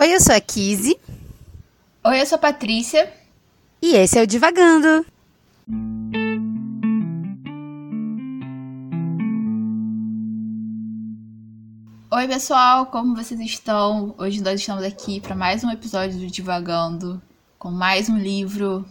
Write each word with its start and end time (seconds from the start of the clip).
Oi, 0.00 0.14
eu 0.14 0.20
sou 0.20 0.32
a 0.32 0.40
Kizzy. 0.40 0.96
Oi, 2.04 2.20
eu 2.20 2.24
sou 2.24 2.36
a 2.36 2.38
Patrícia. 2.38 3.12
E 3.82 3.96
esse 3.96 4.16
é 4.16 4.22
o 4.22 4.26
Divagando. 4.28 5.04
Oi, 12.12 12.28
pessoal, 12.28 12.86
como 12.86 13.16
vocês 13.16 13.40
estão? 13.40 14.14
Hoje 14.16 14.40
nós 14.40 14.60
estamos 14.60 14.84
aqui 14.84 15.20
para 15.20 15.34
mais 15.34 15.64
um 15.64 15.70
episódio 15.72 16.16
do 16.16 16.28
Divagando, 16.28 17.20
com 17.58 17.72
mais 17.72 18.08
um 18.08 18.16
livro, 18.16 18.88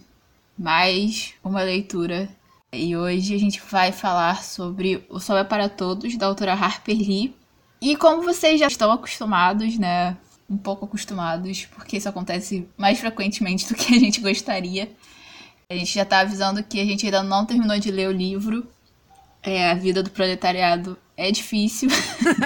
mais 0.59 1.33
uma 1.41 1.61
leitura. 1.61 2.27
E 2.73 2.97
hoje 2.97 3.33
a 3.33 3.39
gente 3.39 3.61
vai 3.61 3.93
falar 3.93 4.43
sobre 4.43 5.07
O 5.09 5.21
Sol 5.21 5.37
é 5.37 5.45
para 5.45 5.69
Todos, 5.69 6.17
da 6.17 6.25
autora 6.25 6.51
Harper 6.51 6.97
Lee. 6.97 7.33
E 7.81 7.95
como 7.95 8.23
vocês 8.23 8.59
já 8.59 8.67
estão 8.67 8.91
acostumados, 8.91 9.77
né? 9.77 10.17
Um 10.49 10.57
pouco 10.57 10.85
acostumados, 10.85 11.65
porque 11.65 11.97
isso 11.97 12.07
acontece 12.07 12.67
mais 12.77 12.99
frequentemente 12.99 13.67
do 13.67 13.75
que 13.75 13.93
a 13.95 13.99
gente 13.99 14.21
gostaria. 14.21 14.89
A 15.69 15.75
gente 15.75 15.93
já 15.93 16.05
tá 16.05 16.19
avisando 16.19 16.63
que 16.63 16.79
a 16.79 16.85
gente 16.85 17.05
ainda 17.05 17.21
não 17.21 17.45
terminou 17.45 17.77
de 17.77 17.91
ler 17.91 18.07
o 18.07 18.11
livro. 18.11 18.65
É, 19.43 19.69
a 19.69 19.73
vida 19.73 20.01
do 20.01 20.09
proletariado 20.09 20.97
é 21.15 21.29
difícil. 21.31 21.89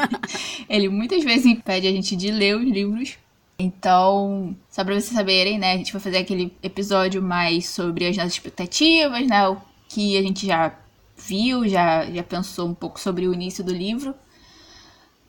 Ele 0.67 0.89
muitas 0.89 1.23
vezes 1.23 1.45
impede 1.45 1.87
a 1.87 1.91
gente 1.91 2.15
de 2.15 2.31
ler 2.31 2.57
os 2.57 2.65
livros. 2.65 3.17
Então, 3.59 4.55
só 4.71 4.83
pra 4.83 4.95
vocês 4.95 5.13
saberem, 5.13 5.59
né? 5.59 5.73
A 5.73 5.77
gente 5.77 5.93
vai 5.93 6.01
fazer 6.01 6.17
aquele 6.17 6.51
episódio 6.63 7.21
mais 7.21 7.67
sobre 7.69 8.07
as 8.07 8.17
nossas 8.17 8.33
expectativas, 8.33 9.27
né? 9.27 9.47
O 9.47 9.57
que 9.87 10.17
a 10.17 10.21
gente 10.23 10.47
já 10.47 10.75
viu, 11.15 11.67
já, 11.67 12.09
já 12.09 12.23
pensou 12.23 12.67
um 12.67 12.73
pouco 12.73 12.99
sobre 12.99 13.27
o 13.27 13.33
início 13.33 13.63
do 13.63 13.71
livro. 13.71 14.15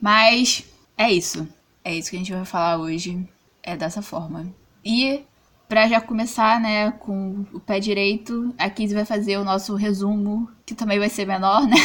Mas 0.00 0.64
é 0.96 1.12
isso. 1.12 1.46
É 1.84 1.94
isso 1.94 2.10
que 2.10 2.16
a 2.16 2.18
gente 2.18 2.32
vai 2.32 2.44
falar 2.44 2.78
hoje. 2.78 3.26
É 3.62 3.76
dessa 3.76 4.02
forma. 4.02 4.52
E 4.84 5.24
para 5.68 5.88
já 5.88 6.00
começar, 6.00 6.60
né, 6.60 6.90
com 6.90 7.46
o 7.52 7.58
pé 7.58 7.80
direito, 7.80 8.54
a 8.58 8.68
Kizzy 8.68 8.94
vai 8.94 9.06
fazer 9.06 9.38
o 9.38 9.44
nosso 9.44 9.74
resumo, 9.74 10.46
que 10.66 10.74
também 10.74 10.98
vai 10.98 11.08
ser 11.08 11.26
menor, 11.26 11.66
né? 11.66 11.76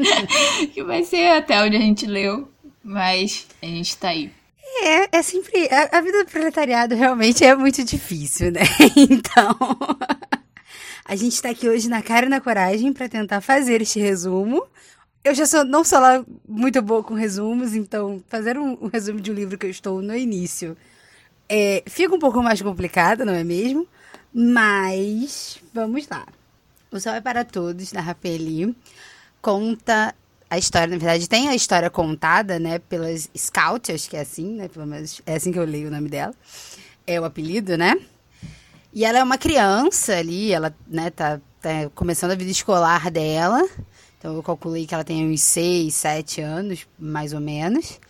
que 0.72 0.82
vai 0.82 1.04
ser 1.04 1.32
até 1.32 1.62
onde 1.62 1.76
a 1.76 1.80
gente 1.80 2.06
leu, 2.06 2.48
mas 2.82 3.46
a 3.62 3.66
gente 3.66 3.98
tá 3.98 4.08
aí. 4.08 4.32
É, 4.82 5.18
é 5.18 5.22
sempre. 5.22 5.68
A, 5.70 5.98
a 5.98 6.00
vida 6.00 6.24
do 6.24 6.30
proletariado 6.30 6.94
realmente 6.94 7.44
é 7.44 7.54
muito 7.54 7.84
difícil, 7.84 8.50
né? 8.52 8.62
Então. 8.96 9.56
a 11.04 11.16
gente 11.16 11.40
tá 11.42 11.50
aqui 11.50 11.68
hoje 11.68 11.88
na 11.88 12.00
cara 12.00 12.26
e 12.26 12.28
na 12.30 12.40
coragem 12.40 12.92
para 12.92 13.08
tentar 13.08 13.40
fazer 13.40 13.82
este 13.82 13.98
resumo 13.98 14.62
eu 15.24 15.34
já 15.34 15.46
sou, 15.46 15.64
não 15.64 15.84
sou 15.84 16.00
lá 16.00 16.24
muito 16.48 16.80
boa 16.82 17.02
com 17.02 17.14
resumos, 17.14 17.74
então 17.74 18.22
fazer 18.28 18.58
um, 18.58 18.78
um 18.80 18.88
resumo 18.88 19.20
de 19.20 19.30
um 19.30 19.34
livro 19.34 19.58
que 19.58 19.66
eu 19.66 19.70
estou 19.70 20.00
no 20.00 20.16
início 20.16 20.76
é, 21.48 21.82
fica 21.86 22.14
um 22.14 22.18
pouco 22.18 22.42
mais 22.42 22.60
complicado, 22.60 23.24
não 23.24 23.32
é 23.32 23.42
mesmo? 23.42 23.88
Mas 24.32 25.58
vamos 25.72 26.06
lá. 26.08 26.26
O 26.90 27.00
Sol 27.00 27.14
é 27.14 27.20
para 27.20 27.44
Todos, 27.44 27.90
da 27.90 28.00
Rapeli, 28.00 28.76
conta 29.40 30.14
a 30.50 30.58
história, 30.58 30.88
na 30.88 30.98
verdade, 30.98 31.28
tem 31.28 31.48
a 31.48 31.54
história 31.54 31.90
contada, 31.90 32.58
né, 32.58 32.78
pelas 32.78 33.28
Scout, 33.36 33.92
acho 33.92 34.08
que 34.08 34.16
é 34.16 34.20
assim, 34.20 34.54
né, 34.54 34.68
pelo 34.68 34.86
menos 34.86 35.20
é 35.26 35.34
assim 35.34 35.52
que 35.52 35.58
eu 35.58 35.64
leio 35.64 35.88
o 35.88 35.90
nome 35.90 36.08
dela, 36.08 36.34
é 37.06 37.20
o 37.20 37.24
apelido, 37.24 37.76
né? 37.76 37.94
E 38.92 39.04
ela 39.04 39.18
é 39.18 39.22
uma 39.22 39.36
criança 39.36 40.16
ali, 40.16 40.50
ela, 40.50 40.74
né, 40.86 41.10
tá, 41.10 41.38
tá 41.60 41.90
começando 41.94 42.30
a 42.30 42.34
vida 42.34 42.50
escolar 42.50 43.10
dela, 43.10 43.62
então 44.18 44.34
eu 44.34 44.42
calculei 44.42 44.86
que 44.86 44.94
ela 44.94 45.04
tem 45.04 45.26
uns 45.26 45.40
6, 45.42 45.94
7 45.94 46.40
anos, 46.40 46.86
mais 46.98 47.32
ou 47.32 47.40
menos. 47.40 48.00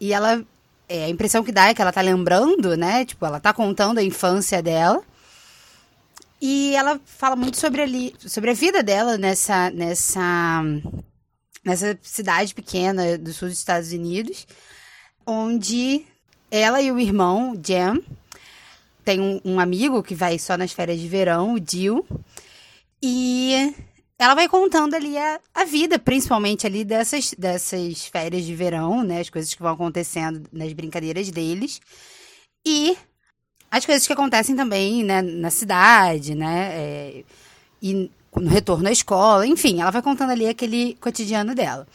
E 0.00 0.12
ela. 0.12 0.44
É, 0.88 1.04
a 1.04 1.08
impressão 1.08 1.42
que 1.42 1.50
dá 1.50 1.68
é 1.68 1.74
que 1.74 1.82
ela 1.82 1.92
tá 1.92 2.00
lembrando, 2.00 2.76
né? 2.76 3.04
Tipo, 3.04 3.26
ela 3.26 3.40
tá 3.40 3.52
contando 3.52 3.98
a 3.98 4.02
infância 4.02 4.62
dela. 4.62 5.02
E 6.40 6.74
ela 6.76 7.00
fala 7.04 7.34
muito 7.34 7.58
sobre, 7.58 7.82
ali, 7.82 8.14
sobre 8.20 8.50
a 8.50 8.54
vida 8.54 8.82
dela 8.82 9.18
nessa, 9.18 9.70
nessa, 9.70 10.62
nessa 11.64 11.98
cidade 12.02 12.54
pequena 12.54 13.18
do 13.18 13.32
sul 13.32 13.48
dos 13.48 13.58
Estados 13.58 13.90
Unidos, 13.90 14.46
onde 15.26 16.04
ela 16.50 16.80
e 16.80 16.92
o 16.92 17.00
irmão, 17.00 17.58
Jam, 17.66 18.00
tem 19.04 19.20
um, 19.20 19.40
um 19.44 19.60
amigo 19.60 20.02
que 20.02 20.14
vai 20.14 20.38
só 20.38 20.56
nas 20.56 20.72
férias 20.72 21.00
de 21.00 21.08
verão, 21.08 21.54
o 21.54 21.58
Jill, 21.58 22.06
e 23.02 23.74
ela 24.18 24.34
vai 24.34 24.48
contando 24.48 24.94
ali 24.94 25.16
a, 25.18 25.40
a 25.54 25.64
vida, 25.64 25.98
principalmente 25.98 26.66
ali 26.66 26.84
dessas, 26.84 27.34
dessas 27.36 28.06
férias 28.06 28.44
de 28.44 28.54
verão, 28.54 29.02
né? 29.02 29.20
As 29.20 29.30
coisas 29.30 29.52
que 29.52 29.62
vão 29.62 29.72
acontecendo 29.72 30.48
nas 30.52 30.72
brincadeiras 30.72 31.30
deles. 31.30 31.80
E 32.66 32.96
as 33.70 33.84
coisas 33.84 34.06
que 34.06 34.12
acontecem 34.12 34.56
também 34.56 35.04
né, 35.04 35.20
na 35.20 35.50
cidade, 35.50 36.34
né? 36.34 36.70
É, 36.72 37.24
e 37.82 38.10
no 38.34 38.48
retorno 38.48 38.88
à 38.88 38.92
escola, 38.92 39.46
enfim, 39.46 39.80
ela 39.80 39.90
vai 39.90 40.02
contando 40.02 40.30
ali 40.30 40.46
aquele 40.46 40.94
cotidiano 40.94 41.54
dela. 41.54 41.86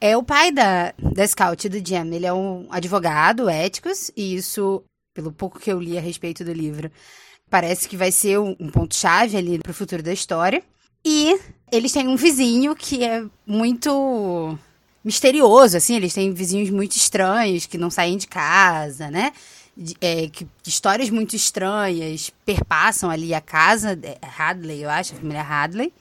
É 0.00 0.16
o 0.16 0.22
pai 0.22 0.50
da, 0.50 0.94
da 0.98 1.26
Scout 1.26 1.68
do 1.68 1.86
Jam, 1.86 2.06
ele 2.12 2.26
é 2.26 2.32
um 2.32 2.66
advogado 2.70 3.48
éticos, 3.48 4.10
e 4.16 4.34
isso, 4.34 4.82
pelo 5.14 5.30
pouco 5.30 5.58
que 5.58 5.70
eu 5.70 5.78
li 5.80 5.98
a 5.98 6.00
respeito 6.00 6.44
do 6.44 6.52
livro, 6.52 6.90
parece 7.50 7.88
que 7.88 7.96
vai 7.96 8.10
ser 8.10 8.38
um, 8.38 8.56
um 8.58 8.70
ponto-chave 8.70 9.36
ali 9.36 9.58
para 9.58 9.70
o 9.70 9.74
futuro 9.74 10.02
da 10.02 10.12
história. 10.12 10.62
E 11.04 11.38
eles 11.72 11.92
têm 11.92 12.08
um 12.08 12.16
vizinho 12.16 12.74
que 12.74 13.04
é 13.04 13.24
muito 13.46 14.58
misterioso, 15.04 15.76
assim, 15.76 15.96
eles 15.96 16.12
têm 16.12 16.32
vizinhos 16.32 16.70
muito 16.70 16.94
estranhos 16.96 17.66
que 17.66 17.78
não 17.78 17.90
saem 17.90 18.18
de 18.18 18.26
casa, 18.26 19.10
né? 19.10 19.32
É, 20.00 20.28
que, 20.28 20.46
histórias 20.66 21.08
muito 21.08 21.34
estranhas 21.34 22.30
perpassam 22.44 23.08
ali 23.08 23.32
a 23.32 23.40
casa 23.40 23.98
é, 24.02 24.18
Hadley, 24.38 24.82
eu 24.82 24.90
acho, 24.90 25.14
a 25.14 25.16
família 25.16 25.42
Hadley. 25.42 25.92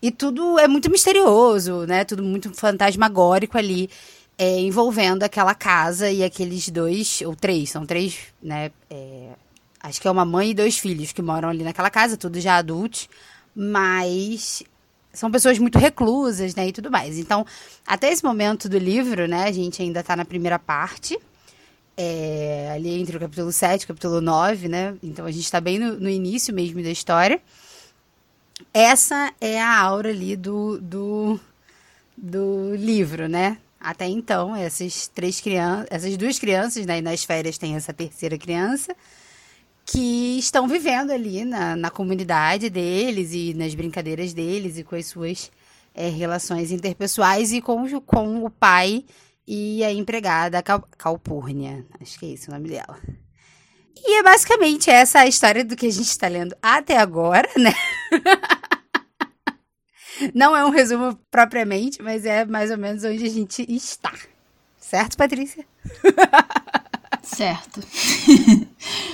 E 0.00 0.10
tudo 0.10 0.58
é 0.58 0.66
muito 0.68 0.90
misterioso, 0.90 1.84
né? 1.86 2.04
Tudo 2.04 2.22
muito 2.22 2.54
fantasmagórico 2.54 3.58
ali, 3.58 3.90
é, 4.38 4.60
envolvendo 4.60 5.24
aquela 5.24 5.54
casa 5.54 6.10
e 6.10 6.22
aqueles 6.24 6.68
dois, 6.70 7.20
ou 7.26 7.34
três, 7.36 7.70
são 7.70 7.84
três, 7.84 8.18
né? 8.42 8.70
É, 8.88 9.32
acho 9.82 10.00
que 10.00 10.08
é 10.08 10.10
uma 10.10 10.24
mãe 10.24 10.50
e 10.50 10.54
dois 10.54 10.78
filhos 10.78 11.12
que 11.12 11.20
moram 11.20 11.48
ali 11.50 11.64
naquela 11.64 11.90
casa, 11.90 12.16
todos 12.16 12.42
já 12.42 12.56
adultos 12.56 13.08
mas 13.60 14.62
são 15.12 15.32
pessoas 15.32 15.58
muito 15.58 15.80
reclusas, 15.80 16.54
né, 16.54 16.68
e 16.68 16.72
tudo 16.72 16.92
mais. 16.92 17.18
Então, 17.18 17.44
até 17.84 18.12
esse 18.12 18.22
momento 18.22 18.68
do 18.68 18.78
livro, 18.78 19.26
né, 19.26 19.44
a 19.44 19.52
gente 19.52 19.82
ainda 19.82 19.98
está 19.98 20.14
na 20.14 20.24
primeira 20.24 20.60
parte, 20.60 21.18
é, 21.96 22.70
ali 22.72 23.00
entre 23.00 23.16
o 23.16 23.20
capítulo 23.20 23.50
7 23.50 23.82
e 23.82 23.84
o 23.84 23.88
capítulo 23.88 24.20
9, 24.20 24.68
né, 24.68 24.94
então 25.02 25.26
a 25.26 25.32
gente 25.32 25.44
está 25.44 25.60
bem 25.60 25.76
no, 25.76 25.98
no, 25.98 26.08
início 26.08 26.54
mesmo 26.54 26.80
da 26.84 26.90
história. 26.90 27.40
Essa 28.72 29.32
é 29.40 29.60
a 29.60 29.76
aura 29.76 30.10
ali 30.10 30.36
do, 30.36 30.78
do, 30.78 31.40
do 32.16 32.76
livro, 32.76 33.28
né, 33.28 33.58
até 33.80 34.06
então, 34.06 34.54
essas 34.54 35.08
três 35.08 35.40
crianças, 35.40 35.88
essas 35.90 36.16
duas 36.16 36.38
crianças, 36.38 36.86
né, 36.86 36.98
e 36.98 37.02
nas 37.02 37.24
férias 37.24 37.58
tem 37.58 37.74
essa 37.74 37.92
terceira 37.92 38.38
criança, 38.38 38.94
que 39.90 40.38
estão 40.38 40.68
vivendo 40.68 41.10
ali 41.10 41.46
na, 41.46 41.74
na 41.74 41.90
comunidade 41.90 42.68
deles 42.68 43.32
e 43.32 43.54
nas 43.54 43.74
brincadeiras 43.74 44.34
deles 44.34 44.76
e 44.76 44.84
com 44.84 44.94
as 44.94 45.06
suas 45.06 45.50
é, 45.94 46.10
relações 46.10 46.70
interpessoais 46.70 47.52
e 47.52 47.62
com, 47.62 47.98
com 48.02 48.44
o 48.44 48.50
pai 48.50 49.02
e 49.46 49.82
a 49.82 49.90
empregada 49.90 50.62
Cal, 50.62 50.86
Calpurnia. 50.98 51.86
Acho 52.00 52.18
que 52.18 52.26
é 52.26 52.34
esse 52.34 52.50
o 52.50 52.52
nome 52.52 52.68
dela. 52.68 53.00
E 53.96 54.18
é 54.18 54.22
basicamente 54.22 54.90
essa 54.90 55.20
a 55.20 55.26
história 55.26 55.64
do 55.64 55.74
que 55.74 55.86
a 55.86 55.90
gente 55.90 56.02
está 56.02 56.28
lendo 56.28 56.54
até 56.62 56.98
agora, 56.98 57.48
né? 57.56 57.72
Não 60.34 60.54
é 60.54 60.66
um 60.66 60.70
resumo 60.70 61.18
propriamente, 61.30 62.02
mas 62.02 62.26
é 62.26 62.44
mais 62.44 62.70
ou 62.70 62.76
menos 62.76 63.04
onde 63.04 63.24
a 63.24 63.30
gente 63.30 63.64
está. 63.74 64.12
Certo, 64.78 65.16
Patrícia? 65.16 65.64
Certo. 67.22 67.80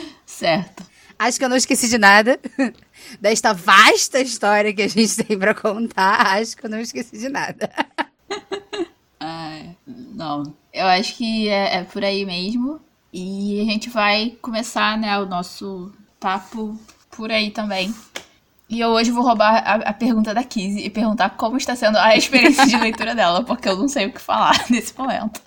Certo. 0.44 0.84
Acho 1.18 1.38
que 1.38 1.44
eu 1.46 1.48
não 1.48 1.56
esqueci 1.56 1.88
de 1.88 1.96
nada. 1.96 2.38
Desta 3.18 3.54
vasta 3.54 4.20
história 4.20 4.74
que 4.74 4.82
a 4.82 4.88
gente 4.88 5.24
tem 5.24 5.38
para 5.38 5.54
contar, 5.54 6.36
acho 6.36 6.54
que 6.54 6.66
eu 6.66 6.70
não 6.70 6.78
esqueci 6.78 7.16
de 7.16 7.30
nada. 7.30 7.70
Ai, 9.18 9.74
não, 9.86 10.54
eu 10.70 10.84
acho 10.84 11.16
que 11.16 11.48
é, 11.48 11.76
é, 11.76 11.84
por 11.84 12.04
aí 12.04 12.26
mesmo. 12.26 12.78
E 13.10 13.58
a 13.62 13.64
gente 13.64 13.88
vai 13.88 14.36
começar, 14.42 14.98
né, 14.98 15.18
o 15.18 15.24
nosso 15.24 15.90
papo 16.20 16.78
por 17.10 17.30
aí 17.30 17.50
também. 17.50 17.94
E 18.68 18.80
eu 18.80 18.88
hoje 18.90 19.10
vou 19.10 19.24
roubar 19.24 19.62
a, 19.64 19.74
a 19.76 19.92
pergunta 19.94 20.34
da 20.34 20.44
Kizzy 20.44 20.80
e 20.80 20.90
perguntar 20.90 21.30
como 21.30 21.56
está 21.56 21.74
sendo 21.74 21.96
a 21.96 22.14
experiência 22.16 22.66
de 22.66 22.76
leitura 22.76 23.14
dela, 23.14 23.42
porque 23.42 23.66
eu 23.66 23.78
não 23.78 23.88
sei 23.88 24.08
o 24.08 24.12
que 24.12 24.20
falar 24.20 24.62
nesse 24.68 24.92
momento. 24.98 25.40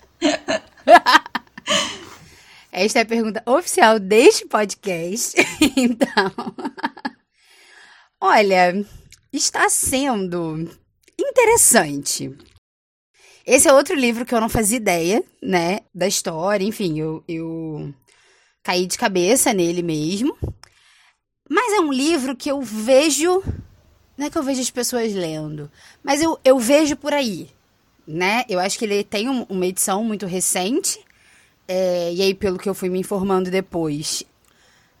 Esta 2.80 3.00
é 3.00 3.02
a 3.02 3.06
pergunta 3.06 3.42
oficial 3.44 3.98
deste 3.98 4.46
podcast. 4.46 5.34
então, 5.76 6.32
olha, 8.20 8.86
está 9.32 9.68
sendo 9.68 10.70
interessante. 11.18 12.32
Esse 13.44 13.66
é 13.66 13.72
outro 13.72 13.96
livro 13.96 14.24
que 14.24 14.32
eu 14.32 14.40
não 14.40 14.48
fazia 14.48 14.76
ideia, 14.76 15.24
né, 15.42 15.80
da 15.92 16.06
história, 16.06 16.64
enfim, 16.64 17.00
eu, 17.00 17.24
eu 17.26 17.92
caí 18.62 18.86
de 18.86 18.96
cabeça 18.96 19.52
nele 19.52 19.82
mesmo. 19.82 20.38
Mas 21.50 21.72
é 21.72 21.80
um 21.80 21.92
livro 21.92 22.36
que 22.36 22.48
eu 22.48 22.62
vejo. 22.62 23.42
Não 24.16 24.26
é 24.26 24.30
que 24.30 24.38
eu 24.38 24.42
vejo 24.44 24.60
as 24.60 24.70
pessoas 24.70 25.12
lendo, 25.12 25.68
mas 26.00 26.22
eu, 26.22 26.38
eu 26.44 26.56
vejo 26.60 26.94
por 26.94 27.12
aí, 27.12 27.50
né? 28.06 28.44
Eu 28.48 28.60
acho 28.60 28.78
que 28.78 28.84
ele 28.84 29.02
tem 29.02 29.28
um, 29.28 29.42
uma 29.48 29.66
edição 29.66 30.04
muito 30.04 30.26
recente. 30.26 31.07
É, 31.68 32.12
e 32.14 32.22
aí, 32.22 32.34
pelo 32.34 32.58
que 32.58 32.68
eu 32.68 32.74
fui 32.74 32.88
me 32.88 32.98
informando 32.98 33.50
depois, 33.50 34.24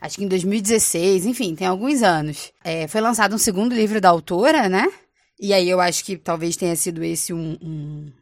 acho 0.00 0.18
que 0.18 0.24
em 0.24 0.28
2016, 0.28 1.24
enfim, 1.24 1.54
tem 1.54 1.66
alguns 1.66 2.02
anos. 2.02 2.52
É, 2.62 2.86
foi 2.86 3.00
lançado 3.00 3.34
um 3.34 3.38
segundo 3.38 3.74
livro 3.74 4.00
da 4.00 4.10
autora, 4.10 4.68
né? 4.68 4.86
E 5.40 5.54
aí 5.54 5.68
eu 5.68 5.80
acho 5.80 6.04
que 6.04 6.16
talvez 6.18 6.56
tenha 6.56 6.76
sido 6.76 7.02
esse 7.02 7.32
um, 7.32 7.56
um, 7.62 8.12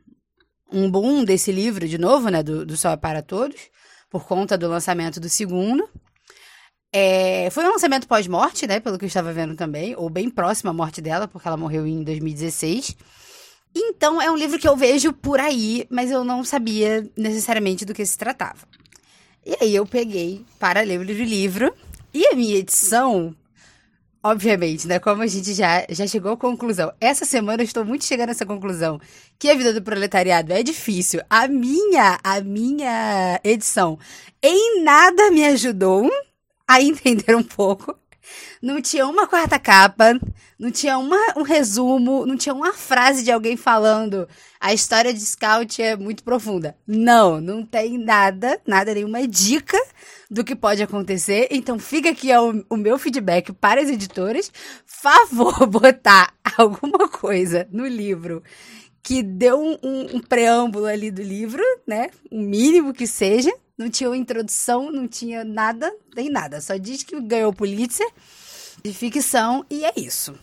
um 0.73 0.91
boom 0.91 1.25
desse 1.25 1.51
livro, 1.51 1.89
de 1.89 1.99
novo, 1.99 2.29
né? 2.29 2.41
Do, 2.43 2.65
do 2.65 2.77
Sol 2.77 2.93
é 2.93 2.97
para 2.97 3.21
Todos, 3.21 3.61
por 4.09 4.25
conta 4.25 4.57
do 4.57 4.69
lançamento 4.69 5.19
do 5.19 5.29
segundo. 5.29 5.89
É, 6.93 7.51
foi 7.51 7.65
um 7.65 7.71
lançamento 7.71 8.07
pós-morte, 8.07 8.65
né? 8.67 8.79
Pelo 8.79 8.97
que 8.97 9.05
eu 9.05 9.09
estava 9.09 9.33
vendo 9.33 9.57
também, 9.57 9.97
ou 9.97 10.09
bem 10.09 10.31
próximo 10.31 10.71
à 10.71 10.73
morte 10.73 11.01
dela, 11.01 11.27
porque 11.27 11.49
ela 11.49 11.57
morreu 11.57 11.85
em 11.85 12.05
2016. 12.05 12.97
Então 13.79 14.23
é 14.23 14.31
um 14.31 14.37
livro 14.37 14.59
que 14.59 14.67
eu 14.67 14.75
vejo 14.75 15.13
por 15.13 15.39
aí, 15.39 15.87
mas 15.91 16.11
eu 16.11 16.25
não 16.25 16.43
sabia 16.43 17.07
necessariamente 17.15 17.85
do 17.85 17.93
que 17.93 18.07
se 18.07 18.17
tratava. 18.17 18.67
E 19.45 19.55
aí 19.61 19.75
eu 19.77 19.85
peguei 19.85 20.43
para 20.59 20.81
ler 20.81 20.99
o 20.99 21.03
livro. 21.03 21.75
E 22.13 22.27
a 22.27 22.35
minha 22.35 22.57
edição, 22.57 23.37
obviamente, 24.25 24.89
né? 24.89 24.99
Como 24.99 25.21
a 25.21 25.27
gente 25.27 25.53
já, 25.53 25.85
já 25.91 26.07
chegou 26.07 26.33
à 26.33 26.37
conclusão. 26.39 26.91
Essa 26.99 27.27
semana 27.27 27.61
eu 27.63 27.67
estou 27.67 27.85
muito 27.85 28.07
chegando 28.07 28.31
a 28.31 28.33
essa 28.33 28.47
conclusão. 28.47 28.99
Que 29.39 29.51
a 29.51 29.55
vida 29.55 29.75
do 29.75 29.83
proletariado 29.83 30.55
é 30.55 30.63
difícil. 30.63 31.21
A 31.29 31.47
minha, 31.47 32.19
a 32.25 32.41
minha 32.41 33.39
edição 33.45 33.99
em 34.43 34.83
nada 34.83 35.31
me 35.31 35.45
ajudou 35.45 36.11
a 36.67 36.81
entender 36.83 37.37
um 37.37 37.43
pouco. 37.43 37.95
Não 38.63 38.81
tinha 38.81 39.07
uma 39.07 39.27
quarta 39.27 39.59
capa, 39.59 40.19
não 40.59 40.71
tinha 40.71 40.99
uma, 40.99 41.35
um 41.37 41.43
resumo, 41.43 42.27
não 42.27 42.37
tinha 42.37 42.55
uma 42.55 42.73
frase 42.73 43.23
de 43.23 43.31
alguém 43.31 43.57
falando 43.57 44.29
a 44.61 44.73
história 44.73 45.13
de 45.13 45.21
Scout 45.21 45.81
é 45.81 45.97
muito 45.97 46.25
profunda. 46.25 46.77
Não, 46.87 47.41
não 47.41 47.65
tem 47.65 47.99
nada, 47.99 48.61
nada, 48.67 48.95
nenhuma 48.95 49.27
dica 49.27 49.79
do 50.31 50.43
que 50.43 50.57
pode 50.57 50.83
acontecer. 50.83 51.49
Então 51.51 51.79
fica 51.79 52.11
aqui 52.11 52.35
o, 52.35 52.65
o 52.71 52.77
meu 52.77 52.99
feedback 52.99 53.53
para 53.53 53.81
as 53.81 53.89
editoras. 53.89 54.51
Favor 54.85 55.67
botar 55.69 56.35
alguma 56.57 57.09
coisa 57.09 57.69
no 57.71 57.87
livro 57.87 58.43
que 59.03 59.23
deu 59.23 59.61
um, 59.61 59.79
um, 59.83 60.17
um 60.17 60.21
preâmbulo 60.21 60.87
ali 60.87 61.13
do 61.13 61.23
livro, 61.23 61.63
né? 61.87 62.11
O 62.29 62.41
mínimo 62.41 62.93
que 62.93 63.07
seja 63.07 63.53
não 63.79 63.91
tinha 63.91 64.09
uma 64.09 64.17
introdução, 64.17 64.91
não 64.91 65.07
tinha 65.07 65.45
nada, 65.45 65.93
nem 66.15 66.31
nada. 66.31 66.61
Só 66.61 66.77
diz 66.77 67.03
que 67.03 67.21
ganhou 67.21 67.53
Pulitzer 67.53 68.09
de 68.83 68.93
ficção 68.93 69.65
e 69.71 69.85
é 69.85 69.93
isso. 69.97 70.39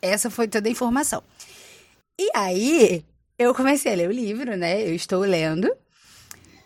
Essa 0.00 0.30
foi 0.30 0.46
toda 0.46 0.68
a 0.68 0.72
informação. 0.72 1.22
E 2.18 2.30
aí, 2.34 3.04
eu 3.38 3.54
comecei 3.54 3.92
a 3.92 3.96
ler 3.96 4.08
o 4.08 4.12
livro, 4.12 4.56
né? 4.56 4.82
Eu 4.82 4.94
estou 4.94 5.20
lendo. 5.20 5.70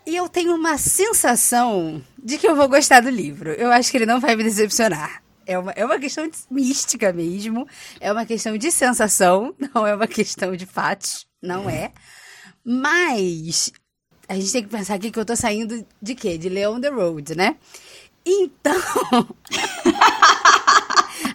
E 0.05 0.15
eu 0.15 0.27
tenho 0.27 0.55
uma 0.55 0.77
sensação 0.77 2.01
de 2.17 2.37
que 2.37 2.47
eu 2.47 2.55
vou 2.55 2.67
gostar 2.67 3.01
do 3.01 3.09
livro. 3.09 3.51
Eu 3.51 3.71
acho 3.71 3.91
que 3.91 3.97
ele 3.97 4.05
não 4.05 4.19
vai 4.19 4.35
me 4.35 4.43
decepcionar. 4.43 5.21
É 5.45 5.57
uma, 5.57 5.71
é 5.71 5.85
uma 5.85 5.99
questão 5.99 6.27
de 6.27 6.37
mística 6.49 7.11
mesmo. 7.11 7.67
É 7.99 8.11
uma 8.11 8.25
questão 8.25 8.57
de 8.57 8.71
sensação. 8.71 9.53
Não 9.73 9.85
é 9.85 9.95
uma 9.95 10.07
questão 10.07 10.55
de 10.55 10.65
fatos. 10.65 11.25
Não 11.41 11.69
é. 11.69 11.91
Mas 12.63 13.71
a 14.31 14.35
gente 14.35 14.51
tem 14.53 14.63
que 14.63 14.69
pensar 14.69 14.95
aqui 14.95 15.11
que 15.11 15.19
eu 15.19 15.25
tô 15.25 15.35
saindo 15.35 15.85
de 16.01 16.15
quê? 16.15 16.37
De 16.37 16.47
Leon 16.47 16.79
the 16.79 16.87
Road, 16.87 17.35
né? 17.35 17.57
Então. 18.25 18.71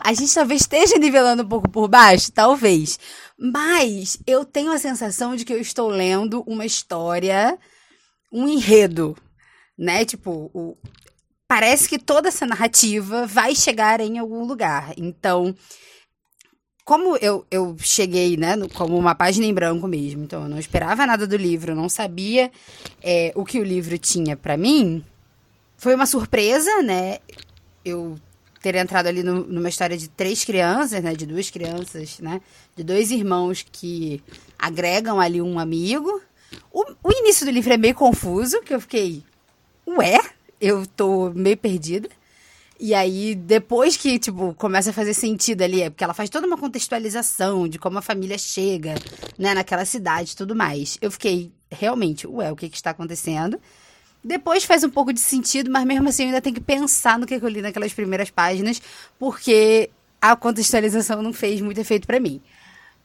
a 0.01 0.15
gente 0.15 0.33
talvez 0.33 0.63
esteja 0.63 0.97
nivelando 0.97 1.43
um 1.43 1.49
pouco 1.49 1.69
por 1.69 1.89
baixo, 1.89 2.33
talvez. 2.33 2.99
Mas 3.39 4.17
eu 4.27 4.47
tenho 4.47 4.73
a 4.73 4.79
sensação 4.79 5.37
de 5.37 5.45
que 5.45 5.53
eu 5.53 5.61
estou 5.61 5.91
lendo 5.91 6.43
uma 6.47 6.65
história, 6.65 7.59
um 8.33 8.49
enredo, 8.49 9.15
né? 9.77 10.07
Tipo, 10.07 10.51
o... 10.55 10.75
parece 11.47 11.91
que 11.91 11.99
toda 11.99 12.29
essa 12.29 12.47
narrativa 12.47 13.27
vai 13.27 13.55
chegar 13.55 14.01
em 14.01 14.19
algum 14.19 14.47
lugar. 14.47 14.95
Então, 14.97 15.55
como 16.87 17.17
eu, 17.17 17.44
eu 17.50 17.77
cheguei, 17.81 18.37
né, 18.37 18.55
como 18.73 18.97
uma 18.97 19.12
página 19.12 19.44
em 19.44 19.53
branco 19.53 19.88
mesmo, 19.88 20.23
então 20.23 20.44
eu 20.44 20.49
não 20.49 20.56
esperava 20.56 21.05
nada 21.05 21.27
do 21.27 21.37
livro, 21.37 21.75
não 21.75 21.88
sabia 21.88 22.49
é, 23.03 23.33
o 23.35 23.44
que 23.44 23.59
o 23.59 23.65
livro 23.65 23.99
tinha 23.99 24.37
para 24.37 24.56
mim, 24.56 25.05
foi 25.77 25.97
uma 25.97 26.06
surpresa, 26.06 26.83
né? 26.83 27.19
Eu 27.85 28.17
ter 28.62 28.77
entrado 28.77 29.09
ali 29.09 29.25
no, 29.25 29.44
numa 29.44 29.69
história 29.69 29.97
de 29.97 30.09
três 30.09 30.44
crianças, 30.44 31.03
né, 31.03 31.12
de 31.12 31.27
duas 31.27 31.50
crianças, 31.50 32.21
né, 32.21 32.41
de 32.77 32.85
dois 32.85 33.11
irmãos 33.11 33.67
que 33.71 34.23
agregam 34.56 35.21
ali 35.21 35.43
um 35.43 35.59
amigo. 35.59 36.23
O, 36.73 36.85
o 37.03 37.12
início 37.12 37.44
do 37.44 37.50
livro 37.50 37.73
é 37.73 37.77
meio 37.77 37.97
confuso, 37.97 38.62
que 38.62 38.73
eu 38.73 38.81
fiquei, 38.81 39.25
ué, 39.88 40.21
eu 40.61 40.87
tô 40.87 41.31
meio 41.31 41.56
perdida. 41.56 42.09
E 42.78 42.94
aí, 42.94 43.34
depois 43.34 43.96
que, 43.96 44.19
tipo, 44.19 44.55
começa 44.55 44.90
a 44.90 44.93
fazer 44.93 45.14
sentido 45.14 45.62
ali, 45.62 45.82
é 45.82 45.90
porque 45.90 46.05
ela 46.05 46.12
faz 46.12 46.28
toda 46.28 46.46
uma 46.46 46.58
contextualização 46.58 47.67
de 47.67 47.78
como 47.78 47.99
a 47.99 48.02
família 48.02 48.37
chega, 48.37 48.94
né, 49.38 49.55
naquela 49.55 49.84
cidade 49.84 50.32
e 50.32 50.37
tudo 50.37 50.55
mais. 50.55 50.99
Eu 51.00 51.11
fiquei, 51.11 51.50
realmente, 51.70 52.26
ué, 52.26 52.52
o 52.52 52.56
que 52.56 52.69
que 52.69 52.76
está 52.76 52.90
acontecendo? 52.90 53.58
Depois 54.23 54.64
faz 54.64 54.84
um 54.84 54.90
pouco 54.90 55.12
de 55.12 55.20
sentido, 55.20 55.70
mas 55.70 55.84
mesmo 55.87 56.08
assim 56.08 56.25
eu 56.25 56.28
ainda 56.28 56.40
tenho 56.40 56.55
que 56.55 56.61
pensar 56.61 57.19
no 57.19 57.26
que 57.26 57.34
eu 57.34 57.49
li 57.49 57.62
naquelas 57.62 57.94
primeiras 57.94 58.28
páginas, 58.31 58.82
porque 59.19 59.88
a 60.20 60.37
contextualização 60.37 61.23
não 61.23 61.32
fez 61.32 61.61
muito 61.61 61.81
efeito 61.81 62.06
para 62.06 62.20
mim. 62.20 62.43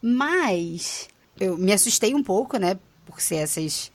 Mas 0.01 1.07
eu 1.39 1.57
me 1.57 1.71
assustei 1.71 2.13
um 2.13 2.23
pouco, 2.23 2.57
né, 2.57 2.77
por 3.06 3.21
ser 3.21 3.35
essas 3.35 3.91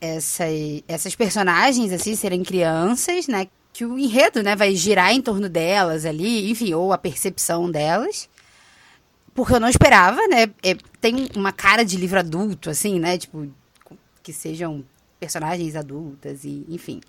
essas, 0.00 0.52
essas 0.86 1.16
personagens, 1.16 1.92
assim, 1.92 2.14
serem 2.14 2.44
crianças, 2.44 3.26
né? 3.26 3.48
Que 3.72 3.84
o 3.84 3.98
enredo, 3.98 4.42
né, 4.42 4.56
vai 4.56 4.74
girar 4.74 5.12
em 5.12 5.22
torno 5.22 5.48
delas 5.48 6.04
ali, 6.04 6.50
enfim, 6.50 6.74
ou 6.74 6.92
a 6.92 6.98
percepção 6.98 7.70
delas. 7.70 8.28
Porque 9.34 9.54
eu 9.54 9.60
não 9.60 9.68
esperava, 9.68 10.20
né? 10.26 10.50
É, 10.62 10.74
tem 11.00 11.28
uma 11.36 11.52
cara 11.52 11.84
de 11.84 11.96
livro 11.96 12.18
adulto, 12.18 12.70
assim, 12.70 12.98
né? 12.98 13.16
Tipo, 13.16 13.48
que 14.22 14.32
sejam 14.32 14.84
personagens 15.20 15.76
adultas 15.76 16.44
e, 16.44 16.64
enfim. 16.68 17.00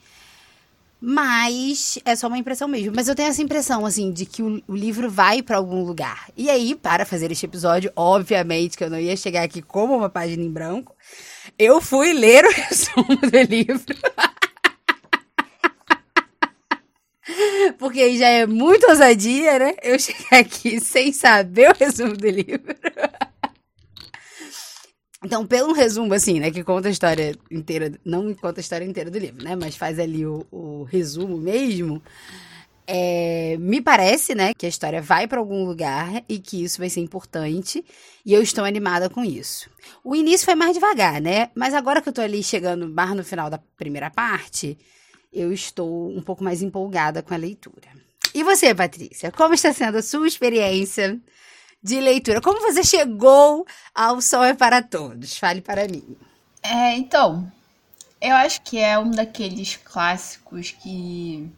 Mas 1.01 1.97
é 2.03 2.15
só 2.15 2.28
uma 2.28 2.37
impressão 2.37 2.68
mesmo. 2.68 2.92
Mas 2.94 3.07
eu 3.07 3.16
tenho 3.16 3.30
essa 3.30 3.42
impressão, 3.42 3.85
assim, 3.85 4.11
de 4.11 4.25
que 4.25 4.44
o, 4.44 4.61
o 4.68 4.75
livro 4.75 5.09
vai 5.09 5.42
para 5.42 5.57
algum 5.57 5.83
lugar. 5.83 6.30
E 6.35 6.49
aí, 6.49 6.75
para 6.75 7.06
fazer 7.06 7.31
este 7.31 7.45
episódio, 7.45 7.92
obviamente 7.95 8.78
que 8.78 8.83
eu 8.83 8.89
não 8.89 8.99
ia 8.99 9.16
chegar 9.16 9.44
aqui 9.44 9.61
como 9.61 9.95
uma 9.95 10.09
página 10.09 10.44
em 10.44 10.51
branco. 10.51 10.95
Eu 11.57 11.80
fui 11.81 12.13
ler 12.13 12.45
o 12.45 12.51
resumo 12.54 13.16
do 13.16 13.42
livro. 13.49 13.95
Porque 17.78 18.02
aí 18.02 18.18
já 18.18 18.28
é 18.28 18.45
muito 18.45 18.88
ousadia, 18.90 19.59
né? 19.59 19.76
Eu 19.83 20.00
chegar 20.00 20.40
aqui 20.40 20.80
sem 20.80 21.12
saber 21.14 21.71
o 21.71 21.78
resumo 21.78 22.16
do 22.16 22.28
livro. 22.30 22.76
Então, 25.24 25.45
pelo 25.45 25.74
resumo, 25.74 26.14
assim, 26.14 26.40
né, 26.40 26.50
que 26.50 26.64
conta 26.64 26.88
a 26.88 26.92
história 26.92 27.36
inteira, 27.52 27.92
não 28.06 28.33
conta 28.33 28.59
a 28.59 28.64
história 28.64 28.86
inteira 28.86 29.12
do 29.12 29.19
livro, 29.19 29.44
né, 29.44 29.54
mas 29.54 29.76
faz 29.76 30.00
ali 30.00 30.26
o, 30.26 30.48
o 30.50 30.83
resumo 30.83 31.38
mesmo, 31.38 32.02
é, 32.88 33.57
me 33.59 33.81
parece, 33.81 34.33
né, 34.33 34.54
que 34.54 34.66
a 34.66 34.69
história 34.69 35.02
vai 35.02 35.28
para 35.28 35.40
algum 35.40 35.66
lugar 35.66 36.24
e 36.30 36.40
que 36.40 36.64
isso 36.64 36.78
vai 36.78 36.90
ser 36.90 37.02
importante, 37.02 37.83
e 38.26 38.33
eu 38.33 38.42
estou 38.42 38.64
animada 38.64 39.09
com 39.09 39.21
isso. 39.21 39.69
O 40.06 40.16
início 40.16 40.45
foi 40.45 40.56
mais 40.56 40.74
devagar, 40.74 41.19
né, 41.19 41.50
mas 41.54 41.74
agora 41.74 42.02
que 42.02 42.07
eu 42.07 42.14
tô 42.14 42.21
ali 42.21 42.42
chegando 42.42 42.88
mais 42.88 43.14
no 43.14 43.24
final 43.24 43.50
da 43.50 43.57
primeira 43.76 44.09
parte, 44.09 44.78
eu 45.31 45.52
estou 45.52 46.09
um 46.09 46.21
pouco 46.21 46.44
mais 46.44 46.62
empolgada 46.62 47.21
com 47.21 47.33
a 47.33 47.38
leitura. 47.38 47.88
E 48.33 48.44
você, 48.44 48.74
Patrícia, 48.76 49.31
como 49.31 49.54
está 49.54 49.74
sendo 49.74 49.98
a 49.98 50.04
sua 50.04 50.28
experiência 50.28 51.19
de 51.81 52.00
leitura? 52.00 52.42
Como 52.42 52.62
você 52.62 52.83
chegou 52.83 53.66
ao 53.94 54.21
Sol 54.21 54.44
é 54.44 54.54
para 54.54 54.81
Todos? 54.81 55.38
Fale 55.38 55.62
para 55.62 55.88
mim. 55.88 56.16
É, 56.62 56.95
então, 56.95 57.52
eu 58.21 58.36
acho 58.36 58.62
que 58.62 58.78
é 58.78 59.00
um 59.00 59.12
daqueles 59.12 59.78
clássicos 59.78 60.71
que 60.71 61.50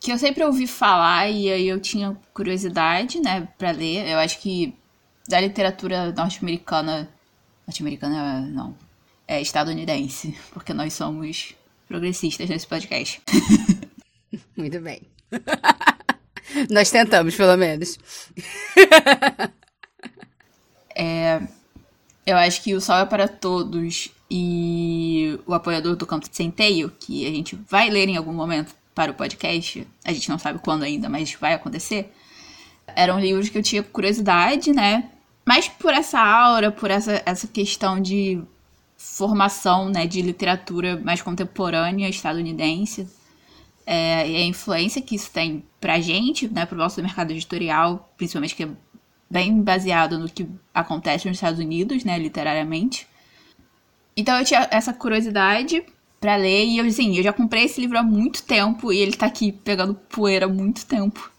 que 0.00 0.12
eu 0.12 0.18
sempre 0.18 0.44
ouvi 0.44 0.66
falar 0.66 1.28
e 1.28 1.50
aí 1.50 1.66
eu 1.66 1.80
tinha 1.80 2.16
curiosidade, 2.32 3.20
né, 3.20 3.48
para 3.58 3.72
ler. 3.72 4.08
Eu 4.08 4.18
acho 4.18 4.38
que 4.38 4.72
da 5.26 5.40
literatura 5.40 6.12
norte-americana, 6.12 7.08
norte-americana 7.66 8.40
não, 8.42 8.76
é 9.26 9.40
estadunidense, 9.40 10.38
porque 10.54 10.72
nós 10.72 10.94
somos 10.94 11.54
progressistas 11.88 12.48
nesse 12.48 12.66
podcast. 12.66 13.20
Muito 14.56 14.80
bem. 14.80 15.02
Nós 16.70 16.90
tentamos, 16.90 17.34
pelo 17.34 17.56
menos. 17.56 17.98
é, 20.94 21.40
eu 22.26 22.36
acho 22.36 22.62
que 22.62 22.74
o 22.74 22.80
Sol 22.80 22.98
é 22.98 23.06
para 23.06 23.26
Todos 23.26 24.10
e 24.30 25.38
o 25.46 25.54
apoiador 25.54 25.96
do 25.96 26.06
Campo 26.06 26.28
de 26.28 26.36
Centeio, 26.36 26.92
que 27.00 27.26
a 27.26 27.30
gente 27.30 27.56
vai 27.68 27.88
ler 27.88 28.08
em 28.08 28.16
algum 28.16 28.32
momento 28.32 28.74
para 28.94 29.12
o 29.12 29.14
podcast, 29.14 29.86
a 30.04 30.12
gente 30.12 30.28
não 30.28 30.38
sabe 30.38 30.58
quando 30.58 30.82
ainda, 30.82 31.08
mas 31.08 31.32
vai 31.34 31.54
acontecer. 31.54 32.12
Eram 32.96 33.20
livros 33.20 33.48
que 33.48 33.56
eu 33.56 33.62
tinha 33.62 33.82
curiosidade, 33.82 34.72
né? 34.72 35.10
Mas 35.46 35.68
por 35.68 35.94
essa 35.94 36.20
aura, 36.20 36.70
por 36.70 36.90
essa, 36.90 37.22
essa 37.24 37.46
questão 37.46 38.00
de 38.00 38.42
formação 38.98 39.88
né, 39.88 40.08
de 40.08 40.20
literatura 40.20 41.00
mais 41.00 41.22
contemporânea 41.22 42.08
estadunidense 42.08 43.08
é, 43.86 44.28
e 44.28 44.36
a 44.36 44.44
influência 44.44 45.00
que 45.00 45.14
isso 45.14 45.30
tem 45.30 45.64
pra 45.80 46.00
gente, 46.00 46.48
né, 46.48 46.66
pro 46.66 46.76
nosso 46.76 47.00
mercado 47.00 47.30
editorial, 47.30 48.12
principalmente 48.16 48.56
que 48.56 48.64
é 48.64 48.68
bem 49.30 49.62
baseado 49.62 50.18
no 50.18 50.28
que 50.28 50.48
acontece 50.74 51.28
nos 51.28 51.36
Estados 51.36 51.60
Unidos, 51.60 52.02
né, 52.02 52.18
literariamente. 52.18 53.06
Então 54.16 54.36
eu 54.36 54.44
tinha 54.44 54.66
essa 54.70 54.92
curiosidade 54.92 55.84
para 56.20 56.34
ler 56.34 56.66
e 56.66 56.78
eu, 56.78 56.84
assim, 56.84 57.16
eu 57.16 57.22
já 57.22 57.32
comprei 57.32 57.64
esse 57.64 57.80
livro 57.80 57.96
há 57.96 58.02
muito 58.02 58.42
tempo 58.42 58.92
e 58.92 58.98
ele 58.98 59.16
tá 59.16 59.26
aqui 59.26 59.52
pegando 59.52 59.94
poeira 59.94 60.46
há 60.46 60.48
muito 60.48 60.84
tempo. 60.84 61.30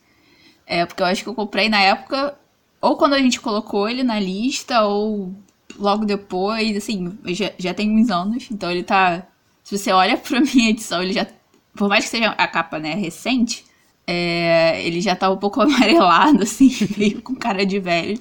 É, 0.66 0.86
porque 0.86 1.04
eu 1.04 1.08
acho 1.08 1.24
que 1.24 1.30
eu 1.30 1.36
comprei 1.36 1.68
na 1.68 1.82
época, 1.82 2.38
ou 2.80 2.96
quando 2.96 3.14
a 3.14 3.20
gente 3.20 3.42
colocou 3.42 3.90
ele 3.90 4.04
na 4.04 4.20
lista, 4.20 4.84
ou 4.84 5.36
logo 5.80 6.06
depois, 6.06 6.76
assim, 6.76 7.18
já, 7.28 7.52
já 7.58 7.74
tem 7.74 7.90
uns 7.90 8.10
anos, 8.10 8.48
então 8.52 8.70
ele 8.70 8.84
tá. 8.84 9.26
Se 9.64 9.78
você 9.78 9.92
olha 9.92 10.18
pra 10.18 10.42
minha 10.54 10.70
edição, 10.70 11.02
ele 11.02 11.14
já. 11.14 11.26
Por 11.76 11.88
mais 11.88 12.04
que 12.04 12.12
seja 12.12 12.32
a 12.32 12.48
capa, 12.48 12.78
né, 12.80 12.94
recente, 12.96 13.64
é, 14.06 14.86
ele 14.86 15.02
já 15.02 15.16
tá 15.16 15.30
um 15.30 15.38
pouco 15.38 15.62
amarelado, 15.62 16.44
assim, 16.44 16.70
meio 16.98 17.22
com 17.22 17.36
cara 17.36 17.66
de 17.66 17.80
velho. 17.80 18.20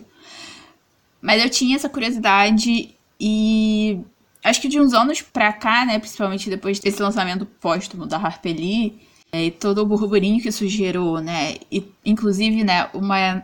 Mas 1.20 1.42
eu 1.42 1.50
tinha 1.50 1.74
essa 1.74 1.88
curiosidade 1.88 2.94
e 3.20 4.00
acho 4.44 4.60
que 4.60 4.68
de 4.68 4.80
uns 4.80 4.94
anos 4.94 5.20
pra 5.20 5.52
cá, 5.52 5.84
né, 5.84 5.98
principalmente 5.98 6.48
depois 6.48 6.78
desse 6.78 7.02
lançamento 7.02 7.44
póstumo 7.44 8.06
da 8.06 8.16
Harper 8.16 8.54
Lee, 8.54 9.00
é, 9.32 9.46
e 9.46 9.50
todo 9.50 9.78
o 9.78 9.86
burburinho 9.86 10.40
que 10.40 10.48
isso 10.48 10.66
gerou, 10.68 11.20
né, 11.20 11.56
e 11.72 11.84
inclusive, 12.04 12.62
né, 12.62 12.88
uma 12.94 13.42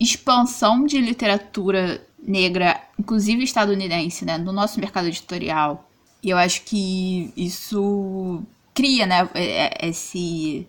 expansão 0.00 0.86
de 0.86 0.98
literatura 0.98 2.02
negra, 2.22 2.80
inclusive 2.98 3.42
estadunidense, 3.42 4.24
né, 4.24 4.38
no 4.38 4.52
nosso 4.52 4.80
mercado 4.80 5.08
editorial. 5.08 5.88
E 6.22 6.30
eu 6.30 6.36
acho 6.36 6.62
que 6.62 7.32
isso 7.36 8.42
cria, 8.74 9.06
né, 9.06 9.28
é, 9.34 9.86
é, 9.86 9.88
esse 9.88 10.66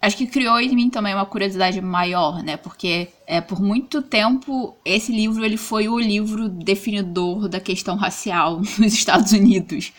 acho 0.00 0.16
que 0.16 0.26
criou 0.26 0.58
em 0.58 0.74
mim 0.74 0.88
também 0.88 1.14
uma 1.14 1.26
curiosidade 1.26 1.80
maior, 1.80 2.42
né? 2.42 2.56
Porque 2.56 3.08
é, 3.26 3.40
por 3.40 3.60
muito 3.60 4.00
tempo 4.00 4.74
esse 4.84 5.12
livro 5.12 5.44
ele 5.44 5.56
foi 5.56 5.88
o 5.88 5.98
livro 5.98 6.48
definidor 6.48 7.48
da 7.48 7.60
questão 7.60 7.96
racial 7.96 8.60
nos 8.78 8.94
Estados 8.94 9.32
Unidos. 9.32 9.92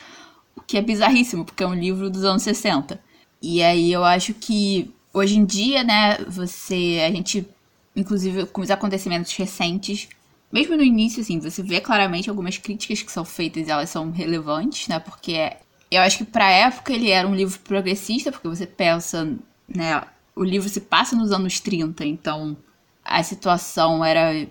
O 0.56 0.62
que 0.62 0.78
é 0.78 0.82
bizarríssimo, 0.82 1.46
porque 1.46 1.64
é 1.64 1.68
um 1.68 1.76
livro 1.76 2.10
dos 2.10 2.24
anos 2.24 2.42
60. 2.44 3.00
E 3.42 3.62
aí 3.62 3.92
eu 3.92 4.04
acho 4.04 4.34
que 4.34 4.92
hoje 5.14 5.38
em 5.38 5.46
dia, 5.46 5.84
né, 5.84 6.18
você. 6.28 7.04
A 7.08 7.12
gente, 7.12 7.48
inclusive 7.96 8.46
com 8.48 8.62
os 8.62 8.72
acontecimentos 8.72 9.34
recentes, 9.36 10.10
mesmo 10.52 10.76
no 10.76 10.84
início, 10.84 11.22
assim, 11.22 11.40
você 11.40 11.64
vê 11.64 11.82
claramente 11.82 12.30
algumas 12.30 12.58
críticas 12.58 13.02
que 13.02 13.12
são 13.12 13.26
feitas 13.26 13.68
e 13.68 13.72
elas 13.72 13.90
são 13.90 14.12
relevantes, 14.12 14.88
né? 14.88 15.00
Porque 15.00 15.52
eu 15.90 16.02
acho 16.02 16.20
que 16.20 16.26
pra 16.26 16.50
época 16.50 16.94
ele 16.94 17.10
era 17.10 17.28
um 17.28 17.36
livro 17.36 17.60
progressista, 17.60 18.32
porque 18.32 18.48
você 18.48 18.66
pensa 18.66 19.38
né? 19.76 20.04
O 20.36 20.44
livro 20.44 20.70
se 20.70 20.82
passa 20.82 21.16
nos 21.16 21.32
anos 21.32 21.60
30, 21.60 22.06
então 22.06 22.58
a 23.04 23.22
situação 23.24 24.04
era. 24.04 24.48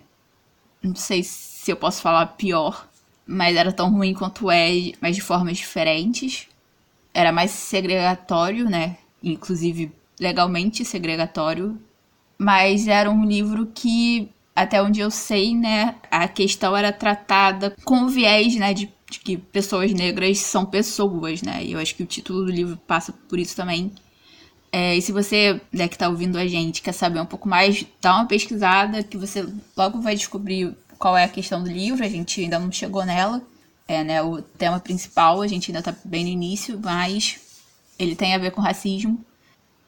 Não 0.82 0.94
sei 0.94 1.22
se 1.22 1.70
eu 1.70 1.76
posso 1.76 2.02
falar 2.02 2.26
pior, 2.26 2.88
mas 3.26 3.56
era 3.56 3.72
tão 3.72 3.90
ruim 3.90 4.14
quanto 4.14 4.50
é, 4.50 4.92
mas 5.00 5.16
de 5.16 5.22
formas 5.22 5.58
diferentes. 5.58 6.48
Era 7.14 7.32
mais 7.32 7.50
segregatório, 7.50 8.68
né? 8.68 8.98
Inclusive 9.22 9.92
legalmente 10.18 10.84
segregatório. 10.84 11.78
Mas 12.38 12.88
era 12.88 13.10
um 13.10 13.24
livro 13.26 13.66
que, 13.66 14.30
até 14.62 14.82
onde 14.82 15.00
eu 15.00 15.10
sei, 15.10 15.54
né? 15.54 15.94
A 16.10 16.28
questão 16.28 16.76
era 16.76 16.92
tratada 16.92 17.74
com 17.84 18.02
o 18.02 18.08
viés, 18.08 18.56
né? 18.56 18.74
De, 18.74 18.90
de 19.10 19.20
que 19.20 19.36
pessoas 19.36 19.92
negras 19.92 20.38
são 20.38 20.64
pessoas, 20.64 21.42
né? 21.42 21.64
E 21.64 21.72
eu 21.72 21.78
acho 21.78 21.94
que 21.94 22.02
o 22.02 22.06
título 22.06 22.44
do 22.44 22.50
livro 22.50 22.76
passa 22.86 23.12
por 23.28 23.38
isso 23.38 23.56
também 23.56 23.92
é, 24.72 24.96
e 24.96 25.02
se 25.02 25.10
você 25.10 25.60
né, 25.72 25.88
que 25.88 25.94
está 25.96 26.08
ouvindo 26.08 26.38
a 26.38 26.46
gente 26.46 26.80
quer 26.80 26.92
saber 26.92 27.20
um 27.20 27.26
pouco 27.26 27.48
mais, 27.48 27.84
dá 28.00 28.14
uma 28.14 28.26
pesquisada 28.26 29.02
que 29.02 29.16
você 29.16 29.46
logo 29.76 30.00
vai 30.00 30.14
descobrir 30.14 30.76
qual 30.98 31.16
é 31.16 31.24
a 31.24 31.28
questão 31.28 31.62
do 31.62 31.68
livro. 31.68 32.04
A 32.04 32.08
gente 32.08 32.40
ainda 32.40 32.58
não 32.58 32.70
chegou 32.70 33.04
nela. 33.04 33.42
É, 33.88 34.04
né, 34.04 34.22
o 34.22 34.40
tema 34.40 34.78
principal, 34.78 35.42
a 35.42 35.48
gente 35.48 35.70
ainda 35.70 35.80
está 35.80 35.92
bem 36.04 36.22
no 36.22 36.30
início, 36.30 36.78
mas 36.80 37.40
ele 37.98 38.14
tem 38.14 38.34
a 38.34 38.38
ver 38.38 38.52
com 38.52 38.60
racismo. 38.60 39.24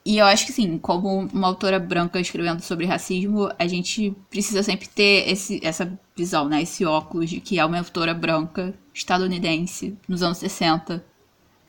E 0.05 0.17
eu 0.17 0.25
acho 0.25 0.45
que 0.45 0.51
sim, 0.51 0.77
como 0.77 1.27
uma 1.33 1.47
autora 1.47 1.79
branca 1.79 2.19
escrevendo 2.19 2.61
sobre 2.61 2.85
racismo, 2.85 3.49
a 3.57 3.65
gente 3.67 4.13
precisa 4.29 4.61
sempre 4.61 4.87
ter 4.87 5.29
esse, 5.29 5.61
essa 5.63 5.97
visão, 6.15 6.49
né? 6.49 6.61
Esse 6.61 6.83
óculos 6.83 7.29
de 7.29 7.39
que 7.39 7.57
é 7.57 7.65
uma 7.65 7.77
autora 7.77 8.13
branca 8.13 8.73
estadunidense 8.93 9.97
nos 10.07 10.21
anos 10.21 10.39
60, 10.39 11.03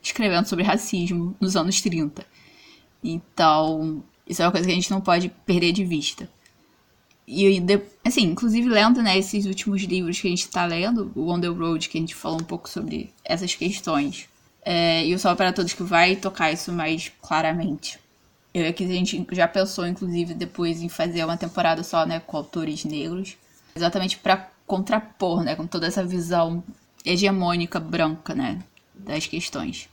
escrevendo 0.03 0.47
sobre 0.47 0.65
racismo 0.65 1.35
nos 1.39 1.55
anos 1.55 1.81
30. 1.81 2.25
Então, 3.01 4.03
isso 4.27 4.41
é 4.41 4.45
uma 4.45 4.51
coisa 4.51 4.67
que 4.67 4.71
a 4.71 4.75
gente 4.75 4.91
não 4.91 4.99
pode 4.99 5.29
perder 5.45 5.71
de 5.71 5.85
vista. 5.85 6.29
E, 7.27 7.63
assim, 8.03 8.23
inclusive 8.23 8.67
lendo, 8.67 9.01
né, 9.01 9.17
esses 9.17 9.45
últimos 9.45 9.81
livros 9.81 10.19
que 10.19 10.27
a 10.27 10.29
gente 10.29 10.41
está 10.41 10.65
lendo, 10.65 11.11
o 11.15 11.31
On 11.31 11.39
The 11.39 11.47
Road, 11.47 11.89
que 11.89 11.97
a 11.97 12.01
gente 12.01 12.13
falou 12.13 12.39
um 12.39 12.43
pouco 12.43 12.69
sobre 12.69 13.11
essas 13.23 13.55
questões, 13.55 14.27
é, 14.63 15.05
e 15.05 15.13
o 15.15 15.19
Sol 15.19 15.35
para 15.35 15.53
Todos 15.53 15.73
que 15.73 15.83
vai 15.83 16.15
tocar 16.15 16.51
isso 16.51 16.71
mais 16.71 17.11
claramente. 17.21 17.97
Eu 18.55 18.73
que 18.73 18.85
a 18.85 18.87
gente 18.87 19.27
já 19.33 19.49
pensou, 19.49 19.85
inclusive, 19.85 20.33
depois 20.33 20.81
em 20.81 20.87
fazer 20.87 21.25
uma 21.25 21.35
temporada 21.35 21.83
só, 21.83 22.05
né, 22.05 22.21
com 22.21 22.37
autores 22.37 22.85
negros, 22.85 23.35
exatamente 23.75 24.17
para 24.17 24.49
contrapor, 24.65 25.43
né, 25.43 25.57
com 25.57 25.67
toda 25.67 25.87
essa 25.87 26.05
visão 26.05 26.63
hegemônica 27.03 27.81
branca, 27.81 28.33
né, 28.33 28.59
das 28.93 29.27
questões. 29.27 29.89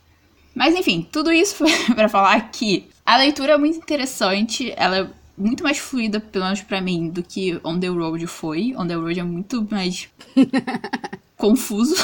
Mas 0.55 0.75
enfim, 0.75 1.05
tudo 1.11 1.29
isso 1.33 1.65
para 1.93 2.07
falar 2.07 2.39
que 2.51 2.87
a 3.05 3.17
leitura 3.17 3.51
é 3.51 3.57
muito 3.57 3.79
interessante, 3.79 4.73
ela 4.77 4.97
é 4.99 5.09
muito 5.37 5.61
mais 5.61 5.77
fluida, 5.77 6.21
pelo 6.21 6.45
menos 6.45 6.61
pra 6.61 6.79
mim, 6.79 7.09
do 7.09 7.21
que 7.21 7.59
On 7.65 7.77
The 7.77 7.87
Road 7.87 8.25
foi. 8.27 8.73
On 8.77 8.87
The 8.87 8.95
Road 8.95 9.19
é 9.19 9.23
muito 9.23 9.67
mais 9.69 10.07
confuso. 11.35 11.95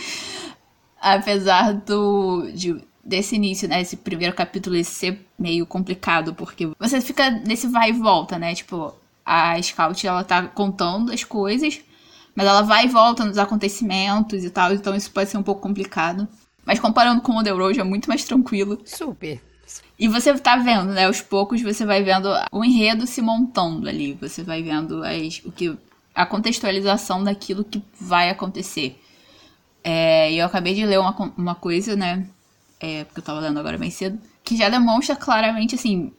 Apesar 1.00 1.72
do 1.72 2.50
de, 2.52 2.76
desse 3.06 3.36
início, 3.36 3.68
né, 3.68 3.80
esse 3.80 3.96
primeiro 3.96 4.34
capítulo 4.34 4.82
ser 4.84 5.24
meio 5.38 5.64
complicado, 5.64 6.34
porque 6.34 6.68
você 6.78 7.00
fica 7.00 7.30
nesse 7.30 7.68
vai 7.68 7.90
e 7.90 7.92
volta, 7.92 8.38
né? 8.38 8.54
Tipo, 8.54 8.92
a 9.24 9.60
Scout, 9.62 10.06
ela 10.06 10.24
tá 10.24 10.42
contando 10.42 11.12
as 11.12 11.22
coisas, 11.22 11.80
mas 12.34 12.46
ela 12.46 12.62
vai 12.62 12.86
e 12.86 12.88
volta 12.88 13.24
nos 13.24 13.38
acontecimentos 13.38 14.44
e 14.44 14.50
tal, 14.50 14.72
então 14.72 14.94
isso 14.94 15.10
pode 15.10 15.30
ser 15.30 15.38
um 15.38 15.42
pouco 15.42 15.60
complicado. 15.60 16.26
Mas 16.64 16.80
comparando 16.80 17.20
com 17.20 17.36
o 17.36 17.44
The 17.44 17.50
Road 17.50 17.78
é 17.78 17.84
muito 17.84 18.08
mais 18.08 18.24
tranquilo. 18.24 18.80
Super. 18.84 19.40
E 19.98 20.08
você 20.08 20.34
tá 20.34 20.56
vendo, 20.56 20.92
né? 20.92 21.06
Aos 21.06 21.22
poucos 21.22 21.62
você 21.62 21.86
vai 21.86 22.02
vendo 22.02 22.28
o 22.50 22.64
enredo 22.64 23.06
se 23.06 23.22
montando 23.22 23.88
ali. 23.88 24.14
Você 24.20 24.42
vai 24.42 24.62
vendo 24.62 25.02
as, 25.04 25.40
o 25.44 25.52
que, 25.52 25.76
a 26.14 26.26
contextualização 26.26 27.22
daquilo 27.22 27.64
que 27.64 27.82
vai 27.98 28.30
acontecer. 28.30 29.00
É, 29.82 30.32
eu 30.32 30.44
acabei 30.44 30.74
de 30.74 30.84
ler 30.84 30.98
uma, 30.98 31.14
uma 31.36 31.54
coisa, 31.54 31.94
né? 31.94 32.26
É, 32.80 33.04
porque 33.04 33.20
eu 33.20 33.24
tava 33.24 33.40
lendo 33.40 33.58
agora 33.58 33.78
mais 33.78 33.94
cedo. 33.94 34.18
Que 34.44 34.56
já 34.56 34.68
demonstra 34.68 35.16
claramente, 35.16 35.74
assim, 35.74 36.12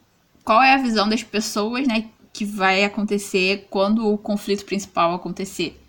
qual 0.44 0.62
é 0.62 0.74
a 0.74 0.78
visão 0.78 1.08
das 1.08 1.24
pessoas, 1.24 1.88
né? 1.88 2.10
Que 2.34 2.46
vai 2.46 2.84
acontecer 2.84 3.68
quando 3.70 4.08
o 4.12 4.18
conflito 4.18 4.66
principal 4.66 5.14
acontecer. 5.14 5.80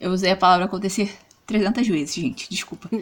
Eu 0.00 0.10
usei 0.10 0.30
a 0.30 0.36
palavra 0.36 0.66
acontecer 0.66 1.16
300 1.46 1.86
vezes, 1.88 2.14
gente. 2.14 2.48
Desculpa. 2.50 2.88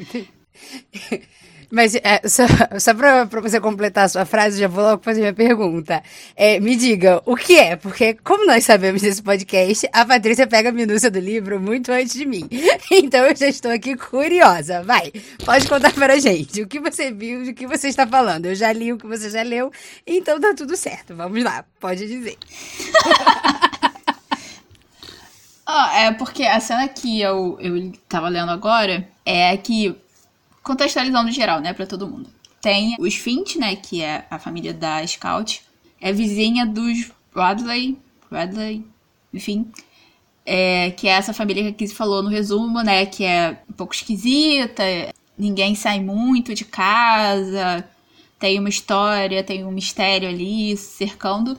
Mas 1.75 1.97
é, 1.97 2.23
só, 2.28 2.45
só 2.78 2.95
pra, 2.95 3.25
você 3.25 3.61
completar 3.61 4.04
a 4.04 4.09
sua 4.09 4.25
frase, 4.25 4.61
já 4.61 4.69
vou 4.69 4.85
logo 4.85 5.02
fazer 5.02 5.19
minha 5.21 5.35
pergunta. 5.35 6.00
É, 6.37 6.61
me 6.61 6.76
diga, 6.76 7.21
o 7.26 7.35
que 7.35 7.59
é? 7.59 7.75
Porque, 7.75 8.14
como 8.14 8.47
nós 8.47 8.64
sabemos 8.64 9.02
nesse 9.02 9.21
podcast, 9.21 9.88
a 9.93 10.07
Patrícia 10.07 10.47
pega 10.47 10.69
a 10.69 10.73
minúcia 10.73 11.11
do 11.11 11.19
livro 11.19 11.61
muito 11.61 11.90
antes 11.90 12.14
de 12.14 12.25
mim. 12.25 12.49
Então 12.90 13.25
eu 13.26 13.35
já 13.35 13.49
estou 13.49 13.73
aqui 13.73 13.97
curiosa. 13.97 14.85
Vai, 14.85 15.11
pode 15.45 15.66
contar 15.66 15.93
para 15.93 16.14
a 16.14 16.19
gente 16.19 16.62
o 16.62 16.69
que 16.69 16.78
você 16.78 17.11
viu, 17.11 17.43
o 17.43 17.54
que 17.54 17.66
você 17.66 17.88
está 17.88 18.07
falando. 18.07 18.47
Eu 18.47 18.54
já 18.54 18.73
li 18.73 18.93
o 18.93 18.99
que 18.99 19.07
você 19.07 19.28
já 19.31 19.43
leu, 19.43 19.73
então 20.07 20.38
tá 20.38 20.54
tudo 20.54 20.76
certo. 20.76 21.16
Vamos 21.16 21.43
lá, 21.43 21.64
pode 21.81 22.07
dizer. 22.07 22.37
oh, 25.66 25.97
é 25.97 26.12
porque 26.12 26.45
a 26.45 26.61
cena 26.61 26.87
que 26.87 27.21
eu, 27.21 27.59
eu 27.61 27.93
tava 28.09 28.28
lendo 28.28 28.52
agora 28.52 29.09
é 29.25 29.57
que 29.57 29.97
contextualizando 30.64 31.30
geral, 31.30 31.61
né, 31.61 31.73
para 31.73 31.87
todo 31.87 32.09
mundo. 32.09 32.28
Tem 32.61 32.97
os 32.99 33.14
Fint, 33.14 33.56
né, 33.56 33.76
que 33.76 34.02
é 34.02 34.26
a 34.30 34.38
família 34.38 34.73
da 34.73 35.06
Scout, 35.06 35.62
é 36.00 36.12
vizinha 36.12 36.66
dos 36.66 37.12
Radley, 37.35 37.97
Radley, 38.30 38.85
enfim. 39.33 39.71
É, 40.47 40.90
que 40.90 41.09
é 41.09 41.12
essa 41.12 41.33
família 41.33 41.62
que 41.62 41.68
a 41.71 41.73
Kizzy 41.73 41.94
falou 41.94 42.23
no 42.23 42.28
resumo, 42.28 42.83
né? 42.83 43.06
Que 43.06 43.25
é 43.25 43.62
um 43.68 43.73
pouco 43.73 43.94
esquisita, 43.94 44.83
ninguém 45.38 45.75
sai 45.75 46.00
muito 46.00 46.54
de 46.54 46.66
casa, 46.66 47.88
tem 48.38 48.59
uma 48.59 48.68
história, 48.68 49.42
tem 49.42 49.64
um 49.64 49.73
mistério 49.73 50.28
ali 50.28 50.76
cercando. 50.76 51.56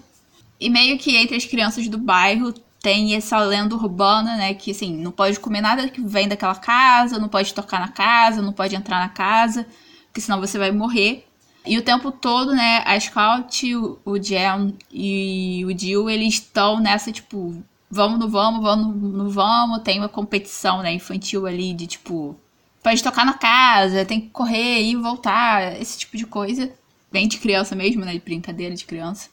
E 0.59 0.69
meio 0.69 0.99
que 0.99 1.15
entre 1.17 1.35
as 1.35 1.45
crianças 1.45 1.87
do 1.87 1.97
bairro 1.97 2.53
tem 2.85 3.15
essa 3.15 3.39
lenda 3.39 3.73
urbana, 3.73 4.37
né? 4.37 4.53
Que 4.53 4.69
assim, 4.69 4.95
não 4.95 5.11
pode 5.11 5.39
comer 5.39 5.59
nada 5.59 5.89
que 5.89 5.99
vem 5.99 6.27
daquela 6.27 6.53
casa, 6.53 7.17
não 7.17 7.27
pode 7.27 7.51
tocar 7.51 7.79
na 7.79 7.87
casa, 7.87 8.43
não 8.43 8.53
pode 8.53 8.75
entrar 8.75 8.99
na 8.99 9.09
casa, 9.09 9.65
porque 10.05 10.21
senão 10.21 10.39
você 10.39 10.59
vai 10.59 10.71
morrer. 10.71 11.25
E 11.65 11.79
o 11.79 11.81
tempo 11.81 12.11
todo, 12.11 12.53
né, 12.53 12.83
a 12.85 12.99
Scout, 12.99 13.75
o, 13.75 14.21
Jam 14.21 14.71
e 14.91 15.65
o 15.65 15.75
Jill, 15.75 16.07
eles 16.11 16.35
estão 16.35 16.79
nessa, 16.79 17.11
tipo, 17.11 17.59
vamos, 17.89 18.19
não 18.19 18.29
vamos, 18.29 18.61
vamos, 18.61 19.13
não 19.13 19.29
vamos. 19.29 19.79
Tem 19.81 19.97
uma 19.97 20.07
competição, 20.07 20.83
né, 20.83 20.93
infantil 20.93 21.47
ali 21.47 21.73
de, 21.73 21.87
tipo, 21.87 22.39
pode 22.83 23.01
tocar 23.01 23.25
na 23.25 23.33
casa, 23.33 24.05
tem 24.05 24.21
que 24.21 24.29
correr 24.29 24.83
e 24.83 24.95
voltar, 24.95 25.81
esse 25.81 25.97
tipo 25.97 26.17
de 26.17 26.27
coisa. 26.27 26.71
Bem 27.11 27.27
de 27.27 27.39
criança 27.39 27.75
mesmo, 27.75 28.05
né, 28.05 28.13
de 28.13 28.19
brincadeira 28.19 28.75
de 28.75 28.85
criança. 28.85 29.27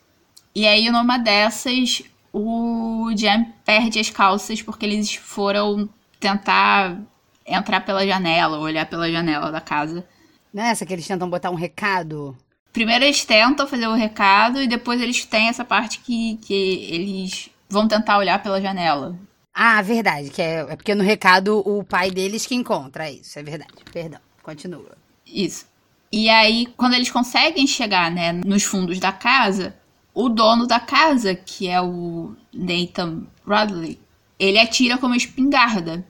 E 0.54 0.66
aí, 0.66 0.90
numa 0.90 1.18
dessas, 1.18 2.02
o 2.32 3.12
Jam 3.16 3.46
perde 3.64 3.98
as 3.98 4.10
calças 4.10 4.62
porque 4.62 4.86
eles 4.86 5.14
foram 5.14 5.88
tentar 6.18 6.98
entrar 7.46 7.80
pela 7.80 8.06
janela, 8.06 8.58
olhar 8.58 8.86
pela 8.86 9.10
janela 9.10 9.50
da 9.50 9.60
casa. 9.60 10.06
Nessa 10.52 10.86
que 10.86 10.92
eles 10.92 11.06
tentam 11.06 11.28
botar 11.28 11.50
um 11.50 11.54
recado. 11.54 12.36
Primeiro 12.72 13.04
eles 13.04 13.24
tentam 13.24 13.66
fazer 13.66 13.86
o 13.86 13.94
recado 13.94 14.62
e 14.62 14.66
depois 14.66 15.00
eles 15.00 15.24
têm 15.24 15.48
essa 15.48 15.64
parte 15.64 15.98
que, 16.00 16.38
que 16.38 16.54
eles 16.54 17.50
vão 17.68 17.86
tentar 17.86 18.18
olhar 18.18 18.42
pela 18.42 18.60
janela. 18.60 19.18
Ah, 19.54 19.82
verdade, 19.82 20.30
que 20.30 20.40
é, 20.40 20.60
é 20.60 20.76
porque 20.76 20.94
no 20.94 21.02
recado 21.02 21.58
o 21.66 21.84
pai 21.84 22.10
deles 22.10 22.46
que 22.46 22.54
encontra, 22.54 23.06
é 23.06 23.12
isso, 23.12 23.38
é 23.38 23.42
verdade. 23.42 23.72
Perdão, 23.92 24.20
continua. 24.42 24.96
Isso. 25.26 25.66
E 26.10 26.28
aí, 26.28 26.66
quando 26.76 26.94
eles 26.94 27.10
conseguem 27.10 27.66
chegar, 27.66 28.10
né, 28.10 28.32
nos 28.32 28.62
fundos 28.64 28.98
da 28.98 29.12
casa, 29.12 29.74
o 30.14 30.28
dono 30.28 30.66
da 30.66 30.78
casa, 30.78 31.34
que 31.34 31.68
é 31.68 31.80
o 31.80 32.34
Nathan 32.52 33.26
Radley, 33.46 33.98
ele 34.38 34.58
atira 34.58 34.98
com 34.98 35.06
uma 35.06 35.16
espingarda. 35.16 36.04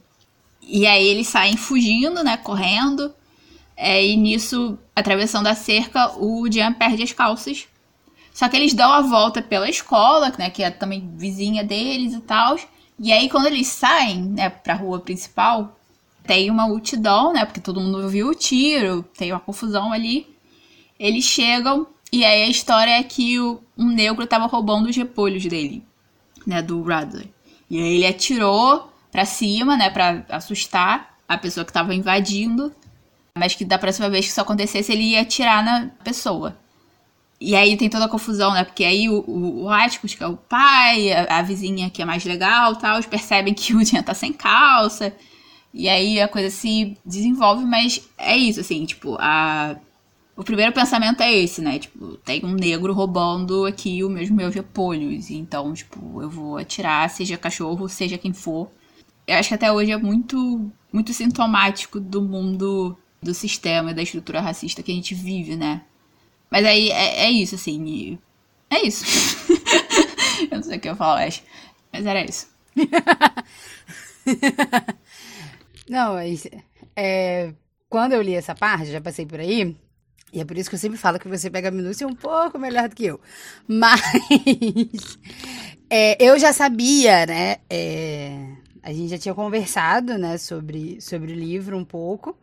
E 0.61 0.87
aí 0.87 1.07
eles 1.07 1.29
saem 1.29 1.57
fugindo, 1.57 2.23
né, 2.23 2.37
correndo. 2.37 3.13
É, 3.77 4.05
e 4.05 4.17
nisso, 4.17 4.79
atravessando 4.95 5.47
a 5.47 5.55
cerca, 5.55 6.17
o 6.19 6.51
Jean 6.51 6.73
perde 6.73 7.03
as 7.03 7.13
calças. 7.13 7.67
Só 8.33 8.49
que 8.49 8.57
eles 8.57 8.73
dão 8.73 8.91
a 8.91 9.03
volta 9.03 9.43
pela 9.43 9.69
escola, 9.69 10.33
né, 10.39 10.51
que 10.51 10.63
é 10.63 10.71
também 10.71 11.13
vizinha 11.17 11.63
deles 11.63 12.15
e 12.15 12.21
tal. 12.21 12.57
E 12.99 13.13
aí, 13.13 13.29
quando 13.29 13.47
eles 13.47 13.67
saem, 13.67 14.23
né, 14.23 14.49
pra 14.49 14.75
rua 14.75 15.01
principal, 15.01 15.77
tem 16.25 16.51
uma 16.51 16.67
multidão, 16.67 17.33
né, 17.33 17.45
porque 17.45 17.61
todo 17.61 17.81
mundo 17.81 18.09
viu 18.09 18.29
o 18.29 18.35
tiro, 18.35 19.05
tem 19.17 19.33
uma 19.33 19.41
confusão 19.41 19.93
ali. 19.93 20.27
Eles 20.99 21.25
chegam, 21.25 21.87
e 22.13 22.25
aí 22.25 22.43
a 22.43 22.49
história 22.49 22.91
é 22.91 23.03
que 23.03 23.41
o, 23.41 23.61
um 23.77 23.89
negro 23.89 24.27
tava 24.27 24.47
roubando 24.47 24.89
os 24.89 24.97
repolhos 24.97 25.45
dele, 25.47 25.83
né, 26.47 26.61
do 26.61 26.83
Radley. 26.83 27.33
E 27.71 27.79
aí 27.79 27.95
ele 27.95 28.07
atirou 28.07 28.93
pra 29.11 29.25
cima, 29.25 29.77
né, 29.77 29.89
pra 29.89 30.25
assustar 30.29 31.17
a 31.27 31.39
pessoa 31.39 31.65
que 31.65 31.73
tava 31.73 31.95
invadindo. 31.95 32.73
Mas 33.37 33.55
que 33.55 33.65
da 33.65 33.79
próxima 33.79 34.11
vez 34.11 34.27
que 34.27 34.31
isso 34.31 34.41
acontecesse, 34.41 34.93
ele 34.93 35.13
ia 35.13 35.23
atirar 35.23 35.65
na 35.65 35.89
pessoa. 36.05 36.55
E 37.41 37.57
aí 37.57 37.77
tem 37.77 37.89
toda 37.89 38.05
a 38.05 38.09
confusão, 38.09 38.53
né? 38.53 38.63
Porque 38.63 38.85
aí 38.85 39.09
o, 39.09 39.25
o, 39.27 39.67
o 39.67 40.09
que 40.17 40.23
é 40.23 40.27
o 40.27 40.37
pai, 40.37 41.13
a, 41.13 41.39
a, 41.39 41.43
vizinha 41.43 41.91
que 41.91 42.01
é 42.01 42.05
mais 42.05 42.25
legal 42.25 42.77
tal, 42.77 42.95
eles 42.95 43.07
percebem 43.07 43.53
que 43.53 43.75
o 43.75 43.85
Jean 43.85 44.03
tá 44.03 44.15
sem 44.15 44.33
calça. 44.33 45.13
E 45.75 45.89
aí 45.89 46.21
a 46.21 46.29
coisa 46.29 46.51
se 46.51 46.97
desenvolve, 47.05 47.65
mas 47.65 48.09
é 48.19 48.37
isso, 48.37 48.61
assim, 48.61 48.85
tipo, 48.85 49.17
a... 49.19 49.77
O 50.43 50.45
primeiro 50.45 50.73
pensamento 50.73 51.23
é 51.23 51.33
esse, 51.33 51.63
né? 51.63 51.79
Tipo, 51.79 52.17
tem 52.17 52.45
um 52.45 52.53
negro 52.53 52.93
roubando 52.93 53.65
aqui 53.65 54.03
os 54.03 54.11
meus 54.11 54.29
meus 54.29 54.53
repolhos. 54.53 55.31
Então, 55.31 55.73
tipo, 55.73 56.21
eu 56.21 56.29
vou 56.29 56.59
atirar, 56.59 57.09
seja 57.11 57.39
cachorro, 57.39 57.89
seja 57.89 58.19
quem 58.19 58.33
for. 58.33 58.69
Eu 59.25 59.37
acho 59.37 59.51
que 59.51 59.55
até 59.55 59.71
hoje 59.71 59.93
é 59.93 59.97
muito, 59.97 60.69
muito 60.93 61.13
sintomático 61.13 62.01
do 62.01 62.21
mundo 62.21 62.99
do 63.23 63.33
sistema 63.33 63.93
e 63.93 63.95
da 63.95 64.03
estrutura 64.03 64.41
racista 64.41 64.83
que 64.83 64.91
a 64.91 64.95
gente 64.97 65.15
vive, 65.15 65.55
né? 65.55 65.83
Mas 66.51 66.67
aí 66.67 66.91
é, 66.91 67.27
é 67.27 67.31
isso, 67.31 67.55
assim. 67.55 68.19
É 68.69 68.85
isso. 68.85 69.05
eu 70.51 70.57
não 70.57 70.63
sei 70.65 70.77
o 70.77 70.81
que 70.81 70.89
eu 70.89 70.97
falo. 70.97 71.21
Mas 71.93 72.05
era 72.05 72.25
isso. 72.25 72.49
não, 75.89 76.15
mas. 76.15 76.49
É, 76.97 77.55
quando 77.89 78.15
eu 78.15 78.23
li 78.23 78.35
essa 78.35 78.57
parte, 78.57 78.91
já 78.91 79.01
passei 79.01 79.25
por 79.25 79.39
aí. 79.39 79.77
E 80.33 80.41
é 80.41 80.45
por 80.45 80.57
isso 80.57 80.71
que 80.71 80.77
eu 80.77 80.81
sempre 80.81 80.99
falo 80.99 81.19
que 81.19 81.29
você 81.29 81.51
pega 81.51 81.69
a 81.69 81.71
minúcia 81.71 82.07
um 82.07 82.15
pouco 82.15 82.59
melhor 82.59 82.89
do 82.89 82.97
que 82.97 83.05
eu. 83.05 83.21
Mas. 83.69 84.01
É, 85.95 86.17
eu 86.19 86.39
já 86.39 86.55
sabia, 86.55 87.27
né? 87.27 87.59
É, 87.69 88.47
a 88.83 88.91
gente 88.95 89.11
já 89.11 89.19
tinha 89.19 89.35
conversado, 89.35 90.17
né, 90.17 90.39
sobre, 90.39 90.99
sobre 91.03 91.33
o 91.33 91.35
livro 91.35 91.77
um 91.77 91.85
pouco. 91.85 92.35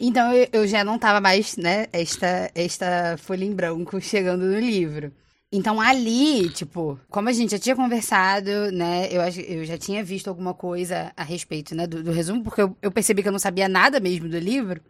Então 0.00 0.32
eu, 0.32 0.48
eu 0.52 0.66
já 0.66 0.82
não 0.82 0.98
tava 0.98 1.20
mais, 1.20 1.56
né, 1.58 1.86
esta, 1.92 2.50
esta 2.54 3.16
folha 3.18 3.44
em 3.44 3.52
branco 3.54 4.00
chegando 4.00 4.46
no 4.46 4.58
livro. 4.58 5.12
Então 5.52 5.80
ali, 5.80 6.48
tipo, 6.48 6.98
como 7.10 7.28
a 7.28 7.32
gente 7.32 7.50
já 7.50 7.58
tinha 7.58 7.76
conversado, 7.76 8.72
né, 8.72 9.06
eu, 9.10 9.20
eu 9.20 9.64
já 9.66 9.76
tinha 9.76 10.02
visto 10.02 10.28
alguma 10.28 10.54
coisa 10.54 11.12
a 11.14 11.22
respeito, 11.22 11.74
né, 11.74 11.86
do, 11.86 12.02
do 12.02 12.10
resumo, 12.10 12.42
porque 12.42 12.62
eu, 12.62 12.74
eu 12.80 12.90
percebi 12.90 13.22
que 13.22 13.28
eu 13.28 13.32
não 13.32 13.38
sabia 13.38 13.68
nada 13.68 14.00
mesmo 14.00 14.30
do 14.30 14.38
livro. 14.38 14.80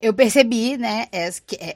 Eu 0.00 0.14
percebi, 0.14 0.76
né, 0.76 1.06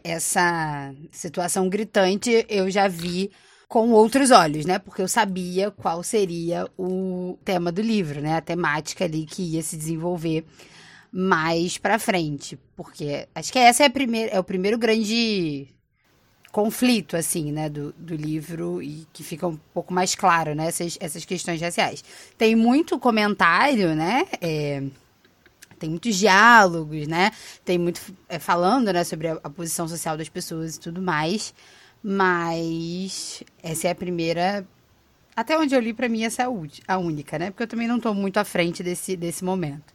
essa, 0.04 0.94
situação 1.10 1.68
gritante 1.68 2.46
eu 2.48 2.70
já 2.70 2.86
vi 2.86 3.32
com 3.66 3.90
outros 3.90 4.30
olhos, 4.30 4.64
né? 4.64 4.78
Porque 4.78 5.02
eu 5.02 5.08
sabia 5.08 5.70
qual 5.72 6.02
seria 6.04 6.68
o 6.78 7.36
tema 7.44 7.72
do 7.72 7.82
livro, 7.82 8.20
né? 8.20 8.36
A 8.36 8.40
temática 8.40 9.04
ali 9.04 9.26
que 9.26 9.42
ia 9.42 9.62
se 9.62 9.76
desenvolver 9.76 10.44
mais 11.10 11.78
para 11.78 11.98
frente, 11.98 12.58
porque 12.76 13.28
acho 13.34 13.52
que 13.52 13.58
essa 13.58 13.82
é 13.82 13.86
a 13.86 13.90
primeira, 13.90 14.32
é 14.32 14.38
o 14.38 14.44
primeiro 14.44 14.78
grande 14.78 15.68
conflito, 16.52 17.16
assim, 17.16 17.50
né, 17.50 17.68
do, 17.68 17.92
do 17.94 18.14
livro 18.14 18.82
e 18.82 19.06
que 19.12 19.24
fica 19.24 19.46
um 19.46 19.56
pouco 19.74 19.92
mais 19.92 20.14
claro, 20.14 20.54
né, 20.54 20.66
essas, 20.68 20.98
essas 21.00 21.24
questões 21.24 21.60
raciais. 21.60 22.04
Tem 22.36 22.54
muito 22.54 22.98
comentário, 22.98 23.94
né, 23.94 24.26
é, 24.40 24.82
tem 25.82 25.90
muitos 25.90 26.16
diálogos, 26.16 27.06
né, 27.06 27.30
tem 27.64 27.78
muito 27.78 28.00
é, 28.28 28.38
falando, 28.38 28.92
né, 28.92 29.04
sobre 29.04 29.28
a, 29.28 29.38
a 29.44 29.50
posição 29.50 29.86
social 29.86 30.16
das 30.16 30.28
pessoas 30.28 30.76
e 30.76 30.80
tudo 30.80 31.02
mais, 31.02 31.54
mas 32.02 33.42
essa 33.62 33.88
é 33.88 33.90
a 33.90 33.94
primeira 33.94 34.66
até 35.34 35.56
onde 35.58 35.74
eu 35.74 35.80
li, 35.80 35.94
para 35.94 36.08
mim, 36.10 36.24
essa 36.24 36.42
é 36.42 36.46
a 36.86 36.98
única, 36.98 37.38
né? 37.38 37.50
Porque 37.50 37.62
eu 37.62 37.66
também 37.66 37.88
não 37.88 37.96
estou 37.96 38.12
muito 38.12 38.36
à 38.36 38.44
frente 38.44 38.82
desse, 38.82 39.16
desse 39.16 39.42
momento 39.42 39.94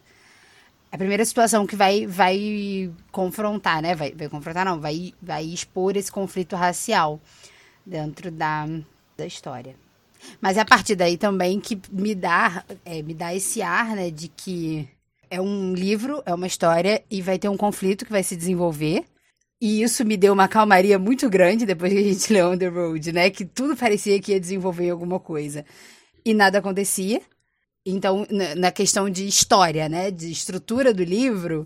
a 0.91 0.97
primeira 0.97 1.23
situação 1.25 1.67
que 1.67 1.75
vai, 1.75 2.05
vai 2.07 2.91
confrontar, 3.11 3.81
né? 3.81 3.93
Vai, 3.93 4.11
vai 4.13 4.29
confrontar, 4.29 4.65
não, 4.65 4.79
vai, 4.79 5.13
vai 5.21 5.43
expor 5.43 5.97
esse 5.97 6.11
conflito 6.11 6.55
racial 6.55 7.19
dentro 7.85 8.31
da, 8.31 8.65
da 9.17 9.25
história. 9.25 9.75
Mas 10.41 10.57
é 10.57 10.61
a 10.61 10.65
partir 10.65 10.95
daí 10.95 11.17
também 11.17 11.59
que 11.59 11.79
me 11.91 12.15
dá, 12.15 12.63
é, 12.85 13.01
me 13.01 13.13
dá 13.13 13.33
esse 13.35 13.61
ar, 13.61 13.95
né, 13.95 14.09
de 14.09 14.27
que 14.27 14.87
é 15.29 15.41
um 15.41 15.73
livro, 15.73 16.21
é 16.25 16.33
uma 16.33 16.47
história 16.47 17.03
e 17.09 17.21
vai 17.21 17.37
ter 17.37 17.49
um 17.49 17.57
conflito 17.57 18.05
que 18.05 18.11
vai 18.11 18.23
se 18.23 18.35
desenvolver. 18.35 19.05
E 19.59 19.81
isso 19.81 20.05
me 20.05 20.15
deu 20.15 20.33
uma 20.33 20.47
calmaria 20.47 20.99
muito 20.99 21.29
grande 21.29 21.65
depois 21.65 21.91
que 21.91 21.99
a 21.99 22.03
gente 22.03 22.31
leu 22.33 22.51
On 22.51 22.57
the 22.57 22.67
Road, 22.67 23.11
né? 23.11 23.29
Que 23.29 23.43
tudo 23.43 23.75
parecia 23.75 24.19
que 24.21 24.31
ia 24.31 24.39
desenvolver 24.39 24.89
alguma 24.89 25.19
coisa. 25.19 25.65
E 26.23 26.33
nada 26.33 26.59
acontecia. 26.59 27.21
Então, 27.85 28.27
na 28.57 28.69
questão 28.69 29.09
de 29.09 29.25
história, 29.25 29.87
né, 29.87 30.11
de 30.11 30.29
estrutura 30.29 30.93
do 30.93 31.03
livro, 31.05 31.65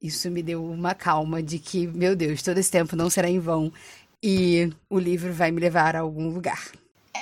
isso 0.00 0.30
me 0.30 0.42
deu 0.42 0.64
uma 0.64 0.94
calma 0.94 1.42
de 1.42 1.58
que, 1.58 1.86
meu 1.86 2.16
Deus, 2.16 2.42
todo 2.42 2.56
esse 2.56 2.70
tempo 2.70 2.96
não 2.96 3.10
será 3.10 3.28
em 3.28 3.38
vão 3.38 3.70
e 4.22 4.72
o 4.88 4.98
livro 4.98 5.32
vai 5.32 5.50
me 5.50 5.60
levar 5.60 5.94
a 5.94 6.00
algum 6.00 6.30
lugar. 6.30 6.70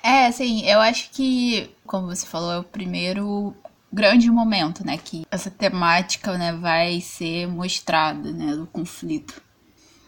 É, 0.03 0.27
assim, 0.27 0.65
eu 0.65 0.79
acho 0.79 1.11
que, 1.11 1.69
como 1.85 2.07
você 2.07 2.25
falou, 2.25 2.53
é 2.53 2.59
o 2.59 2.65
primeiro 2.65 3.53
grande 3.97 4.31
momento, 4.31 4.85
né, 4.85 4.99
que 4.99 5.27
essa 5.31 5.51
temática, 5.51 6.37
né, 6.37 6.53
vai 6.53 7.01
ser 7.01 7.47
mostrada, 7.49 8.31
né, 8.31 8.55
do 8.55 8.67
conflito. 8.67 9.41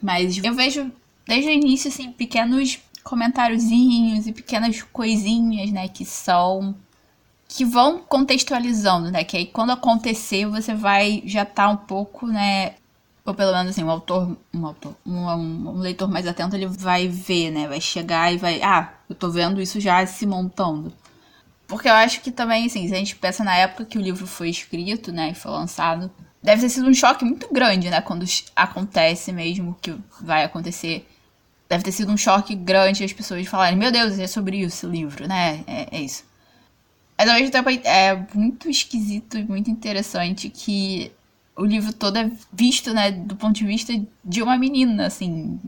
Mas 0.00 0.36
eu 0.44 0.54
vejo 0.54 0.92
desde 1.26 1.48
o 1.48 1.52
início, 1.52 1.88
assim, 1.88 2.12
pequenos 2.12 2.78
comentáriozinhos 3.02 4.26
e 4.26 4.32
pequenas 4.32 4.82
coisinhas, 4.82 5.72
né, 5.72 5.88
que 5.88 6.04
são 6.04 6.76
que 7.48 7.64
vão 7.64 7.98
contextualizando, 7.98 9.10
né? 9.10 9.24
Que 9.24 9.38
aí 9.38 9.46
quando 9.46 9.70
acontecer 9.70 10.44
você 10.46 10.74
vai 10.74 11.22
já 11.24 11.46
tá 11.46 11.66
um 11.70 11.78
pouco, 11.78 12.26
né? 12.26 12.74
Ou 13.24 13.32
pelo 13.34 13.52
menos 13.52 13.70
assim, 13.70 13.82
um 13.82 13.90
autor, 13.90 14.36
um 14.52 14.66
autor, 14.66 14.94
um, 15.06 15.26
um, 15.26 15.78
leitor 15.78 16.08
mais 16.08 16.26
atento, 16.26 16.54
ele 16.54 16.66
vai 16.66 17.08
ver, 17.08 17.50
né? 17.50 17.66
Vai 17.66 17.80
chegar 17.80 18.32
e 18.32 18.36
vai, 18.36 18.60
ah, 18.62 18.92
eu 19.08 19.14
tô 19.14 19.30
vendo 19.30 19.62
isso 19.62 19.80
já 19.80 20.04
se 20.06 20.26
montando. 20.26 20.92
Porque 21.68 21.86
eu 21.86 21.92
acho 21.92 22.22
que 22.22 22.32
também, 22.32 22.66
assim, 22.66 22.88
se 22.88 22.94
a 22.94 22.98
gente 22.98 23.14
pensa 23.14 23.44
na 23.44 23.54
época 23.54 23.84
que 23.84 23.98
o 23.98 24.00
livro 24.00 24.26
foi 24.26 24.48
escrito, 24.48 25.12
né, 25.12 25.30
e 25.30 25.34
foi 25.34 25.52
lançado, 25.52 26.10
deve 26.42 26.62
ter 26.62 26.70
sido 26.70 26.88
um 26.88 26.94
choque 26.94 27.24
muito 27.24 27.52
grande, 27.52 27.90
né, 27.90 28.00
quando 28.00 28.24
acontece 28.56 29.32
mesmo 29.32 29.76
que 29.80 29.94
vai 30.20 30.44
acontecer. 30.44 31.06
Deve 31.68 31.84
ter 31.84 31.92
sido 31.92 32.10
um 32.10 32.16
choque 32.16 32.54
grande 32.54 33.04
as 33.04 33.12
pessoas 33.12 33.46
falarem, 33.46 33.78
meu 33.78 33.92
Deus, 33.92 34.18
é 34.18 34.26
sobre 34.26 34.56
isso 34.58 34.88
o 34.88 34.90
livro, 34.90 35.28
né, 35.28 35.62
é, 35.66 35.98
é 35.98 36.00
isso. 36.00 36.24
Mas 37.18 37.28
ao 37.28 37.34
mesmo 37.34 37.50
tempo 37.50 37.68
é 37.84 38.26
muito 38.34 38.70
esquisito 38.70 39.36
e 39.36 39.44
muito 39.44 39.70
interessante 39.70 40.48
que 40.48 41.12
o 41.54 41.64
livro 41.64 41.92
todo 41.92 42.16
é 42.16 42.30
visto, 42.52 42.94
né, 42.94 43.10
do 43.10 43.36
ponto 43.36 43.54
de 43.56 43.66
vista 43.66 43.92
de 44.24 44.42
uma 44.42 44.56
menina, 44.56 45.06
assim. 45.06 45.60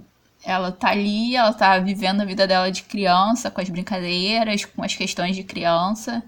Ela 0.44 0.72
tá 0.72 0.90
ali, 0.90 1.36
ela 1.36 1.52
tá 1.52 1.78
vivendo 1.78 2.22
a 2.22 2.24
vida 2.24 2.46
dela 2.46 2.70
de 2.70 2.82
criança, 2.82 3.50
com 3.50 3.60
as 3.60 3.68
brincadeiras, 3.68 4.64
com 4.64 4.82
as 4.82 4.94
questões 4.94 5.36
de 5.36 5.44
criança, 5.44 6.22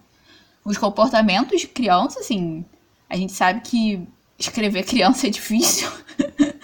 os 0.65 0.77
comportamentos 0.77 1.61
de 1.61 1.69
criança, 1.69 2.21
assim. 2.21 2.65
A 3.09 3.17
gente 3.17 3.33
sabe 3.33 3.61
que 3.61 4.07
escrever 4.39 4.85
criança 4.85 5.27
é 5.27 5.31
difícil. 5.31 5.91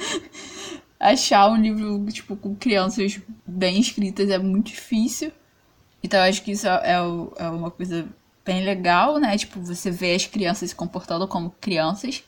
Achar 1.01 1.49
um 1.49 1.57
livro, 1.57 2.07
tipo, 2.13 2.37
com 2.37 2.55
crianças 2.55 3.21
bem 3.47 3.81
escritas 3.81 4.29
é 4.31 4.39
muito 4.39 4.67
difícil. 4.67 5.33
Então, 6.03 6.21
eu 6.21 6.29
acho 6.29 6.43
que 6.43 6.53
isso 6.53 6.67
é, 6.67 6.93
é 6.93 7.49
uma 7.49 7.71
coisa 7.71 8.09
bem 8.45 8.65
legal, 8.65 9.19
né? 9.19 9.37
Tipo, 9.37 9.61
você 9.61 9.91
vê 9.91 10.15
as 10.15 10.27
crianças 10.27 10.71
se 10.71 10.75
comportando 10.75 11.29
como 11.29 11.51
crianças. 11.61 12.25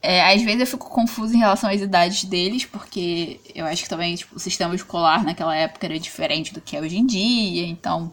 É, 0.00 0.32
às 0.32 0.42
vezes 0.42 0.60
eu 0.60 0.66
fico 0.66 0.88
confusa 0.88 1.34
em 1.34 1.38
relação 1.38 1.68
às 1.68 1.80
idades 1.80 2.24
deles, 2.24 2.64
porque 2.64 3.40
eu 3.54 3.66
acho 3.66 3.82
que 3.82 3.88
também 3.88 4.14
tipo, 4.14 4.36
o 4.36 4.38
sistema 4.38 4.74
escolar 4.74 5.24
naquela 5.24 5.54
época 5.56 5.86
era 5.86 5.98
diferente 5.98 6.54
do 6.54 6.60
que 6.60 6.76
é 6.76 6.80
hoje 6.80 6.96
em 6.98 7.06
dia, 7.06 7.66
então. 7.66 8.12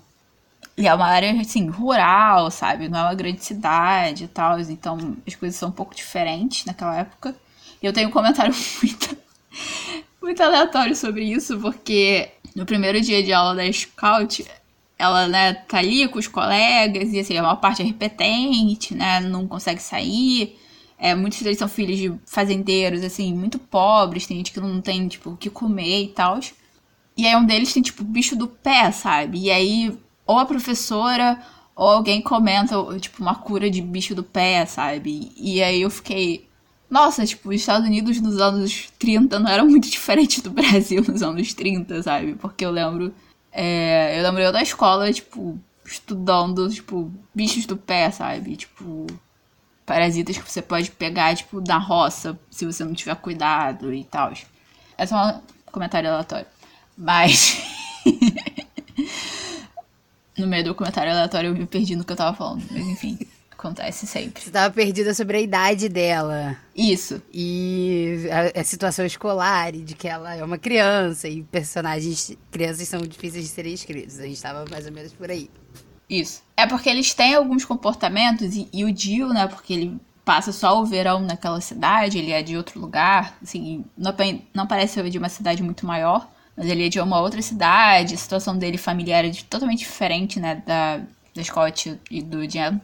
E 0.78 0.88
é 0.88 0.93
uma 0.93 1.06
área, 1.08 1.32
assim, 1.39 1.69
rural, 1.69 2.52
sabe? 2.52 2.89
Não 2.89 3.00
é 3.00 3.04
uma 3.04 3.13
grande 3.13 3.43
cidade 3.43 4.26
e 4.26 4.28
tal, 4.28 4.60
então 4.60 5.15
as 5.26 5.36
coisas 5.36 5.58
são 5.58 5.69
um 5.69 5.71
pouco 5.71 5.95
diferentes 5.95 6.65
naquela 6.65 6.98
época. 6.98 7.36
E 7.82 7.86
eu 7.86 7.93
tenho 7.93 8.10
um 8.10 8.12
comentário 8.12 8.54
muito, 8.82 9.17
muito 10.21 10.43
aleatório 10.43 10.95
sobre 10.95 11.24
isso, 11.26 11.60
porque 11.60 12.30
no 12.56 12.65
primeiro 12.65 13.00
dia 13.02 13.24
de 13.24 13.32
aula 13.32 13.56
da 13.56 13.71
Scout, 13.71 14.45
ela, 14.98 15.28
né, 15.28 15.54
tá 15.54 15.80
ali 15.80 16.08
com 16.08 16.19
os 16.19 16.28
colegas 16.28 17.13
e, 17.13 17.19
assim, 17.19 17.38
a 17.38 17.43
maior 17.43 17.58
parte 17.58 17.82
é 17.82 17.86
repetente, 17.86 18.95
né, 18.95 19.19
não 19.19 19.48
consegue 19.48 19.82
sair. 19.82 20.58
É, 20.97 21.13
muitos 21.13 21.41
deles 21.41 21.58
são 21.58 21.67
filhos 21.67 21.97
de 21.97 22.13
fazendeiros, 22.25 23.03
assim, 23.03 23.34
muito 23.34 23.60
pobres, 23.60 24.25
tem 24.25 24.38
gente 24.38 24.51
que 24.51 24.60
não 24.60 24.81
tem, 24.81 25.08
tipo, 25.08 25.31
o 25.31 25.38
que 25.38 25.49
comer 25.49 26.03
e 26.03 26.08
tal. 26.10 26.39
E 27.17 27.27
aí 27.27 27.36
um 27.36 27.45
deles 27.45 27.73
tem, 27.73 27.84
tipo, 27.84 28.03
bicho 28.03 28.36
do 28.36 28.47
pé, 28.47 28.91
sabe? 28.91 29.39
E 29.39 29.51
aí, 29.51 29.97
ou 30.25 30.39
a 30.39 30.45
professora, 30.45 31.41
ou 31.75 31.88
alguém 31.89 32.21
comenta, 32.21 32.75
tipo, 32.99 33.21
uma 33.21 33.36
cura 33.36 33.69
de 33.69 33.81
bicho 33.81 34.15
do 34.15 34.23
pé, 34.23 34.65
sabe? 34.65 35.31
E 35.38 35.62
aí 35.62 35.81
eu 35.81 35.89
fiquei. 35.89 36.47
Nossa, 36.89 37.25
tipo, 37.25 37.49
os 37.49 37.55
Estados 37.55 37.88
Unidos 37.88 38.21
nos 38.21 38.39
anos 38.39 38.89
30 38.99 39.39
não 39.39 39.49
era 39.49 39.63
muito 39.63 39.89
diferente 39.89 40.41
do 40.41 40.51
Brasil 40.51 41.03
nos 41.08 41.21
anos 41.23 41.53
30, 41.53 42.03
sabe? 42.03 42.36
Porque 42.36 42.65
eu 42.65 42.71
lembro 42.71 43.13
é, 43.55 44.19
eu 44.19 44.23
lembro 44.23 44.41
eu 44.41 44.51
da 44.51 44.62
escola, 44.62 45.12
tipo, 45.13 45.58
estudando, 45.86 46.69
tipo, 46.69 47.10
bichos 47.34 47.65
do 47.65 47.77
pé, 47.77 48.12
sabe? 48.12 48.58
Tipo, 48.58 49.08
parasitas 49.86 50.38
que 50.38 50.52
você 50.52 50.62
pode 50.62 50.91
pegar, 50.91 51.36
tipo, 51.36 51.62
na 51.65 51.78
roça, 51.78 52.38
se 52.50 52.65
você 52.65 52.84
não 52.84 52.93
tiver 52.93 53.15
cuidado 53.15 53.93
e 53.93 54.04
tal. 54.04 54.34
É 54.98 55.06
só 55.06 55.41
um 55.67 55.71
comentário 55.71 56.10
aleatório. 56.10 56.48
Mas. 56.98 57.62
no 60.38 60.48
meio 60.48 60.63
do 60.63 60.76
comentário 60.76 61.12
aleatório 61.12 61.50
eu 61.50 61.56
me 61.56 61.65
perdi 61.65 61.95
no 61.95 62.04
que 62.04 62.12
eu 62.12 62.17
tava 62.17 62.36
falando. 62.36 62.63
Mas 62.71 62.88
enfim. 62.88 63.17
Acontece 63.52 64.06
sempre. 64.06 64.43
Você 64.43 64.52
tava 64.52 64.74
perdida 64.74 65.13
sobre 65.13 65.38
a 65.38 65.41
idade 65.41 65.88
dela. 65.88 66.58
Isso. 66.76 67.21
E 67.34 68.28
a, 68.30 68.60
a, 68.60 68.63
situação 68.63 69.06
escolar, 69.06 69.74
e 69.74 69.82
de 69.82 69.95
que 69.95 70.08
ela 70.08 70.36
é 70.36 70.43
uma 70.43 70.58
criança, 70.58 71.28
e 71.28 71.41
personagens 71.41 72.38
crianças 72.52 72.88
são 72.88 73.02
difíceis 73.02 73.45
de 73.45 73.50
serem 73.50 73.74
escritos. 73.74 74.19
A 74.19 74.24
gente 74.24 74.41
tava 74.41 74.65
mais 74.69 74.86
ou 74.86 74.91
menos 74.91 75.13
por 75.13 75.32
aí. 75.32 75.50
Isso. 76.10 76.44
É 76.56 76.68
porque 76.68 76.89
eles 76.89 77.13
têm 77.13 77.36
alguns 77.36 77.65
comportamentos, 77.65 78.56
e, 78.56 78.70
e 78.72 78.86
o 78.86 78.91
Dio, 78.91 79.30
né, 79.30 79.48
porque 79.48 79.74
ele 79.74 80.00
passa 80.24 80.52
só 80.52 80.82
o 80.82 80.86
verão 80.86 81.20
naquela 81.20 81.62
cidade, 81.62 82.18
ele 82.18 82.32
é 82.32 82.41
de 82.41 82.58
outro 82.58 82.80
lugar, 82.80 83.38
assim, 83.41 83.86
não, 83.98 84.13
não 84.54 84.68
parece 84.68 85.02
de 85.10 85.18
uma 85.18 85.30
cidade 85.30 85.62
muito 85.62 85.86
maior, 85.86 86.28
mas 86.56 86.68
ele 86.68 86.86
é 86.86 86.89
de 86.89 87.00
uma 87.00 87.20
outra 87.20 87.41
cidade, 87.41 88.13
a 88.13 88.18
situação 88.18 88.58
dele 88.58 88.78
familiar 88.78 89.26
é 89.26 89.32
totalmente 89.50 89.80
diferente, 89.80 90.39
né, 90.39 90.63
da, 90.65 91.02
da 91.34 91.44
Scott 91.44 92.00
e 92.10 92.22
do 92.22 92.50
Jen. 92.50 92.80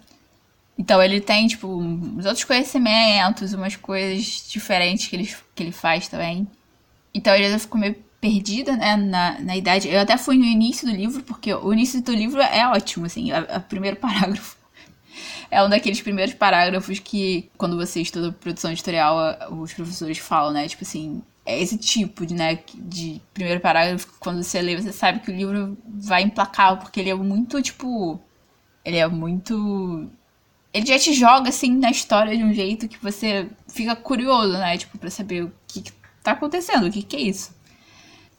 Então 0.77 1.01
ele 1.01 1.21
tem, 1.21 1.47
tipo, 1.47 1.67
uns 1.67 2.25
outros 2.25 2.43
conhecimentos, 2.43 3.53
umas 3.53 3.75
coisas 3.75 4.47
diferentes 4.49 5.07
que 5.07 5.15
ele, 5.15 5.35
que 5.53 5.63
ele 5.63 5.71
faz 5.71 6.07
também. 6.07 6.47
Então 7.13 7.35
ele 7.35 7.57
ficou 7.59 7.79
meio 7.79 7.95
perdida, 8.21 8.77
né, 8.77 8.95
na, 8.95 9.39
na 9.39 9.57
idade. 9.57 9.89
Eu 9.89 9.99
até 9.99 10.15
fui 10.17 10.37
no 10.37 10.45
início 10.45 10.87
do 10.87 10.95
livro, 10.95 11.23
porque 11.23 11.51
o 11.53 11.73
início 11.73 12.01
do 12.01 12.13
livro 12.13 12.39
é 12.39 12.67
ótimo, 12.67 13.07
assim, 13.07 13.31
o 13.33 13.59
primeiro 13.61 13.97
parágrafo. 13.99 14.55
É 15.49 15.61
um 15.61 15.67
daqueles 15.67 15.99
primeiros 15.99 16.35
parágrafos 16.35 16.99
que, 16.99 17.49
quando 17.57 17.75
você 17.75 18.01
estuda 18.01 18.31
produção 18.31 18.71
editorial, 18.71 19.17
os 19.51 19.73
professores 19.73 20.17
falam, 20.19 20.53
né? 20.53 20.67
Tipo 20.67 20.83
assim, 20.83 21.21
é 21.45 21.61
esse 21.61 21.77
tipo 21.77 22.25
de, 22.25 22.33
né, 22.33 22.59
de 22.75 23.19
primeiro 23.33 23.59
parágrafo, 23.59 24.07
quando 24.19 24.41
você 24.41 24.61
lê, 24.61 24.79
você 24.79 24.93
sabe 24.93 25.19
que 25.19 25.31
o 25.31 25.35
livro 25.35 25.77
vai 25.85 26.21
emplacar, 26.23 26.79
porque 26.79 26.99
ele 26.99 27.09
é 27.09 27.15
muito, 27.15 27.61
tipo. 27.61 28.21
Ele 28.85 28.97
é 28.97 29.07
muito 29.07 30.09
ele 30.73 30.85
já 30.85 30.97
te 30.97 31.13
joga 31.13 31.49
assim 31.49 31.75
na 31.77 31.91
história 31.91 32.35
de 32.35 32.43
um 32.43 32.53
jeito 32.53 32.87
que 32.87 32.97
você 33.01 33.49
fica 33.67 33.95
curioso, 33.95 34.53
né? 34.53 34.77
Tipo, 34.77 34.97
pra 34.97 35.09
saber 35.09 35.43
o 35.43 35.51
que, 35.67 35.81
que 35.81 35.91
tá 36.23 36.31
acontecendo, 36.31 36.87
o 36.87 36.91
que, 36.91 37.03
que 37.03 37.15
é 37.17 37.21
isso. 37.21 37.53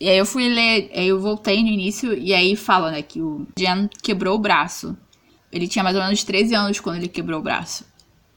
E 0.02 0.08
aí 0.08 0.18
eu 0.18 0.26
fui 0.26 0.48
ler, 0.48 0.90
aí 0.96 1.06
eu 1.06 1.20
voltei 1.20 1.62
no 1.62 1.68
início 1.68 2.12
e 2.12 2.34
aí 2.34 2.56
fala, 2.56 2.90
né, 2.90 3.02
que 3.02 3.20
o 3.20 3.46
Jen 3.56 3.88
quebrou 4.02 4.34
o 4.34 4.38
braço. 4.40 4.96
Ele 5.52 5.68
tinha 5.68 5.84
mais 5.84 5.94
ou 5.94 6.02
menos 6.02 6.24
13 6.24 6.56
anos 6.56 6.80
quando 6.80 6.96
ele 6.96 7.06
quebrou 7.06 7.38
o 7.38 7.42
braço. 7.42 7.86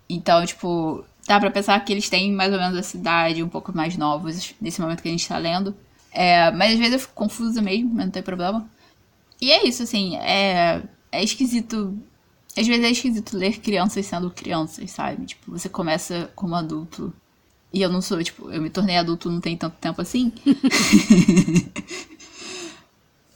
Então, 0.07 0.45
tipo, 0.45 1.03
dá 1.27 1.39
pra 1.39 1.49
pensar 1.49 1.83
que 1.83 1.91
eles 1.91 2.07
têm 2.07 2.31
mais 2.31 2.53
ou 2.53 2.59
menos 2.59 2.77
a 2.77 2.83
cidade, 2.83 3.41
um 3.41 3.49
pouco 3.49 3.75
mais 3.75 3.97
novos 3.97 4.53
nesse 4.61 4.79
momento 4.79 5.01
que 5.01 5.07
a 5.07 5.11
gente 5.11 5.27
tá 5.27 5.39
lendo. 5.39 5.75
É, 6.11 6.51
mas 6.51 6.73
às 6.73 6.77
vezes 6.77 6.93
eu 6.93 6.99
fico 6.99 7.15
confusa 7.15 7.59
mesmo, 7.63 7.89
mas 7.95 8.05
não 8.05 8.11
tem 8.11 8.21
problema. 8.21 8.69
E 9.41 9.51
é 9.51 9.67
isso, 9.67 9.81
assim, 9.81 10.17
é, 10.17 10.83
é 11.11 11.23
esquisito 11.23 11.97
às 12.55 12.67
vezes 12.67 12.85
é 12.85 12.91
esquisito 12.91 13.35
ler 13.35 13.59
crianças 13.59 14.05
sendo 14.05 14.29
crianças, 14.29 14.91
sabe? 14.91 15.25
Tipo, 15.25 15.51
você 15.51 15.67
começa 15.67 16.31
como 16.35 16.53
adulto. 16.53 17.11
E 17.75 17.81
eu 17.81 17.89
não 17.89 18.01
sou, 18.01 18.23
tipo, 18.23 18.49
eu 18.49 18.61
me 18.61 18.69
tornei 18.69 18.95
adulto 18.95 19.29
não 19.29 19.41
tem 19.41 19.57
tanto 19.57 19.75
tempo 19.75 20.01
assim. 20.01 20.31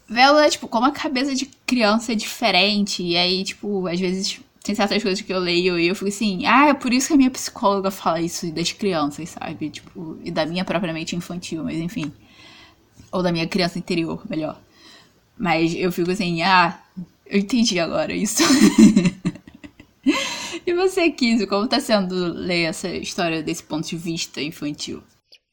Vela, 0.08 0.50
tipo, 0.50 0.70
como 0.70 0.86
a 0.86 0.92
cabeça 0.92 1.36
de 1.36 1.46
criança 1.68 2.14
é 2.14 2.16
diferente. 2.16 3.04
E 3.04 3.18
aí, 3.18 3.44
tipo, 3.44 3.86
às 3.86 4.00
vezes 4.00 4.40
tem 4.64 4.74
certas 4.74 5.04
coisas 5.04 5.20
que 5.20 5.34
eu 5.34 5.40
leio 5.40 5.78
e 5.78 5.90
eu 5.90 5.96
fico 5.96 6.08
assim, 6.08 6.46
ah, 6.46 6.70
é 6.70 6.74
por 6.74 6.94
isso 6.94 7.10
que 7.10 7.16
a 7.16 7.18
minha 7.18 7.30
psicóloga 7.30 7.92
fala 7.92 8.22
isso 8.22 8.50
das 8.54 8.72
crianças, 8.72 9.28
sabe? 9.28 9.70
Tipo, 9.70 10.18
e 10.24 10.32
da 10.32 10.46
minha 10.46 10.64
propriamente 10.64 11.18
infantil, 11.18 11.66
mas 11.66 11.76
enfim. 11.76 12.10
Ou 13.12 13.22
da 13.22 13.34
minha 13.34 13.46
criança 13.46 13.78
interior, 13.78 14.22
melhor. 14.30 14.58
Mas 15.38 15.76
eu 15.76 15.92
fico 15.92 16.12
assim, 16.12 16.44
ah, 16.44 16.80
eu 17.26 17.40
entendi 17.40 17.78
agora 17.78 18.14
isso. 18.14 18.42
e 20.70 20.74
você, 20.74 21.10
Kizu, 21.10 21.48
como 21.48 21.68
tá 21.68 21.80
sendo 21.80 22.16
ler 22.34 22.64
essa 22.64 22.88
história 22.90 23.42
desse 23.42 23.64
ponto 23.64 23.88
de 23.88 23.98
vista 23.98 24.42
infantil? 24.42 25.04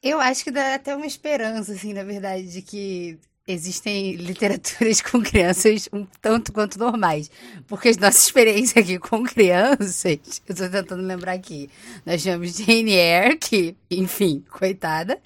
Eu 0.02 0.20
acho 0.20 0.44
que 0.44 0.50
dá 0.50 0.74
até 0.74 0.94
uma 0.94 1.06
esperança, 1.06 1.72
assim, 1.72 1.92
na 1.92 2.04
verdade, 2.04 2.52
de 2.52 2.62
que 2.62 3.18
existem 3.46 4.16
literaturas 4.16 5.00
com 5.02 5.22
crianças 5.22 5.88
um 5.92 6.06
tanto 6.20 6.52
quanto 6.52 6.78
normais. 6.78 7.30
Porque 7.66 7.88
a 7.88 7.92
nossa 7.92 8.18
experiência 8.18 8.80
aqui 8.80 8.98
com 8.98 9.22
crianças, 9.22 10.42
eu 10.46 10.54
tô 10.54 10.68
tentando 10.68 11.02
lembrar 11.02 11.32
aqui, 11.32 11.70
nós 12.04 12.22
tivemos 12.22 12.56
Jane 12.56 12.92
Eyre, 12.92 13.36
que, 13.36 13.76
enfim, 13.90 14.44
coitada. 14.50 15.18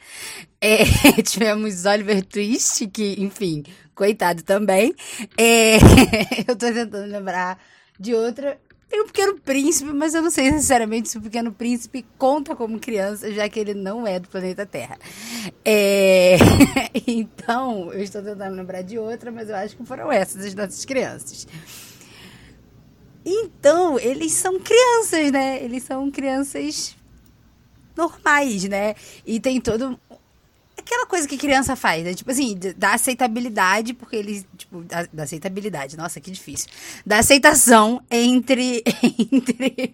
É, 0.61 0.85
tivemos 1.23 1.85
Oliver 1.85 2.25
Twist, 2.25 2.87
que, 2.89 3.17
enfim, 3.19 3.65
coitado 3.95 4.43
também. 4.43 4.95
É, 5.37 5.77
eu 6.47 6.57
tô 6.57 6.73
tentando 6.73 7.07
lembrar 7.07 7.59
de 7.99 8.15
outra. 8.15 8.59
Tem 8.91 9.01
um 9.01 9.07
Pequeno 9.07 9.39
Príncipe, 9.39 9.93
mas 9.93 10.15
eu 10.15 10.21
não 10.21 10.33
sei 10.33 10.51
sinceramente 10.51 11.09
se 11.09 11.17
o 11.17 11.23
Pequeno 11.23 11.53
Príncipe 11.53 12.05
conta 12.19 12.57
como 12.57 12.81
criança, 12.81 13.33
já 13.33 13.49
que 13.49 13.61
ele 13.61 13.73
não 13.73 14.05
é 14.05 14.19
do 14.19 14.29
planeta 14.29 14.67
Terra. 14.67 14.99
É... 15.65 16.37
então, 17.07 17.93
eu 17.93 18.03
estou 18.03 18.21
tentando 18.21 18.57
lembrar 18.57 18.83
de 18.83 18.99
outra, 18.99 19.31
mas 19.31 19.49
eu 19.49 19.55
acho 19.55 19.77
que 19.77 19.87
foram 19.87 20.11
essas 20.11 20.45
as 20.45 20.55
nossas 20.57 20.85
crianças. 20.85 21.47
Então, 23.25 23.97
eles 23.97 24.33
são 24.33 24.59
crianças, 24.59 25.31
né? 25.31 25.63
Eles 25.63 25.85
são 25.85 26.11
crianças 26.11 26.97
normais, 27.97 28.65
né? 28.65 28.97
E 29.25 29.39
tem 29.39 29.61
todo 29.61 29.97
aquela 30.81 31.07
coisa 31.07 31.27
que 31.29 31.39
criança 31.39 31.77
faz, 31.77 32.05
né? 32.05 32.15
Tipo 32.15 32.31
assim, 32.31 32.59
da 32.77 32.95
aceitabilidade, 32.95 33.95
porque 33.95 34.17
eles 34.17 34.45
tipo, 34.57 34.83
da, 34.83 35.07
da 35.13 35.23
aceitabilidade. 35.23 35.97
Nossa, 35.97 36.21
que 36.21 36.31
difícil. 36.31 36.69
Da 37.07 37.19
aceitação 37.19 38.03
entre. 38.11 38.83
entre. 39.33 39.93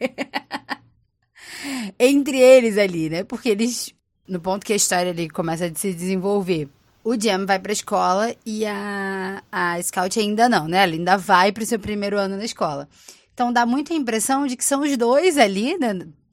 entre 1.99 2.39
eles 2.39 2.79
ali, 2.79 3.11
né? 3.11 3.25
Porque 3.25 3.49
eles. 3.49 3.95
No 4.27 4.41
ponto 4.41 4.67
que 4.67 4.73
a 4.73 4.77
história 4.77 5.13
ali 5.13 5.29
começa 5.29 5.67
a 5.67 5.75
se 5.75 5.93
desenvolver. 5.93 6.69
O 7.05 7.15
Jam 7.21 7.47
vai 7.47 7.61
pra 7.61 7.73
escola 7.73 8.35
e 8.45 8.67
a, 8.67 9.41
a 9.53 9.81
Scout 9.81 10.19
ainda 10.19 10.49
não, 10.49 10.67
né? 10.67 10.83
Ela 10.83 10.95
ainda 10.95 11.17
vai 11.17 11.53
pro 11.53 11.65
seu 11.65 11.79
primeiro 11.79 12.19
ano 12.19 12.37
na 12.37 12.45
escola. 12.45 12.89
Então 13.37 13.53
dá 13.53 13.67
muita 13.67 13.93
impressão 13.93 14.47
de 14.47 14.57
que 14.57 14.65
são 14.65 14.81
os 14.81 14.97
dois 14.97 15.37
ali, 15.37 15.77
né, 15.77 15.93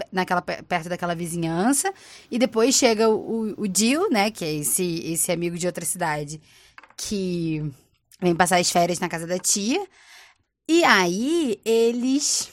naquela, 0.10 0.42
perto 0.42 0.88
daquela 0.88 1.14
vizinhança. 1.14 1.94
E 2.32 2.40
depois 2.40 2.76
chega 2.76 3.10
o, 3.10 3.54
o, 3.58 3.66
Jill, 3.68 4.10
né? 4.10 4.32
Que 4.32 4.46
é 4.46 4.54
esse, 4.54 5.02
esse 5.12 5.30
amigo 5.30 5.58
de 5.58 5.68
outra 5.68 5.84
cidade 5.84 6.40
que 6.96 7.62
vem 8.22 8.34
passar 8.34 8.58
as 8.58 8.72
férias 8.72 9.02
na 9.02 9.10
casa 9.10 9.28
da 9.28 9.38
tia. 9.38 9.86
E 10.66 10.82
aí 10.86 11.60
eles. 11.66 12.50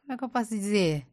Como 0.00 0.12
é 0.12 0.18
que 0.18 0.24
eu 0.24 0.28
posso 0.28 0.50
dizer? 0.50 1.06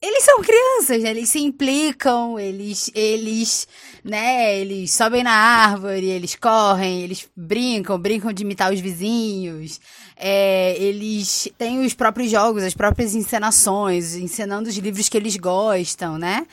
Eles 0.00 0.24
são 0.24 0.40
crianças, 0.40 1.02
né? 1.02 1.10
Eles 1.10 1.28
se 1.28 1.38
implicam, 1.38 2.38
eles, 2.38 2.90
eles, 2.94 3.68
né? 4.02 4.58
Eles 4.58 4.90
sobem 4.90 5.22
na 5.22 5.32
árvore, 5.32 6.06
eles 6.06 6.34
correm, 6.34 7.02
eles 7.02 7.28
brincam, 7.36 7.98
brincam 7.98 8.32
de 8.32 8.42
imitar 8.42 8.72
os 8.72 8.80
vizinhos. 8.80 9.78
É, 10.16 10.76
eles 10.82 11.48
têm 11.58 11.84
os 11.84 11.92
próprios 11.92 12.30
jogos, 12.30 12.62
as 12.62 12.74
próprias 12.74 13.14
encenações, 13.14 14.14
encenando 14.14 14.68
os 14.68 14.76
livros 14.76 15.08
que 15.08 15.16
eles 15.16 15.36
gostam, 15.36 16.18
né? 16.18 16.46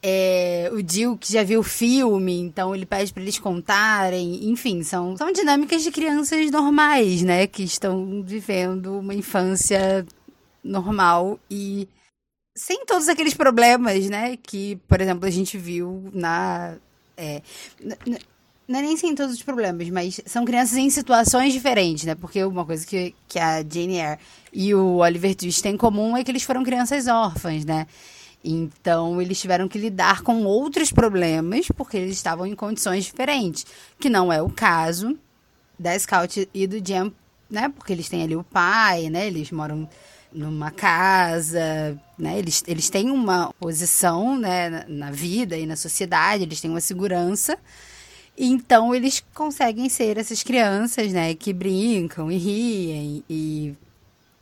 É, 0.00 0.70
o 0.72 0.78
Jill 0.88 1.16
que 1.16 1.32
já 1.32 1.42
viu 1.42 1.58
o 1.58 1.64
filme, 1.64 2.38
então 2.38 2.72
ele 2.72 2.86
pede 2.86 3.12
para 3.12 3.22
eles 3.22 3.38
contarem. 3.38 4.48
Enfim, 4.48 4.84
são, 4.84 5.16
são 5.16 5.32
dinâmicas 5.32 5.82
de 5.82 5.90
crianças 5.90 6.50
normais, 6.50 7.22
né? 7.22 7.46
Que 7.48 7.64
estão 7.64 8.22
vivendo 8.22 8.98
uma 8.98 9.14
infância 9.14 10.06
normal 10.62 11.40
e 11.50 11.88
sem 12.56 12.84
todos 12.84 13.08
aqueles 13.08 13.34
problemas, 13.34 14.08
né? 14.08 14.36
Que, 14.36 14.76
por 14.88 15.00
exemplo, 15.00 15.26
a 15.26 15.30
gente 15.30 15.58
viu 15.58 16.10
na. 16.12 16.76
É, 17.16 17.42
não 18.68 18.80
é 18.80 18.82
nem 18.82 18.96
sem 18.98 19.14
todos 19.14 19.34
os 19.34 19.42
problemas, 19.42 19.88
mas 19.88 20.20
são 20.26 20.44
crianças 20.44 20.76
em 20.76 20.90
situações 20.90 21.54
diferentes, 21.54 22.04
né? 22.04 22.14
Porque 22.14 22.44
uma 22.44 22.66
coisa 22.66 22.86
que, 22.86 23.14
que 23.26 23.38
a 23.38 23.62
Jane 23.62 23.96
Eyre 23.96 24.18
e 24.52 24.74
o 24.74 24.96
Oliver 24.96 25.34
Twist 25.34 25.62
têm 25.62 25.72
em 25.72 25.76
comum 25.78 26.14
é 26.14 26.22
que 26.22 26.30
eles 26.30 26.42
foram 26.42 26.62
crianças 26.62 27.06
órfãs, 27.06 27.64
né? 27.64 27.86
Então, 28.44 29.20
eles 29.22 29.40
tiveram 29.40 29.66
que 29.68 29.78
lidar 29.78 30.20
com 30.20 30.44
outros 30.44 30.92
problemas 30.92 31.66
porque 31.74 31.96
eles 31.96 32.16
estavam 32.16 32.46
em 32.46 32.54
condições 32.54 33.06
diferentes, 33.06 33.64
que 33.98 34.10
não 34.10 34.30
é 34.30 34.42
o 34.42 34.50
caso 34.50 35.18
da 35.78 35.98
Scout 35.98 36.48
e 36.52 36.66
do 36.66 36.86
Jam, 36.86 37.10
né? 37.50 37.70
Porque 37.70 37.92
eles 37.92 38.08
têm 38.08 38.22
ali 38.22 38.36
o 38.36 38.44
pai, 38.44 39.08
né? 39.08 39.26
Eles 39.26 39.50
moram 39.50 39.88
numa 40.30 40.70
casa, 40.70 41.98
né? 42.18 42.38
Eles, 42.38 42.62
eles 42.66 42.90
têm 42.90 43.10
uma 43.10 43.50
posição, 43.58 44.36
né, 44.38 44.68
na, 44.68 44.84
na 44.88 45.10
vida 45.10 45.56
e 45.56 45.64
na 45.64 45.74
sociedade, 45.74 46.42
eles 46.42 46.60
têm 46.60 46.70
uma 46.70 46.82
segurança. 46.82 47.58
Então 48.38 48.94
eles 48.94 49.24
conseguem 49.34 49.88
ser 49.88 50.16
essas 50.16 50.44
crianças, 50.44 51.12
né, 51.12 51.34
que 51.34 51.52
brincam 51.52 52.30
e 52.30 52.36
riem 52.36 53.24
e 53.28 53.74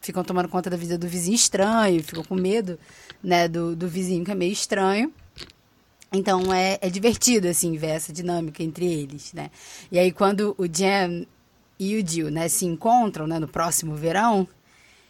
ficam 0.02 0.22
tomando 0.22 0.50
conta 0.50 0.68
da 0.68 0.76
vida 0.76 0.98
do 0.98 1.08
vizinho 1.08 1.34
estranho, 1.34 2.04
ficam 2.04 2.22
com 2.22 2.34
medo, 2.34 2.78
né, 3.22 3.48
do, 3.48 3.74
do 3.74 3.88
vizinho 3.88 4.22
que 4.22 4.30
é 4.30 4.34
meio 4.34 4.52
estranho. 4.52 5.10
Então 6.12 6.52
é, 6.52 6.78
é 6.82 6.90
divertido, 6.90 7.48
assim, 7.48 7.76
ver 7.78 7.88
essa 7.88 8.12
dinâmica 8.12 8.62
entre 8.62 8.84
eles, 8.84 9.32
né? 9.32 9.50
E 9.90 9.98
aí 9.98 10.12
quando 10.12 10.54
o 10.58 10.66
Jam 10.66 11.26
e 11.78 11.96
o 11.96 12.06
Jill, 12.06 12.30
né, 12.30 12.48
se 12.48 12.66
encontram, 12.66 13.26
né, 13.26 13.38
no 13.38 13.48
próximo 13.48 13.94
verão, 13.94 14.46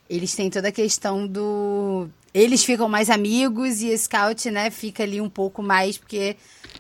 eles 0.09 0.35
têm 0.35 0.49
toda 0.49 0.69
a 0.69 0.73
questão 0.73 1.27
do. 1.27 2.09
Eles 2.33 2.65
ficam 2.65 2.89
mais 2.89 3.11
amigos 3.11 3.83
e 3.83 3.93
a 3.93 3.99
Scout, 3.99 4.49
né, 4.51 4.71
fica 4.71 5.03
ali 5.03 5.21
um 5.21 5.29
pouco 5.29 5.63
mais, 5.63 5.99
porque 5.99 6.37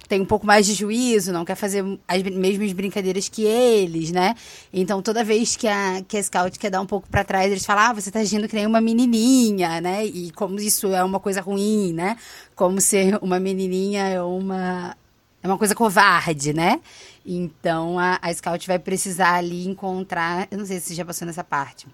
tem 0.09 0.21
um 0.21 0.27
pouco 0.27 0.47
mais 0.47 0.67
de 0.67 0.75
juízo, 0.75 1.33
não 1.33 1.45
quer 1.45 1.55
fazer 1.55 1.85
as 2.07 2.23
mesmas 2.23 2.73
brincadeiras 2.73 3.29
que 3.29 3.45
eles, 3.45 4.11
né? 4.11 4.35
Então, 4.73 5.01
toda 5.03 5.25
vez 5.25 5.57
que 5.57 5.67
a, 5.67 6.03
que 6.07 6.17
a 6.17 6.23
Scout 6.23 6.59
quer 6.59 6.71
dar 6.71 6.81
um 6.81 6.87
pouco 6.87 7.09
para 7.09 7.25
trás, 7.25 7.51
eles 7.51 7.65
falam, 7.65 7.85
ah, 7.85 7.93
você 7.93 8.11
tá 8.11 8.21
agindo 8.21 8.49
que 8.49 8.55
nem 8.55 8.67
uma 8.67 8.81
menininha, 8.81 9.81
né? 9.81 10.05
E 10.05 10.31
como 10.33 10.59
isso 10.59 10.95
é 10.95 11.03
uma 11.03 11.21
coisa 11.21 11.41
ruim, 11.41 11.93
né? 11.93 12.17
Como 12.55 12.81
ser 12.81 13.19
uma 13.23 13.41
menininha 13.41 14.09
é 14.09 14.23
uma, 14.23 14.97
é 15.43 15.47
uma 15.47 15.59
coisa 15.59 15.75
covarde, 15.75 16.53
né? 16.53 16.81
Então, 17.25 17.99
a, 17.99 18.19
a 18.23 18.33
Scout 18.33 18.67
vai 18.67 18.79
precisar 18.79 19.35
ali 19.35 19.67
encontrar, 19.67 20.47
eu 20.51 20.59
não 20.59 20.67
sei 20.67 20.79
se 20.81 20.95
já 20.95 21.05
passou 21.05 21.27
nessa 21.27 21.43
parte, 21.43 21.87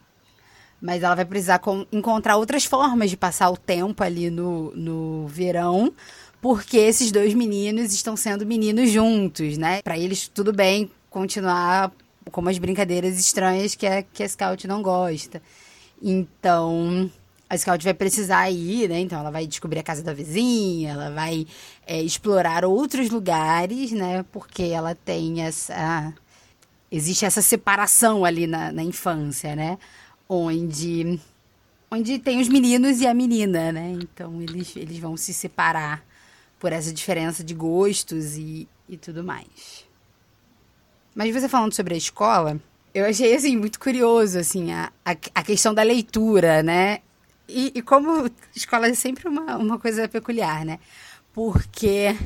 mas 0.82 1.02
ela 1.02 1.14
vai 1.14 1.24
precisar 1.24 1.60
com, 1.60 1.86
encontrar 1.92 2.36
outras 2.36 2.64
formas 2.64 3.08
de 3.08 3.16
passar 3.16 3.48
o 3.48 3.56
tempo 3.56 4.02
ali 4.02 4.28
no, 4.30 4.74
no 4.74 5.28
verão, 5.28 5.94
porque 6.42 6.76
esses 6.76 7.12
dois 7.12 7.32
meninos 7.34 7.94
estão 7.94 8.16
sendo 8.16 8.44
meninos 8.44 8.90
juntos, 8.90 9.56
né? 9.56 9.80
Para 9.80 9.96
eles 9.96 10.26
tudo 10.26 10.52
bem 10.52 10.90
continuar 11.08 11.92
com 12.32 12.40
umas 12.40 12.58
brincadeiras 12.58 13.18
estranhas 13.18 13.76
que 13.76 13.86
a, 13.86 14.02
que 14.02 14.24
a 14.24 14.28
Scout 14.28 14.66
não 14.66 14.82
gosta. 14.82 15.40
Então, 16.02 17.08
a 17.48 17.56
Scout 17.56 17.84
vai 17.84 17.94
precisar 17.94 18.50
ir, 18.50 18.88
né? 18.88 18.98
Então, 18.98 19.20
ela 19.20 19.30
vai 19.30 19.46
descobrir 19.46 19.78
a 19.78 19.84
casa 19.84 20.02
da 20.02 20.12
vizinha, 20.12 20.90
ela 20.90 21.10
vai 21.10 21.46
é, 21.86 22.02
explorar 22.02 22.64
outros 22.64 23.08
lugares, 23.08 23.92
né? 23.92 24.24
Porque 24.32 24.64
ela 24.64 24.96
tem 24.96 25.42
essa. 25.42 26.12
Existe 26.90 27.24
essa 27.24 27.40
separação 27.40 28.24
ali 28.24 28.48
na, 28.48 28.72
na 28.72 28.82
infância, 28.82 29.54
né? 29.54 29.78
onde 30.28 31.20
onde 31.90 32.18
tem 32.18 32.40
os 32.40 32.48
meninos 32.48 33.00
e 33.00 33.06
a 33.06 33.14
menina, 33.14 33.70
né? 33.70 33.92
Então 34.00 34.40
eles, 34.40 34.74
eles 34.76 34.98
vão 34.98 35.16
se 35.16 35.32
separar 35.32 36.02
por 36.62 36.72
essa 36.72 36.92
diferença 36.92 37.42
de 37.42 37.54
gostos 37.54 38.36
e, 38.36 38.68
e 38.88 38.96
tudo 38.96 39.24
mais. 39.24 39.84
Mas 41.12 41.34
você 41.34 41.48
falando 41.48 41.74
sobre 41.74 41.94
a 41.94 41.96
escola, 41.96 42.56
eu 42.94 43.04
achei 43.04 43.34
assim 43.34 43.56
muito 43.56 43.80
curioso 43.80 44.38
assim 44.38 44.72
a, 44.72 44.92
a, 45.04 45.10
a 45.10 45.42
questão 45.42 45.74
da 45.74 45.82
leitura, 45.82 46.62
né? 46.62 47.00
E, 47.48 47.72
e 47.74 47.82
como 47.82 48.30
escola 48.54 48.86
é 48.86 48.94
sempre 48.94 49.26
uma, 49.26 49.56
uma 49.56 49.76
coisa 49.76 50.06
peculiar, 50.06 50.64
né? 50.64 50.78
Porque 51.32 52.16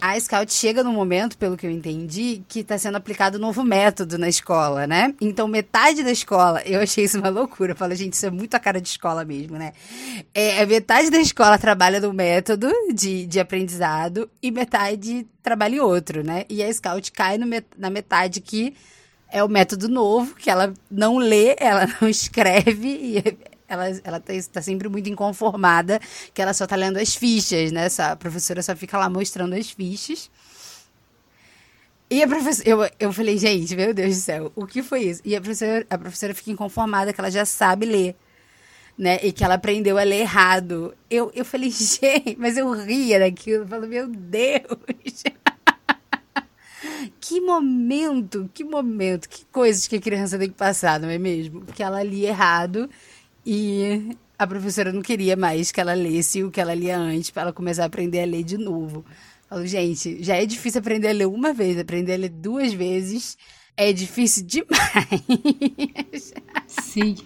a 0.00 0.18
Scout 0.18 0.52
chega 0.52 0.82
no 0.82 0.92
momento, 0.92 1.36
pelo 1.38 1.56
que 1.56 1.66
eu 1.66 1.70
entendi, 1.70 2.42
que 2.48 2.60
está 2.60 2.78
sendo 2.78 2.96
aplicado 2.96 3.38
um 3.38 3.40
novo 3.40 3.62
método 3.62 4.18
na 4.18 4.28
escola, 4.28 4.86
né? 4.86 5.14
Então, 5.20 5.48
metade 5.48 6.02
da 6.02 6.10
escola, 6.10 6.62
eu 6.64 6.80
achei 6.80 7.04
isso 7.04 7.18
uma 7.18 7.28
loucura. 7.28 7.72
Eu 7.72 7.76
falo, 7.76 7.94
gente, 7.94 8.14
isso 8.14 8.26
é 8.26 8.30
muito 8.30 8.54
a 8.54 8.60
cara 8.60 8.80
de 8.80 8.88
escola 8.88 9.24
mesmo, 9.24 9.56
né? 9.56 9.72
É, 10.34 10.64
metade 10.66 11.10
da 11.10 11.18
escola 11.18 11.58
trabalha 11.58 12.00
no 12.00 12.12
método 12.12 12.70
de, 12.94 13.26
de 13.26 13.40
aprendizado 13.40 14.30
e 14.42 14.50
metade 14.50 15.26
trabalha 15.42 15.76
em 15.76 15.80
outro, 15.80 16.24
né? 16.24 16.44
E 16.48 16.62
a 16.62 16.72
Scout 16.72 17.12
cai 17.12 17.38
no, 17.38 17.46
na 17.76 17.90
metade 17.90 18.40
que 18.40 18.74
é 19.30 19.42
o 19.42 19.48
método 19.48 19.88
novo, 19.88 20.34
que 20.34 20.50
ela 20.50 20.72
não 20.90 21.18
lê, 21.18 21.56
ela 21.58 21.86
não 22.00 22.08
escreve 22.08 22.88
e 22.88 23.55
ela, 23.68 23.86
ela 24.04 24.20
tá, 24.20 24.32
tá, 24.52 24.62
sempre 24.62 24.88
muito 24.88 25.08
inconformada 25.08 26.00
que 26.32 26.40
ela 26.40 26.54
só 26.54 26.66
tá 26.66 26.76
lendo 26.76 26.98
as 26.98 27.14
fichas, 27.14 27.72
né? 27.72 27.86
Essa, 27.86 28.12
a 28.12 28.16
professora 28.16 28.62
só 28.62 28.74
fica 28.76 28.98
lá 28.98 29.08
mostrando 29.08 29.54
as 29.54 29.70
fichas. 29.70 30.30
E 32.08 32.22
a 32.22 32.28
professora, 32.28 32.68
eu, 32.68 32.90
eu 33.00 33.12
falei, 33.12 33.36
gente, 33.36 33.74
meu 33.74 33.92
Deus 33.92 34.14
do 34.16 34.20
céu, 34.20 34.52
o 34.54 34.64
que 34.64 34.82
foi 34.82 35.02
isso? 35.04 35.20
E 35.24 35.34
a 35.34 35.40
professora, 35.40 35.86
a 35.90 35.98
professora 35.98 36.34
fica 36.34 36.52
inconformada 36.52 37.12
que 37.12 37.20
ela 37.20 37.30
já 37.30 37.44
sabe 37.44 37.84
ler, 37.84 38.16
né? 38.96 39.18
E 39.22 39.32
que 39.32 39.42
ela 39.42 39.54
aprendeu 39.54 39.98
a 39.98 40.04
ler 40.04 40.20
errado. 40.20 40.94
Eu, 41.10 41.32
eu 41.34 41.44
falei, 41.44 41.70
gente, 41.74 42.36
mas 42.38 42.56
eu 42.56 42.70
ria 42.70 43.18
daquilo. 43.18 43.64
Eu 43.64 43.68
falo, 43.68 43.88
meu 43.88 44.06
Deus. 44.06 45.24
que 47.20 47.40
momento, 47.40 48.48
que 48.54 48.62
momento, 48.62 49.28
que 49.28 49.44
coisas 49.46 49.88
que 49.88 49.96
a 49.96 50.00
criança 50.00 50.38
tem 50.38 50.48
que 50.48 50.54
passar, 50.54 51.00
não 51.00 51.10
é 51.10 51.18
mesmo? 51.18 51.62
Porque 51.62 51.82
ela 51.82 52.04
lia 52.04 52.28
errado 52.28 52.88
e 53.46 54.16
a 54.38 54.46
professora 54.46 54.92
não 54.92 55.00
queria 55.00 55.36
mais 55.36 55.70
que 55.72 55.80
ela 55.80 55.94
lesse 55.94 56.42
o 56.42 56.50
que 56.50 56.60
ela 56.60 56.74
lia 56.74 56.98
antes, 56.98 57.30
para 57.30 57.42
ela 57.42 57.52
começar 57.52 57.84
a 57.84 57.86
aprender 57.86 58.20
a 58.20 58.26
ler 58.26 58.42
de 58.42 58.58
novo. 58.58 59.04
Falo, 59.48 59.64
gente, 59.66 60.22
já 60.22 60.36
é 60.36 60.44
difícil 60.44 60.80
aprender 60.80 61.08
a 61.08 61.12
ler 61.12 61.26
uma 61.26 61.52
vez, 61.52 61.78
aprender 61.78 62.14
a 62.14 62.16
ler 62.16 62.30
duas 62.30 62.72
vezes 62.72 63.38
é 63.76 63.92
difícil 63.92 64.44
demais. 64.46 66.32
Sim. 66.66 67.16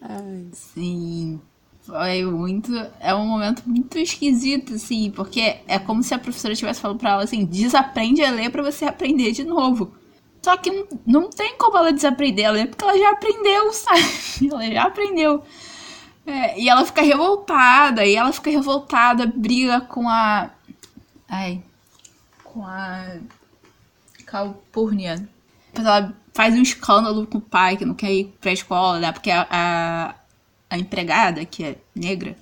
Ai. 0.00 0.46
Sim. 0.52 1.40
Foi 1.82 2.24
muito. 2.24 2.72
É 3.00 3.14
um 3.14 3.26
momento 3.26 3.62
muito 3.66 3.98
esquisito, 3.98 4.74
assim, 4.74 5.10
porque 5.10 5.56
é 5.66 5.78
como 5.78 6.02
se 6.02 6.14
a 6.14 6.18
professora 6.18 6.52
estivesse 6.52 6.80
falando 6.80 6.98
pra 6.98 7.10
ela 7.12 7.24
assim: 7.24 7.44
desaprende 7.44 8.22
a 8.22 8.30
ler 8.30 8.50
para 8.50 8.62
você 8.62 8.84
aprender 8.84 9.32
de 9.32 9.42
novo. 9.42 9.92
Só 10.42 10.56
que 10.56 10.86
não 11.06 11.28
tem 11.30 11.56
como 11.56 11.76
ela 11.76 11.92
desaprender 11.92 12.44
ela, 12.44 12.66
porque 12.66 12.84
ela 12.84 12.98
já 12.98 13.10
aprendeu, 13.10 13.72
sabe? 13.74 14.02
Ela 14.50 14.70
já 14.70 14.82
aprendeu. 14.84 15.42
É, 16.26 16.60
e 16.60 16.68
ela 16.68 16.84
fica 16.84 17.02
revoltada, 17.02 18.04
e 18.04 18.14
ela 18.14 18.32
fica 18.32 18.50
revoltada, 18.50 19.26
briga 19.26 19.80
com 19.80 20.08
a. 20.08 20.50
Ai. 21.28 21.62
Com 22.44 22.64
a. 22.64 23.18
Calpurnia. 24.26 25.16
depois 25.68 25.86
ela 25.86 26.14
faz 26.34 26.54
um 26.54 26.62
escândalo 26.62 27.26
com 27.26 27.38
o 27.38 27.40
pai 27.40 27.76
que 27.76 27.84
não 27.84 27.94
quer 27.94 28.12
ir 28.12 28.36
pra 28.40 28.52
escola, 28.52 29.00
né? 29.00 29.10
Porque 29.10 29.30
a, 29.30 29.46
a, 29.50 30.14
a 30.68 30.78
empregada, 30.78 31.44
que 31.46 31.64
é 31.64 31.78
negra, 31.94 32.36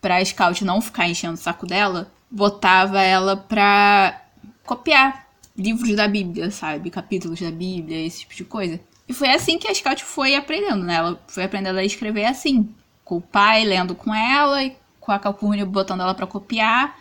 pra 0.00 0.24
Scout 0.24 0.64
não 0.64 0.80
ficar 0.80 1.06
enchendo 1.06 1.34
o 1.34 1.36
saco 1.36 1.66
dela, 1.66 2.10
botava 2.30 3.02
ela 3.02 3.36
pra 3.36 4.22
copiar 4.64 5.27
livros 5.58 5.94
da 5.96 6.06
Bíblia, 6.06 6.50
sabe? 6.50 6.88
Capítulos 6.88 7.40
da 7.40 7.50
Bíblia, 7.50 8.06
esse 8.06 8.20
tipo 8.20 8.34
de 8.34 8.44
coisa. 8.44 8.80
E 9.08 9.12
foi 9.12 9.30
assim 9.30 9.58
que 9.58 9.66
a 9.66 9.74
Scout 9.74 10.04
foi 10.04 10.34
aprendendo, 10.34 10.84
né? 10.84 10.96
Ela 10.96 11.20
foi 11.26 11.44
aprendendo 11.44 11.78
a 11.78 11.84
escrever 11.84 12.26
assim. 12.26 12.68
Com 13.04 13.16
o 13.16 13.20
pai 13.20 13.64
lendo 13.64 13.94
com 13.94 14.14
ela 14.14 14.62
e 14.62 14.76
com 15.00 15.10
a 15.10 15.18
Calpurnia 15.18 15.66
botando 15.66 16.02
ela 16.02 16.14
para 16.14 16.26
copiar. 16.26 16.96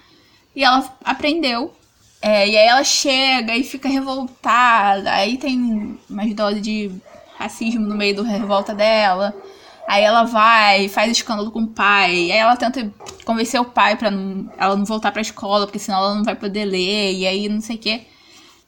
E 0.55 0.63
ela 0.63 0.97
aprendeu. 1.03 1.73
É, 2.21 2.47
e 2.47 2.57
aí 2.57 2.67
ela 2.67 2.83
chega 2.83 3.55
e 3.55 3.63
fica 3.63 3.87
revoltada. 3.87 5.11
Aí 5.11 5.37
tem 5.37 5.99
umas 6.09 6.33
doses 6.33 6.61
de 6.61 6.91
racismo 7.37 7.85
no 7.85 7.95
meio 7.95 8.15
da 8.15 8.23
revolta 8.23 8.73
dela. 8.73 9.35
Aí 9.87 10.03
ela 10.03 10.23
vai, 10.23 10.87
faz 10.89 11.11
escândalo 11.11 11.51
com 11.51 11.61
o 11.61 11.67
pai. 11.67 12.31
Aí 12.31 12.31
ela 12.31 12.55
tenta 12.55 12.91
convencer 13.23 13.59
o 13.59 13.65
pai 13.65 13.95
pra 13.95 14.09
não, 14.09 14.49
ela 14.57 14.75
não 14.75 14.85
voltar 14.85 15.11
pra 15.11 15.21
escola, 15.21 15.67
porque 15.67 15.79
senão 15.79 15.99
ela 15.99 16.15
não 16.15 16.23
vai 16.23 16.35
poder 16.35 16.65
ler. 16.65 17.13
E 17.13 17.27
aí 17.27 17.47
não 17.49 17.61
sei 17.61 17.75
o 17.75 17.79
quê. 17.79 18.07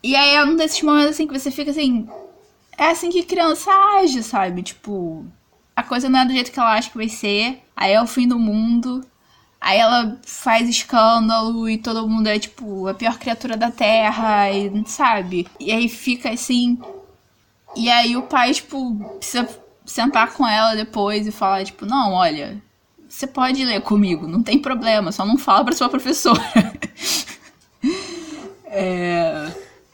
E 0.01 0.15
aí 0.15 0.35
é 0.35 0.43
um 0.43 0.55
desses 0.55 0.81
momentos 0.81 1.11
assim 1.11 1.27
que 1.27 1.37
você 1.37 1.51
fica 1.51 1.71
assim, 1.71 2.07
é 2.77 2.85
assim 2.89 3.09
que 3.09 3.23
criança 3.23 3.71
age, 3.97 4.23
sabe? 4.23 4.63
Tipo, 4.63 5.25
a 5.75 5.83
coisa 5.83 6.09
não 6.09 6.19
é 6.19 6.25
do 6.25 6.33
jeito 6.33 6.51
que 6.51 6.59
ela 6.59 6.73
acha 6.73 6.89
que 6.89 6.97
vai 6.97 7.09
ser, 7.09 7.61
aí 7.75 7.93
é 7.93 8.01
o 8.01 8.07
fim 8.07 8.27
do 8.27 8.39
mundo. 8.39 9.05
Aí 9.61 9.77
ela 9.77 10.17
faz 10.25 10.69
escândalo 10.69 11.69
e 11.69 11.77
todo 11.77 12.07
mundo 12.07 12.27
é, 12.27 12.39
tipo, 12.39 12.87
a 12.87 12.93
pior 12.93 13.17
criatura 13.17 13.57
da 13.57 13.69
Terra, 13.69 14.49
e, 14.51 14.71
sabe? 14.87 15.47
E 15.59 15.71
aí 15.71 15.89
fica 15.89 16.29
assim. 16.31 16.79
E 17.75 17.89
aí 17.89 18.15
o 18.15 18.23
pai, 18.23 18.53
tipo, 18.53 18.95
precisa 19.17 19.47
sentar 19.85 20.33
com 20.33 20.47
ela 20.47 20.75
depois 20.75 21.27
e 21.27 21.31
falar, 21.31 21.65
tipo, 21.65 21.85
não, 21.85 22.13
olha, 22.13 22.61
você 23.07 23.27
pode 23.27 23.63
ler 23.65 23.81
comigo, 23.81 24.27
não 24.27 24.43
tem 24.43 24.59
problema, 24.59 25.11
só 25.11 25.25
não 25.25 25.37
fala 25.37 25.65
pra 25.65 25.75
sua 25.75 25.89
professora. 25.89 26.41
é. 28.65 29.48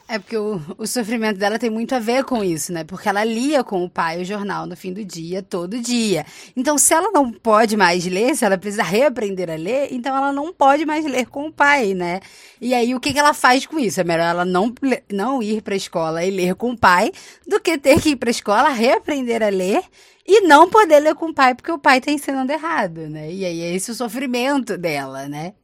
É 0.08 0.20
porque 0.20 0.36
o, 0.36 0.60
o 0.78 0.86
sofrimento 0.86 1.36
dela 1.36 1.58
tem 1.58 1.68
muito 1.68 1.92
a 1.92 1.98
ver 1.98 2.24
com 2.24 2.42
isso, 2.44 2.72
né? 2.72 2.84
Porque 2.84 3.08
ela 3.08 3.24
lia 3.24 3.64
com 3.64 3.84
o 3.84 3.90
pai 3.90 4.22
o 4.22 4.24
jornal 4.24 4.64
no 4.64 4.76
fim 4.76 4.92
do 4.92 5.04
dia, 5.04 5.42
todo 5.42 5.80
dia. 5.80 6.24
Então, 6.56 6.78
se 6.78 6.94
ela 6.94 7.10
não 7.10 7.32
pode 7.32 7.76
mais 7.76 8.06
ler, 8.06 8.36
se 8.36 8.44
ela 8.44 8.56
precisa 8.56 8.84
reaprender 8.84 9.50
a 9.50 9.56
ler, 9.56 9.88
então 9.90 10.16
ela 10.16 10.32
não 10.32 10.52
pode 10.52 10.86
mais 10.86 11.04
ler 11.04 11.26
com 11.26 11.48
o 11.48 11.52
pai, 11.52 11.92
né? 11.92 12.20
E 12.60 12.72
aí, 12.72 12.94
o 12.94 13.00
que, 13.00 13.12
que 13.12 13.18
ela 13.18 13.34
faz 13.34 13.66
com 13.66 13.80
isso? 13.80 14.00
É 14.00 14.04
melhor 14.04 14.26
ela 14.26 14.44
não, 14.44 14.72
não 15.12 15.42
ir 15.42 15.60
para 15.60 15.74
a 15.74 15.76
escola 15.76 16.24
e 16.24 16.30
ler 16.30 16.54
com 16.54 16.70
o 16.70 16.78
pai 16.78 17.10
do 17.46 17.60
que 17.60 17.76
ter 17.76 18.00
que 18.00 18.10
ir 18.10 18.16
para 18.16 18.28
a 18.28 18.30
escola, 18.30 18.68
reaprender 18.68 19.42
a 19.42 19.48
ler 19.48 19.82
e 20.24 20.42
não 20.42 20.70
poder 20.70 21.00
ler 21.00 21.14
com 21.16 21.26
o 21.26 21.34
pai 21.34 21.54
porque 21.54 21.70
o 21.72 21.78
pai 21.78 22.00
tá 22.00 22.12
ensinando 22.12 22.52
errado, 22.52 23.08
né? 23.08 23.32
E 23.32 23.44
aí 23.44 23.60
é 23.60 23.74
esse 23.74 23.90
o 23.90 23.94
sofrimento 23.94 24.78
dela, 24.78 25.28
né? 25.28 25.54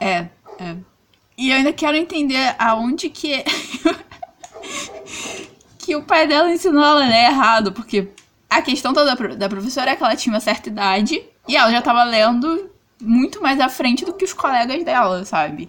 É, 0.00 0.26
é. 0.58 0.91
E 1.36 1.50
eu 1.50 1.56
ainda 1.56 1.72
quero 1.72 1.96
entender 1.96 2.54
aonde 2.58 3.08
que. 3.08 3.44
que 5.78 5.96
o 5.96 6.02
pai 6.02 6.26
dela 6.26 6.52
ensinou 6.52 6.82
ela 6.82 7.06
ler 7.06 7.24
errado, 7.24 7.72
porque 7.72 8.08
a 8.48 8.62
questão 8.62 8.92
toda 8.92 9.16
da 9.34 9.48
professora 9.48 9.90
é 9.90 9.96
que 9.96 10.04
ela 10.04 10.14
tinha 10.14 10.32
uma 10.32 10.40
certa 10.40 10.68
idade 10.68 11.20
e 11.48 11.56
ela 11.56 11.70
já 11.70 11.82
tava 11.82 12.04
lendo 12.04 12.70
muito 13.00 13.42
mais 13.42 13.58
à 13.58 13.68
frente 13.68 14.04
do 14.04 14.12
que 14.12 14.24
os 14.24 14.32
colegas 14.32 14.84
dela, 14.84 15.24
sabe? 15.24 15.68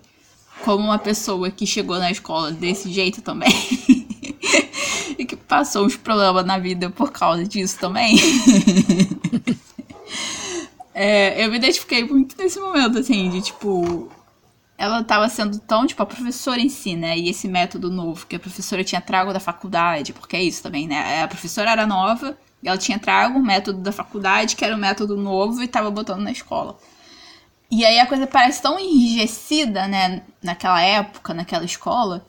Como 0.63 0.83
uma 0.83 0.99
pessoa 0.99 1.49
que 1.49 1.65
chegou 1.65 1.97
na 1.97 2.11
escola 2.11 2.51
desse 2.51 2.91
jeito 2.91 3.21
também. 3.21 3.49
e 5.17 5.25
que 5.25 5.35
passou 5.35 5.85
uns 5.85 5.95
problemas 5.95 6.45
na 6.45 6.59
vida 6.59 6.89
por 6.89 7.11
causa 7.11 7.43
disso 7.43 7.79
também. 7.79 8.15
é, 10.93 11.43
eu 11.43 11.49
me 11.49 11.57
identifiquei 11.57 12.03
muito 12.03 12.35
nesse 12.37 12.59
momento, 12.59 12.99
assim, 12.99 13.29
de 13.29 13.41
tipo, 13.41 14.11
ela 14.83 14.99
estava 14.99 15.29
sendo 15.29 15.59
tão, 15.59 15.87
tipo, 15.87 16.03
a 16.03 16.05
professora 16.05 16.59
em 16.59 16.67
si, 16.67 16.95
né? 16.95 17.17
E 17.17 17.29
esse 17.29 17.47
método 17.47 17.89
novo 17.89 18.27
que 18.27 18.35
a 18.35 18.39
professora 18.39 18.83
tinha 18.83 18.99
trago 18.99 19.31
da 19.31 19.39
faculdade, 19.39 20.11
porque 20.11 20.35
é 20.35 20.43
isso 20.43 20.61
também, 20.61 20.87
né? 20.87 21.23
A 21.23 21.27
professora 21.27 21.71
era 21.71 21.87
nova, 21.87 22.37
ela 22.63 22.77
tinha 22.77 22.99
trago 22.99 23.39
um 23.39 23.41
método 23.41 23.79
da 23.79 23.93
faculdade, 23.93 24.55
que 24.55 24.65
era 24.65 24.75
um 24.75 24.79
método 24.79 25.15
novo, 25.15 25.61
e 25.61 25.65
estava 25.65 25.89
botando 25.89 26.21
na 26.21 26.31
escola. 26.31 26.77
E 27.71 27.85
aí 27.85 27.97
a 27.97 28.05
coisa 28.05 28.27
parece 28.27 28.61
tão 28.61 28.77
enrijecida, 28.77 29.87
né? 29.87 30.21
Naquela 30.41 30.81
época, 30.81 31.33
naquela 31.33 31.63
escola. 31.63 32.25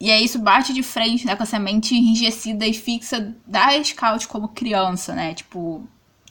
E 0.00 0.10
aí 0.10 0.24
isso 0.24 0.38
bate 0.38 0.72
de 0.72 0.82
frente, 0.82 1.26
né? 1.26 1.36
Com 1.36 1.42
essa 1.42 1.58
mente 1.58 1.94
enrijecida 1.94 2.66
e 2.66 2.72
fixa 2.72 3.34
da 3.46 3.68
Scout 3.84 4.26
como 4.26 4.48
criança, 4.48 5.14
né? 5.14 5.34
Tipo, 5.34 5.86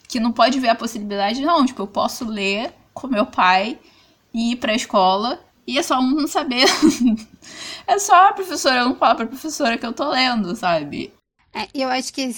que 0.08 0.20
não 0.20 0.32
pode 0.32 0.60
ver 0.60 0.70
a 0.70 0.76
possibilidade, 0.76 1.42
não. 1.42 1.64
Tipo, 1.66 1.84
eu 1.84 1.88
posso 1.88 2.26
ler 2.26 2.74
com 2.92 3.08
meu 3.08 3.28
pai 3.28 3.78
e 4.34 4.54
ir 4.54 4.56
pra 4.56 4.74
escola 4.74 5.40
e 5.70 5.78
é 5.78 5.84
só 5.84 6.00
um 6.00 6.12
não 6.12 6.28
saber. 6.28 6.66
é 7.86 8.00
só 8.00 8.30
a 8.30 8.34
professora 8.34 8.84
não 8.84 8.96
falar 8.96 9.16
pra 9.16 9.28
professora 9.28 9.78
que 9.78 9.86
eu 9.86 9.94
tô 9.94 10.10
lendo, 10.10 10.56
sabe? 10.56 11.14
É, 11.54 11.68
eu 11.74 11.90
acho 11.90 12.12
que. 12.12 12.36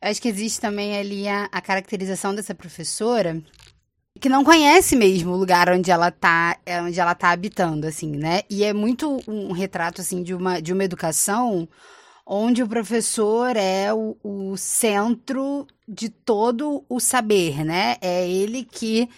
Eu 0.00 0.10
acho 0.10 0.22
que 0.22 0.28
existe 0.28 0.60
também 0.60 0.96
ali 0.96 1.26
a, 1.26 1.48
a 1.50 1.60
caracterização 1.60 2.34
dessa 2.34 2.54
professora 2.54 3.42
que 4.20 4.28
não 4.28 4.44
conhece 4.44 4.96
mesmo 4.96 5.32
o 5.32 5.36
lugar 5.36 5.68
onde 5.70 5.90
ela 5.90 6.10
tá, 6.10 6.56
é, 6.66 6.80
onde 6.82 7.00
ela 7.00 7.14
tá 7.14 7.30
habitando, 7.30 7.86
assim, 7.86 8.12
né? 8.12 8.42
E 8.50 8.64
é 8.64 8.72
muito 8.72 9.22
um 9.26 9.52
retrato, 9.52 10.00
assim, 10.00 10.22
de 10.22 10.34
uma, 10.34 10.60
de 10.60 10.72
uma 10.72 10.84
educação 10.84 11.68
onde 12.26 12.62
o 12.62 12.68
professor 12.68 13.56
é 13.56 13.92
o, 13.92 14.16
o 14.22 14.56
centro 14.56 15.66
de 15.86 16.10
todo 16.10 16.84
o 16.88 17.00
saber, 17.00 17.64
né? 17.64 17.96
É 18.02 18.28
ele 18.28 18.64
que 18.64 19.08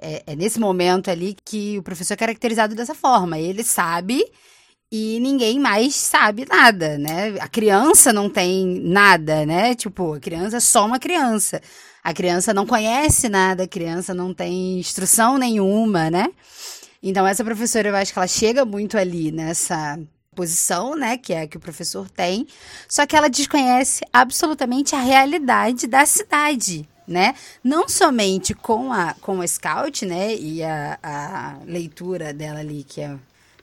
é, 0.00 0.22
é 0.26 0.36
nesse 0.36 0.58
momento 0.58 1.10
ali 1.10 1.36
que 1.44 1.78
o 1.78 1.82
professor 1.82 2.14
é 2.14 2.16
caracterizado 2.16 2.74
dessa 2.74 2.94
forma. 2.94 3.38
Ele 3.38 3.62
sabe 3.62 4.24
e 4.90 5.18
ninguém 5.20 5.58
mais 5.58 5.94
sabe 5.94 6.46
nada, 6.48 6.98
né? 6.98 7.34
A 7.40 7.48
criança 7.48 8.12
não 8.12 8.30
tem 8.30 8.80
nada, 8.82 9.44
né? 9.44 9.74
Tipo, 9.74 10.14
a 10.14 10.20
criança 10.20 10.58
é 10.58 10.60
só 10.60 10.86
uma 10.86 10.98
criança. 10.98 11.60
A 12.02 12.12
criança 12.12 12.54
não 12.54 12.66
conhece 12.66 13.28
nada, 13.28 13.64
a 13.64 13.68
criança 13.68 14.14
não 14.14 14.34
tem 14.34 14.78
instrução 14.78 15.38
nenhuma, 15.38 16.10
né? 16.10 16.28
Então, 17.02 17.26
essa 17.26 17.44
professora, 17.44 17.88
eu 17.88 17.96
acho 17.96 18.12
que 18.12 18.18
ela 18.18 18.28
chega 18.28 18.64
muito 18.64 18.96
ali 18.96 19.32
nessa 19.32 19.98
posição, 20.34 20.96
né, 20.96 21.16
que 21.16 21.32
é 21.32 21.46
que 21.46 21.56
o 21.56 21.60
professor 21.60 22.10
tem, 22.10 22.46
só 22.88 23.06
que 23.06 23.16
ela 23.16 23.30
desconhece 23.30 24.04
absolutamente 24.12 24.94
a 24.94 25.00
realidade 25.00 25.86
da 25.86 26.04
cidade, 26.04 26.88
né? 27.06 27.34
Não 27.62 27.88
somente 27.88 28.54
com 28.54 28.92
a, 28.92 29.14
com 29.20 29.40
a 29.40 29.46
Scout, 29.46 30.04
né? 30.06 30.34
E 30.34 30.62
a, 30.62 30.98
a 31.02 31.56
leitura 31.66 32.32
dela 32.32 32.60
ali, 32.60 32.84
que 32.84 33.00
é, 33.00 33.16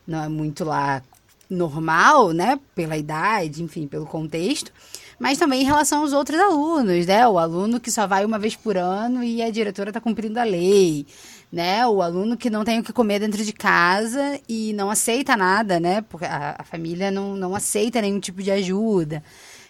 não 0.08 0.24
é 0.24 0.30
muito 0.30 0.64
lá 0.64 1.02
normal, 1.50 2.32
né? 2.32 2.60
Pela 2.74 2.98
idade, 2.98 3.62
enfim, 3.62 3.88
pelo 3.88 4.06
contexto. 4.06 4.72
Mas 5.20 5.38
também 5.38 5.62
em 5.62 5.66
relação 5.66 6.02
aos 6.02 6.14
outros 6.14 6.40
alunos, 6.40 7.06
né? 7.06 7.28
O 7.28 7.38
aluno 7.38 7.80
que 7.80 7.92
só 7.92 8.08
vai 8.08 8.26
uma 8.26 8.40
vez 8.40 8.56
por 8.56 8.78
ano 8.78 9.24
e 9.24 9.42
a 9.42 9.52
diretora 9.52 9.90
está 9.92 10.02
cumprindo 10.02 10.40
a 10.40 10.44
lei, 10.44 11.06
né? 11.52 11.86
O 11.86 12.02
aluno 12.02 12.38
que 12.38 12.50
não 12.50 12.64
tem 12.64 12.80
o 12.80 12.84
que 12.84 12.94
comer 12.94 13.20
dentro 13.20 13.44
de 13.44 13.54
casa 13.54 14.40
e 14.50 14.74
não 14.74 14.90
aceita 14.90 15.38
nada, 15.38 15.80
né? 15.80 16.02
Porque 16.02 16.26
a, 16.26 16.56
a 16.58 16.64
família 16.64 17.12
não, 17.12 17.36
não 17.36 17.54
aceita 17.54 18.02
nenhum 18.02 18.20
tipo 18.20 18.42
de 18.42 18.50
ajuda, 18.50 19.24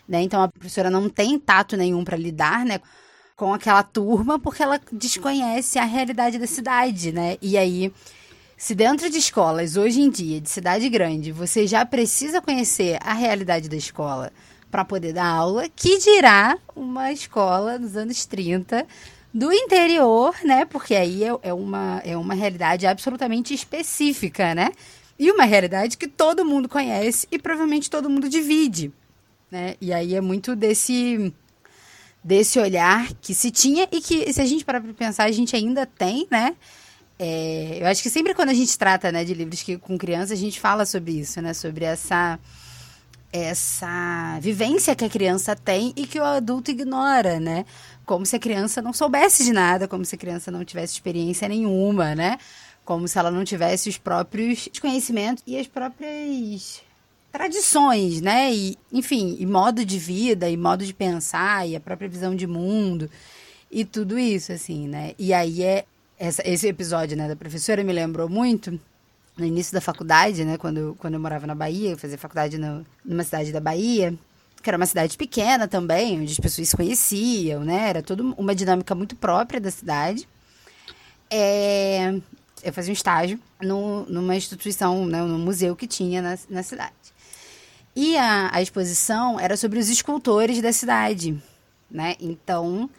né? 0.08 0.22
Então 0.22 0.42
a 0.42 0.48
professora 0.48 0.90
não 0.90 1.10
tem 1.10 1.38
tato 1.40 1.76
nenhum 1.76 2.04
para 2.04 2.16
lidar, 2.16 2.64
né? 2.64 2.80
Com 3.42 3.56
aquela 3.56 3.82
turma 3.82 4.38
porque 4.38 4.62
ela 4.62 4.80
desconhece 4.92 5.80
a 5.80 5.84
realidade 5.84 6.38
da 6.38 6.46
cidade, 6.46 7.12
né? 7.12 7.38
E 7.42 7.58
aí, 7.58 7.92
se 8.56 8.76
dentro 8.76 9.10
de 9.10 9.18
escolas 9.18 9.76
hoje 9.78 10.00
em 10.00 10.12
dia, 10.12 10.40
de 10.40 10.48
cidade 10.48 10.88
grande, 10.90 11.32
você 11.32 11.66
já 11.66 11.84
precisa 11.84 12.40
conhecer 12.40 13.00
a 13.02 13.14
realidade 13.14 13.68
da 13.68 13.76
escola 13.76 14.32
para 14.70 14.86
poder 14.86 15.14
dar 15.14 15.26
aula, 15.26 15.68
que 15.76 15.98
dirá 15.98 16.56
uma 16.76 17.12
escola 17.12 17.80
dos 17.80 17.98
anos 17.98 18.28
30 18.28 18.86
do 19.34 19.52
interior, 19.52 20.36
né? 20.44 20.64
Porque 20.66 20.94
aí 20.94 21.24
é, 21.24 21.36
é, 21.42 21.52
uma, 21.52 22.00
é 22.06 22.16
uma 22.16 22.36
realidade 22.36 22.86
absolutamente 22.86 23.56
específica, 23.56 24.54
né? 24.54 24.70
E 25.18 25.32
uma 25.32 25.46
realidade 25.46 25.98
que 25.98 26.08
todo 26.08 26.46
mundo 26.46 26.70
conhece 26.70 27.28
e 27.32 27.40
provavelmente 27.40 27.90
todo 27.90 28.08
mundo 28.08 28.30
divide, 28.30 28.94
né? 29.50 29.74
E 29.82 29.92
aí 29.92 30.14
é 30.14 30.22
muito 30.22 30.56
desse 30.56 31.34
desse 32.24 32.60
olhar 32.60 33.12
que 33.22 33.34
se 33.34 33.50
tinha 33.50 33.88
e 33.92 34.00
que, 34.00 34.32
se 34.32 34.42
a 34.42 34.46
gente 34.46 34.64
parar 34.64 34.82
para 34.82 34.94
pensar, 34.94 35.26
a 35.26 35.32
gente 35.32 35.56
ainda 35.56 35.86
tem, 35.86 36.28
né? 36.30 36.56
É, 37.18 37.78
eu 37.80 37.88
acho 37.88 38.02
que 38.02 38.10
sempre 38.10 38.34
quando 38.34 38.50
a 38.50 38.54
gente 38.54 38.76
trata 38.78 39.12
né, 39.12 39.24
de 39.24 39.34
livros 39.34 39.62
que, 39.62 39.78
com 39.78 39.98
criança, 39.98 40.34
a 40.34 40.38
gente 40.38 40.60
fala 40.60 40.86
sobre 40.86 41.12
isso, 41.12 41.42
né? 41.42 41.54
Sobre 41.54 41.86
essa, 41.86 42.40
essa 43.32 44.40
vivência 44.40 44.96
que 44.96 45.06
a 45.06 45.10
criança 45.10 45.56
tem 45.56 45.94
e 45.96 46.06
que 46.06 46.20
o 46.20 46.24
adulto 46.24 46.72
ignora, 46.72 47.40
né? 47.40 47.66
Como 48.06 48.26
se 48.26 48.36
a 48.36 48.40
criança 48.40 48.82
não 48.82 48.94
soubesse 48.94 49.44
de 49.44 49.54
nada, 49.54 49.88
como 49.88 50.04
se 50.06 50.16
a 50.16 50.18
criança 50.18 50.52
não 50.52 50.66
tivesse 50.66 50.94
experiência 50.94 51.48
nenhuma, 51.48 52.16
né? 52.16 52.38
Como 52.84 53.08
se 53.08 53.18
ela 53.18 53.32
não 53.32 53.44
tivesse 53.44 53.90
os 53.90 53.98
próprios 53.98 54.70
conhecimentos 54.80 55.44
e 55.46 55.58
as 55.60 55.68
próprias 55.68 56.82
tradições, 57.32 58.22
né? 58.22 58.54
E, 58.54 58.78
enfim, 58.92 59.38
e 59.40 59.46
modo 59.46 59.86
de 59.86 59.98
vida, 59.98 60.50
e 60.50 60.58
modo 60.58 60.86
de 60.86 60.94
pensar, 60.94 61.68
e 61.68 61.76
a 61.76 61.80
própria 61.80 62.10
visão 62.10 62.36
de 62.36 62.46
mundo, 62.46 63.10
e 63.72 63.86
tudo 63.86 64.20
isso, 64.20 64.52
assim, 64.52 64.88
né? 64.88 65.14
E 65.18 65.34
aí 65.34 65.64
é 65.64 65.86
essa, 66.20 66.48
esse 66.48 66.68
episódio, 66.68 67.18
né, 67.18 67.28
da 67.28 67.36
professora 67.36 67.84
me 67.84 67.92
lembrou 67.92 68.30
muito 68.30 68.80
no 69.36 69.46
início 69.46 69.74
da 69.74 69.82
faculdade, 69.82 70.46
né, 70.46 70.56
quando, 70.56 70.96
quando 71.00 71.16
eu 71.16 71.20
morava 71.20 71.48
na 71.48 71.56
Bahia, 71.56 71.92
eu 71.92 71.98
fazia 71.98 72.18
faculdade 72.18 72.60
no, 72.60 72.86
numa 73.04 73.24
cidade 73.24 73.52
da 73.52 73.60
Bahia, 73.60 74.14
que 74.62 74.70
era 74.70 74.78
uma 74.78 74.86
cidade 74.86 75.18
pequena 75.18 75.68
também, 75.68 76.22
onde 76.22 76.32
as 76.32 76.40
pessoas 76.40 76.70
se 76.70 76.78
conheciam, 76.78 77.64
né? 77.64 77.90
Era 77.90 78.04
toda 78.04 78.22
uma 78.22 78.54
dinâmica 78.54 78.94
muito 78.94 79.16
própria 79.16 79.60
da 79.60 79.72
cidade. 79.72 80.28
É, 81.30 82.14
eu 82.64 82.72
fazia 82.72 82.92
um 82.92 82.94
estágio 82.94 83.40
no, 83.60 84.06
numa 84.06 84.36
instituição, 84.36 85.08
né, 85.08 85.24
num 85.24 85.40
museu 85.40 85.76
que 85.76 85.88
tinha 85.88 86.22
na, 86.22 86.38
na 86.50 86.62
cidade. 86.62 86.94
E 87.96 88.18
a, 88.18 88.50
a 88.54 88.62
exposição 88.62 89.40
era 89.40 89.58
sobre 89.58 89.80
os 89.80 89.90
escultores 89.90 90.62
da 90.62 90.72
cidade, 90.72 91.42
né? 91.90 92.16
Então, 92.20 92.90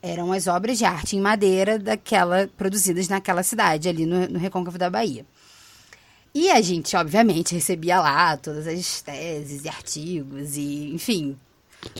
eram 0.00 0.32
as 0.32 0.46
obras 0.46 0.78
de 0.78 0.84
arte 0.84 1.16
em 1.16 1.20
madeira 1.20 1.78
daquela 1.78 2.48
produzidas 2.56 3.08
naquela 3.08 3.42
cidade, 3.42 3.88
ali 3.88 4.06
no, 4.06 4.28
no 4.28 4.38
Recôncavo 4.38 4.78
da 4.78 4.88
Bahia. 4.88 5.26
E 6.32 6.50
a 6.50 6.60
gente, 6.60 6.94
obviamente, 6.94 7.54
recebia 7.54 7.98
lá 7.98 8.36
todas 8.36 8.66
as 8.66 9.00
teses 9.00 9.64
e 9.64 9.68
artigos 9.68 10.56
e, 10.56 10.92
enfim, 10.92 11.36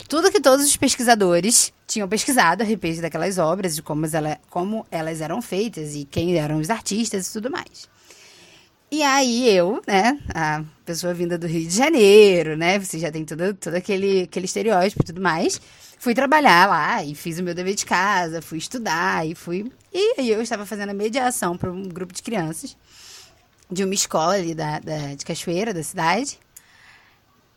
tudo 0.07 0.31
que 0.31 0.39
todos 0.39 0.65
os 0.65 0.77
pesquisadores 0.77 1.73
tinham 1.87 2.07
pesquisado 2.07 2.61
a 2.61 2.65
respeito 2.65 3.01
daquelas 3.01 3.37
obras, 3.37 3.75
de 3.75 3.81
como, 3.81 4.05
ela, 4.05 4.39
como 4.49 4.85
elas 4.91 5.21
eram 5.21 5.41
feitas 5.41 5.95
e 5.95 6.05
quem 6.05 6.37
eram 6.37 6.59
os 6.59 6.69
artistas 6.69 7.27
e 7.27 7.33
tudo 7.33 7.49
mais. 7.49 7.89
E 8.89 9.03
aí 9.03 9.49
eu, 9.49 9.81
né, 9.85 10.17
a 10.33 10.63
pessoa 10.85 11.13
vinda 11.13 11.37
do 11.37 11.45
Rio 11.45 11.67
de 11.67 11.75
Janeiro, 11.75 12.55
né, 12.55 12.79
você 12.79 12.97
já 12.97 13.11
tem 13.11 13.25
todo, 13.25 13.53
todo 13.53 13.75
aquele, 13.75 14.23
aquele 14.23 14.45
estereótipo 14.45 15.03
e 15.03 15.05
tudo 15.05 15.21
mais, 15.21 15.59
fui 15.99 16.13
trabalhar 16.13 16.69
lá 16.69 17.03
e 17.03 17.13
fiz 17.13 17.37
o 17.37 17.43
meu 17.43 17.53
dever 17.53 17.75
de 17.75 17.85
casa, 17.85 18.41
fui 18.41 18.57
estudar 18.57 19.27
e 19.27 19.35
fui... 19.35 19.69
E 19.93 20.15
aí 20.17 20.29
eu 20.29 20.41
estava 20.41 20.65
fazendo 20.65 20.91
a 20.91 20.93
mediação 20.93 21.57
para 21.57 21.69
um 21.69 21.83
grupo 21.83 22.13
de 22.13 22.23
crianças 22.23 22.77
de 23.69 23.83
uma 23.83 23.93
escola 23.93 24.35
ali 24.35 24.55
da, 24.55 24.79
da, 24.79 25.15
de 25.15 25.25
Cachoeira, 25.25 25.73
da 25.73 25.83
cidade. 25.83 26.39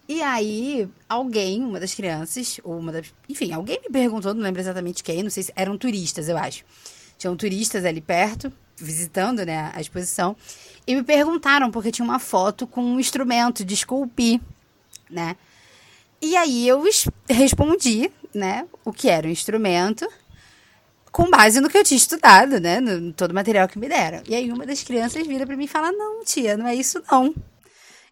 E 0.08 0.20
aí, 0.22 0.88
alguém, 1.08 1.62
uma 1.62 1.78
das 1.78 1.94
crianças, 1.94 2.58
ou 2.64 2.76
uma 2.76 2.90
das. 2.90 3.14
Enfim, 3.28 3.52
alguém 3.52 3.80
me 3.80 3.88
perguntou, 3.88 4.34
não 4.34 4.42
lembro 4.42 4.60
exatamente 4.60 5.04
quem, 5.04 5.22
não 5.22 5.30
sei 5.30 5.44
se 5.44 5.52
eram 5.54 5.78
turistas, 5.78 6.28
eu 6.28 6.36
acho. 6.36 6.64
Tinham 7.16 7.36
turistas 7.36 7.84
ali 7.84 8.00
perto, 8.00 8.52
visitando 8.80 9.44
né, 9.44 9.70
a 9.74 9.80
exposição, 9.80 10.36
e 10.86 10.94
me 10.94 11.02
perguntaram, 11.02 11.70
porque 11.70 11.92
tinha 11.92 12.04
uma 12.04 12.18
foto 12.18 12.66
com 12.66 12.82
um 12.82 12.98
instrumento 12.98 13.64
de 13.64 13.74
esculpir, 13.74 14.40
né? 15.08 15.36
E 16.20 16.36
aí 16.36 16.68
eu 16.68 16.82
respondi, 17.28 18.10
né, 18.34 18.66
o 18.84 18.92
que 18.92 19.08
era 19.08 19.26
o 19.26 19.30
instrumento, 19.30 20.06
com 21.10 21.30
base 21.30 21.60
no 21.60 21.68
que 21.68 21.78
eu 21.78 21.84
tinha 21.84 21.96
estudado, 21.96 22.60
né, 22.60 22.80
no, 22.80 23.12
todo 23.12 23.30
o 23.30 23.34
material 23.34 23.66
que 23.68 23.78
me 23.78 23.88
deram. 23.88 24.22
E 24.28 24.34
aí 24.34 24.50
uma 24.52 24.66
das 24.66 24.82
crianças 24.82 25.26
vira 25.26 25.46
para 25.46 25.56
mim 25.56 25.64
e 25.64 25.68
fala: 25.68 25.90
"Não, 25.92 26.24
tia, 26.24 26.56
não 26.56 26.66
é 26.66 26.74
isso 26.74 27.02
não". 27.10 27.34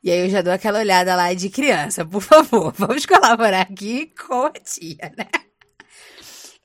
E 0.02 0.10
aí 0.10 0.20
eu 0.20 0.30
já 0.30 0.42
dou 0.42 0.52
aquela 0.52 0.78
olhada 0.78 1.14
lá 1.14 1.32
de 1.34 1.50
criança, 1.50 2.04
por 2.04 2.22
favor, 2.22 2.72
vamos 2.78 3.04
colaborar 3.04 3.62
aqui 3.62 4.12
com 4.26 4.46
a 4.46 4.52
tia, 4.52 5.12
né? 5.16 5.26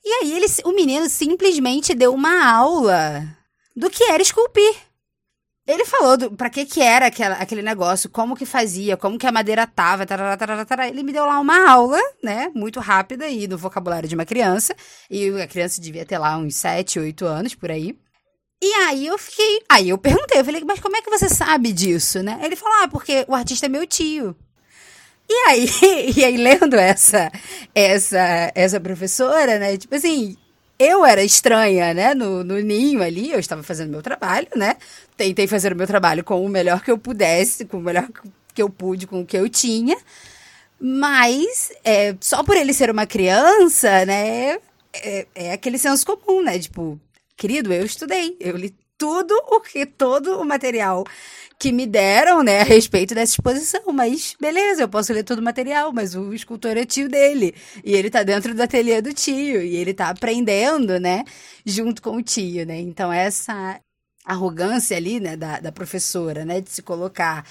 E 0.04 0.12
aí 0.12 0.32
ele, 0.32 0.46
o 0.64 0.72
menino 0.72 1.08
simplesmente 1.08 1.94
deu 1.94 2.12
uma 2.14 2.46
aula 2.52 3.26
do 3.74 3.90
que 3.90 4.04
era 4.04 4.22
esculpir. 4.22 4.74
Ele 5.66 5.84
falou 5.86 6.16
do, 6.18 6.30
pra 6.32 6.50
que 6.50 6.66
que 6.66 6.82
era 6.82 7.06
aquela, 7.06 7.36
aquele 7.36 7.62
negócio, 7.62 8.10
como 8.10 8.36
que 8.36 8.44
fazia, 8.44 8.98
como 8.98 9.18
que 9.18 9.26
a 9.26 9.32
madeira 9.32 9.66
tava, 9.66 10.04
tarará, 10.04 10.36
tarará, 10.36 10.64
tarará. 10.64 10.88
ele 10.88 11.02
me 11.02 11.12
deu 11.12 11.24
lá 11.24 11.40
uma 11.40 11.70
aula, 11.70 11.98
né, 12.22 12.50
muito 12.54 12.80
rápida 12.80 13.28
e 13.28 13.46
do 13.46 13.56
vocabulário 13.56 14.06
de 14.06 14.14
uma 14.14 14.26
criança, 14.26 14.76
e 15.10 15.30
a 15.40 15.46
criança 15.46 15.80
devia 15.80 16.04
ter 16.04 16.18
lá 16.18 16.36
uns 16.36 16.54
7, 16.56 16.98
8 16.98 17.24
anos, 17.24 17.54
por 17.54 17.70
aí. 17.70 17.98
E 18.62 18.72
aí 18.74 19.06
eu 19.06 19.18
fiquei. 19.18 19.62
Aí 19.68 19.88
eu 19.88 19.98
perguntei, 19.98 20.40
eu 20.40 20.44
falei, 20.44 20.62
mas 20.64 20.80
como 20.80 20.96
é 20.96 21.02
que 21.02 21.10
você 21.10 21.28
sabe 21.28 21.72
disso, 21.72 22.22
né? 22.22 22.40
Ele 22.42 22.56
falou, 22.56 22.82
ah, 22.82 22.88
porque 22.88 23.24
o 23.28 23.34
artista 23.34 23.66
é 23.66 23.68
meu 23.68 23.86
tio. 23.86 24.36
E 25.28 25.34
aí, 25.48 25.68
e 26.16 26.24
aí 26.24 26.36
lendo 26.36 26.76
essa, 26.76 27.30
essa, 27.74 28.52
essa 28.54 28.80
professora, 28.80 29.58
né? 29.58 29.76
Tipo 29.76 29.94
assim, 29.94 30.36
eu 30.78 31.04
era 31.04 31.22
estranha, 31.22 31.94
né? 31.94 32.14
No, 32.14 32.44
no 32.44 32.58
ninho 32.60 33.02
ali, 33.02 33.30
eu 33.32 33.38
estava 33.38 33.62
fazendo 33.62 33.90
meu 33.90 34.02
trabalho, 34.02 34.48
né? 34.56 34.76
Tentei 35.16 35.46
fazer 35.46 35.72
o 35.72 35.76
meu 35.76 35.86
trabalho 35.86 36.24
com 36.24 36.44
o 36.44 36.48
melhor 36.48 36.82
que 36.82 36.90
eu 36.90 36.98
pudesse, 36.98 37.64
com 37.64 37.78
o 37.78 37.82
melhor 37.82 38.08
que 38.54 38.62
eu 38.62 38.70
pude, 38.70 39.06
com 39.06 39.20
o 39.22 39.26
que 39.26 39.36
eu 39.36 39.48
tinha. 39.48 39.96
Mas, 40.80 41.72
é, 41.84 42.16
só 42.20 42.42
por 42.42 42.56
ele 42.56 42.72
ser 42.74 42.90
uma 42.90 43.06
criança, 43.06 44.04
né? 44.06 44.58
É, 44.92 45.26
é 45.34 45.52
aquele 45.52 45.78
senso 45.78 46.04
comum, 46.06 46.42
né? 46.42 46.58
Tipo, 46.58 47.00
Querido, 47.36 47.72
eu 47.72 47.84
estudei, 47.84 48.36
eu 48.40 48.56
li 48.56 48.74
tudo 48.98 49.34
o 49.48 49.60
que, 49.60 49.86
todo 49.86 50.40
o 50.40 50.44
material 50.44 51.04
que 51.58 51.72
me 51.72 51.86
deram, 51.86 52.42
né, 52.42 52.60
a 52.60 52.64
respeito 52.64 53.14
dessa 53.14 53.32
exposição. 53.32 53.82
Mas 53.92 54.36
beleza, 54.40 54.82
eu 54.82 54.88
posso 54.88 55.12
ler 55.12 55.24
todo 55.24 55.38
o 55.38 55.42
material, 55.42 55.92
mas 55.92 56.14
o 56.14 56.32
escultor 56.34 56.76
é 56.76 56.84
tio 56.84 57.08
dele. 57.08 57.54
E 57.84 57.94
ele 57.94 58.10
tá 58.10 58.22
dentro 58.22 58.54
do 58.54 58.62
ateliê 58.62 59.00
do 59.00 59.12
tio. 59.12 59.62
E 59.62 59.76
ele 59.76 59.94
tá 59.94 60.10
aprendendo, 60.10 60.98
né, 60.98 61.24
junto 61.64 62.02
com 62.02 62.16
o 62.16 62.22
tio, 62.22 62.66
né? 62.66 62.80
Então, 62.80 63.12
essa 63.12 63.80
arrogância 64.24 64.96
ali, 64.96 65.20
né, 65.20 65.36
da, 65.36 65.60
da 65.60 65.72
professora, 65.72 66.44
né, 66.44 66.60
de 66.60 66.70
se 66.70 66.82
colocar 66.82 67.44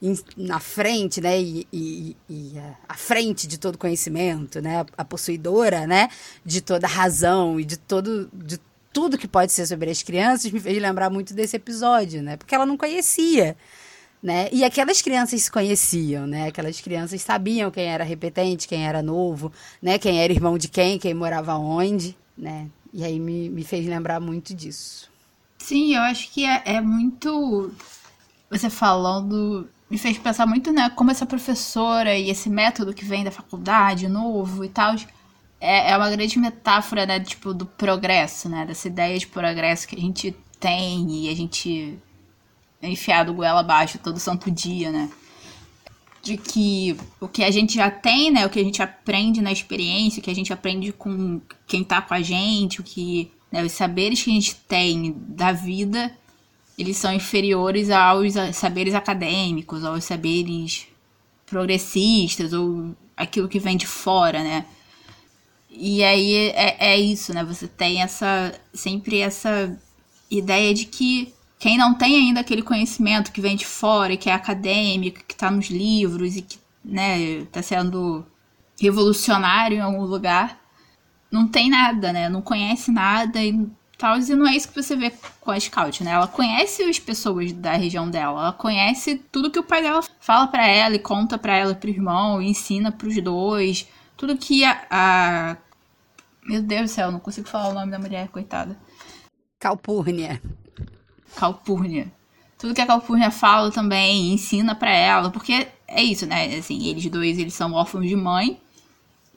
em, 0.00 0.16
na 0.36 0.60
frente, 0.60 1.20
né, 1.20 1.40
e, 1.40 1.66
e, 1.72 2.16
e 2.28 2.54
à 2.88 2.94
frente 2.94 3.46
de 3.46 3.58
todo 3.58 3.76
conhecimento, 3.76 4.60
né, 4.60 4.84
a 4.96 5.04
possuidora, 5.04 5.86
né, 5.86 6.08
de 6.44 6.60
toda 6.60 6.86
razão 6.86 7.58
e 7.60 7.64
de 7.64 7.76
todo, 7.76 8.30
de 8.32 8.58
tudo 8.92 9.18
que 9.18 9.28
pode 9.28 9.52
ser 9.52 9.66
sobre 9.66 9.90
as 9.90 10.02
crianças 10.02 10.50
me 10.50 10.60
fez 10.60 10.80
lembrar 10.80 11.10
muito 11.10 11.34
desse 11.34 11.56
episódio, 11.56 12.22
né? 12.22 12.36
Porque 12.36 12.54
ela 12.54 12.66
não 12.66 12.76
conhecia, 12.76 13.56
né? 14.22 14.48
E 14.52 14.64
aquelas 14.64 15.00
crianças 15.00 15.42
se 15.42 15.50
conheciam, 15.50 16.26
né? 16.26 16.48
Aquelas 16.48 16.80
crianças 16.80 17.22
sabiam 17.22 17.70
quem 17.70 17.84
era 17.86 18.04
repetente, 18.04 18.68
quem 18.68 18.86
era 18.86 19.02
novo, 19.02 19.52
né? 19.80 19.98
Quem 19.98 20.22
era 20.22 20.32
irmão 20.32 20.58
de 20.58 20.68
quem, 20.68 20.98
quem 20.98 21.14
morava 21.14 21.56
onde, 21.56 22.16
né? 22.36 22.68
E 22.92 23.04
aí 23.04 23.20
me, 23.20 23.48
me 23.48 23.62
fez 23.62 23.86
lembrar 23.86 24.20
muito 24.20 24.54
disso. 24.54 25.08
Sim, 25.58 25.94
eu 25.94 26.02
acho 26.02 26.30
que 26.32 26.44
é, 26.44 26.62
é 26.64 26.80
muito. 26.80 27.72
Você 28.50 28.68
falando 28.68 29.68
me 29.90 29.98
fez 29.98 30.16
pensar 30.18 30.46
muito, 30.46 30.72
né? 30.72 30.88
Como 30.90 31.10
essa 31.10 31.26
professora 31.26 32.16
e 32.16 32.30
esse 32.30 32.48
método 32.48 32.94
que 32.94 33.04
vem 33.04 33.24
da 33.24 33.30
faculdade 33.30 34.08
novo 34.08 34.64
e 34.64 34.68
tal 34.68 34.94
é, 35.60 35.90
é 35.90 35.96
uma 35.96 36.10
grande 36.10 36.38
metáfora, 36.38 37.04
né, 37.04 37.20
tipo, 37.20 37.52
do 37.52 37.66
progresso, 37.66 38.48
né? 38.48 38.64
Dessa 38.64 38.88
ideia 38.88 39.18
de 39.18 39.26
progresso 39.26 39.86
que 39.86 39.94
a 39.94 40.00
gente 40.00 40.34
tem 40.58 41.24
e 41.24 41.28
a 41.28 41.36
gente 41.36 41.98
é 42.82 42.88
enfiado 42.88 43.34
goela 43.34 43.60
abaixo 43.60 43.98
todo 43.98 44.18
santo 44.18 44.50
dia, 44.50 44.90
né? 44.90 45.10
De 46.22 46.36
que 46.36 46.96
o 47.20 47.28
que 47.28 47.44
a 47.44 47.50
gente 47.50 47.74
já 47.74 47.90
tem, 47.90 48.30
né? 48.30 48.46
O 48.46 48.50
que 48.50 48.58
a 48.58 48.64
gente 48.64 48.82
aprende 48.82 49.42
na 49.42 49.52
experiência, 49.52 50.20
o 50.20 50.22
que 50.22 50.30
a 50.30 50.34
gente 50.34 50.52
aprende 50.52 50.92
com 50.92 51.40
quem 51.66 51.84
tá 51.84 52.00
com 52.00 52.14
a 52.14 52.22
gente, 52.22 52.80
o 52.80 52.84
que. 52.84 53.30
Né, 53.52 53.64
os 53.64 53.72
saberes 53.72 54.22
que 54.22 54.30
a 54.30 54.34
gente 54.34 54.54
tem 54.54 55.12
da 55.26 55.50
vida, 55.50 56.16
eles 56.78 56.96
são 56.96 57.12
inferiores 57.12 57.90
aos 57.90 58.34
saberes 58.52 58.94
acadêmicos, 58.94 59.84
aos 59.84 60.04
saberes 60.04 60.86
progressistas, 61.46 62.52
ou 62.52 62.94
aquilo 63.16 63.48
que 63.48 63.58
vem 63.58 63.76
de 63.76 63.86
fora, 63.86 64.42
né? 64.42 64.64
E 65.70 66.02
aí 66.02 66.34
é, 66.48 66.76
é 66.94 66.98
isso, 66.98 67.32
né? 67.32 67.44
Você 67.44 67.68
tem 67.68 68.02
essa 68.02 68.52
sempre 68.74 69.20
essa 69.20 69.78
ideia 70.30 70.74
de 70.74 70.84
que 70.84 71.32
quem 71.58 71.76
não 71.78 71.94
tem 71.94 72.16
ainda 72.16 72.40
aquele 72.40 72.62
conhecimento 72.62 73.30
que 73.30 73.40
vem 73.40 73.54
de 73.56 73.66
fora, 73.66 74.16
que 74.16 74.28
é 74.30 74.32
acadêmico, 74.32 75.24
que 75.26 75.34
está 75.34 75.50
nos 75.50 75.68
livros 75.68 76.36
e 76.36 76.42
que 76.42 76.58
né, 76.84 77.20
está 77.20 77.62
sendo 77.62 78.26
revolucionário 78.80 79.76
em 79.76 79.80
algum 79.80 80.04
lugar, 80.04 80.58
não 81.30 81.46
tem 81.46 81.68
nada, 81.70 82.12
né? 82.12 82.28
Não 82.28 82.42
conhece 82.42 82.90
nada 82.90 83.42
e 83.44 83.66
tal. 83.98 84.18
E 84.18 84.34
não 84.34 84.48
é 84.48 84.56
isso 84.56 84.68
que 84.68 84.82
você 84.82 84.96
vê 84.96 85.12
com 85.40 85.50
a 85.50 85.60
Scout, 85.60 86.02
né? 86.02 86.12
Ela 86.12 86.26
conhece 86.26 86.82
as 86.82 86.98
pessoas 86.98 87.52
da 87.52 87.72
região 87.74 88.10
dela, 88.10 88.40
ela 88.40 88.52
conhece 88.52 89.22
tudo 89.30 89.50
que 89.50 89.58
o 89.58 89.62
pai 89.62 89.82
dela 89.82 90.02
fala 90.18 90.46
para 90.46 90.66
ela 90.66 90.96
e 90.96 90.98
conta 90.98 91.38
para 91.38 91.56
ela, 91.56 91.74
pro 91.74 91.90
irmão, 91.90 92.42
e 92.42 92.48
ensina 92.48 92.90
pros 92.90 93.22
dois 93.22 93.86
tudo 94.20 94.36
que 94.36 94.62
a, 94.66 94.86
a, 94.90 95.56
Meu 96.44 96.60
Deus 96.60 96.82
do 96.82 96.88
céu, 96.88 97.10
não 97.10 97.18
consigo 97.18 97.48
falar 97.48 97.70
o 97.70 97.72
nome 97.72 97.90
da 97.90 97.98
mulher, 97.98 98.28
coitada. 98.28 98.76
Calpurnia. 99.58 100.42
Calpurnia. 101.34 102.12
Tudo 102.58 102.74
que 102.74 102.82
a 102.82 102.86
Calpurnia 102.86 103.30
fala 103.30 103.70
também, 103.70 104.34
ensina 104.34 104.74
para 104.74 104.90
ela, 104.90 105.30
porque 105.30 105.68
é 105.88 106.02
isso, 106.02 106.26
né? 106.26 106.54
Assim, 106.54 106.86
eles 106.86 107.06
dois, 107.06 107.38
eles 107.38 107.54
são 107.54 107.72
órfãos 107.72 108.06
de 108.06 108.14
mãe. 108.14 108.60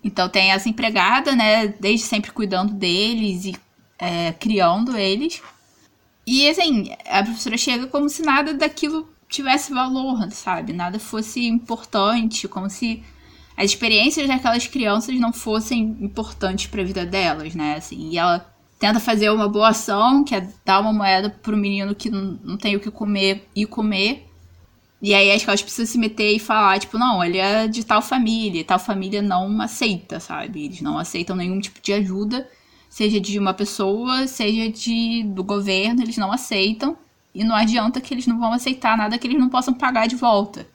Então 0.04 0.28
tem 0.28 0.52
essa 0.52 0.68
empregada, 0.68 1.34
né? 1.34 1.68
Desde 1.68 2.06
sempre 2.06 2.34
cuidando 2.34 2.74
deles 2.74 3.46
e 3.46 3.56
é, 3.98 4.34
criando 4.34 4.98
eles. 4.98 5.42
E 6.28 6.50
assim, 6.50 6.94
a 7.10 7.24
professora 7.24 7.58
chega 7.58 7.88
como 7.88 8.10
se 8.10 8.22
nada 8.22 8.54
daquilo 8.54 9.08
tivesse 9.30 9.74
valor, 9.74 10.30
sabe? 10.30 10.74
Nada 10.74 11.00
fosse 11.00 11.48
importante, 11.48 12.50
como 12.50 12.70
se 12.70 13.02
as 13.56 13.66
experiências 13.66 14.28
daquelas 14.28 14.68
crianças 14.68 15.20
não 15.20 15.32
fossem 15.32 15.98
importantes 16.02 16.68
para 16.68 16.82
a 16.82 16.86
vida 16.86 17.06
delas, 17.06 17.54
né? 17.54 17.76
Assim, 17.76 18.10
e 18.10 18.18
ela 18.18 18.54
tenta 18.80 19.00
fazer 19.00 19.30
uma 19.30 19.48
boa 19.48 19.70
ação, 19.70 20.24
que 20.24 20.36
é 20.36 20.48
dar 20.66 20.80
uma 20.80 20.92
moeda 20.92 21.30
pro 21.30 21.56
menino 21.56 21.96
que 21.96 22.10
não, 22.10 22.58
tem 22.58 22.76
o 22.76 22.80
que 22.80 22.92
comer 22.92 23.48
e 23.56 23.66
comer. 23.66 24.28
E 25.02 25.14
aí 25.14 25.32
as 25.32 25.44
que 25.44 25.64
precisam 25.64 25.86
se 25.86 25.98
meter 25.98 26.36
e 26.36 26.40
falar, 26.40 26.80
tipo, 26.80 26.98
não, 26.98 27.24
ele 27.24 27.38
é 27.38 27.68
de 27.68 27.86
tal 27.86 28.02
família, 28.02 28.64
tal 28.64 28.80
família 28.80 29.22
não 29.22 29.62
aceita, 29.62 30.20
sabe? 30.20 30.66
Eles 30.66 30.82
não 30.82 30.98
aceitam 30.98 31.36
nenhum 31.36 31.60
tipo 31.60 31.80
de 31.82 31.94
ajuda, 31.94 32.50
seja 32.90 33.20
de 33.20 33.38
uma 33.38 33.54
pessoa, 33.54 34.28
seja 34.28 34.70
de 34.70 35.24
do 35.24 35.44
governo, 35.44 36.02
eles 36.02 36.18
não 36.18 36.32
aceitam. 36.32 36.98
E 37.36 37.44
não 37.44 37.56
adianta 37.56 38.00
que 38.00 38.14
eles 38.14 38.28
não 38.28 38.40
vão 38.40 38.54
aceitar 38.54 38.98
nada 38.98 39.18
que 39.18 39.28
eles 39.28 39.40
não 39.40 39.50
possam 39.50 39.74
pagar 39.74 40.08
de 40.08 40.16
volta. 40.16 40.68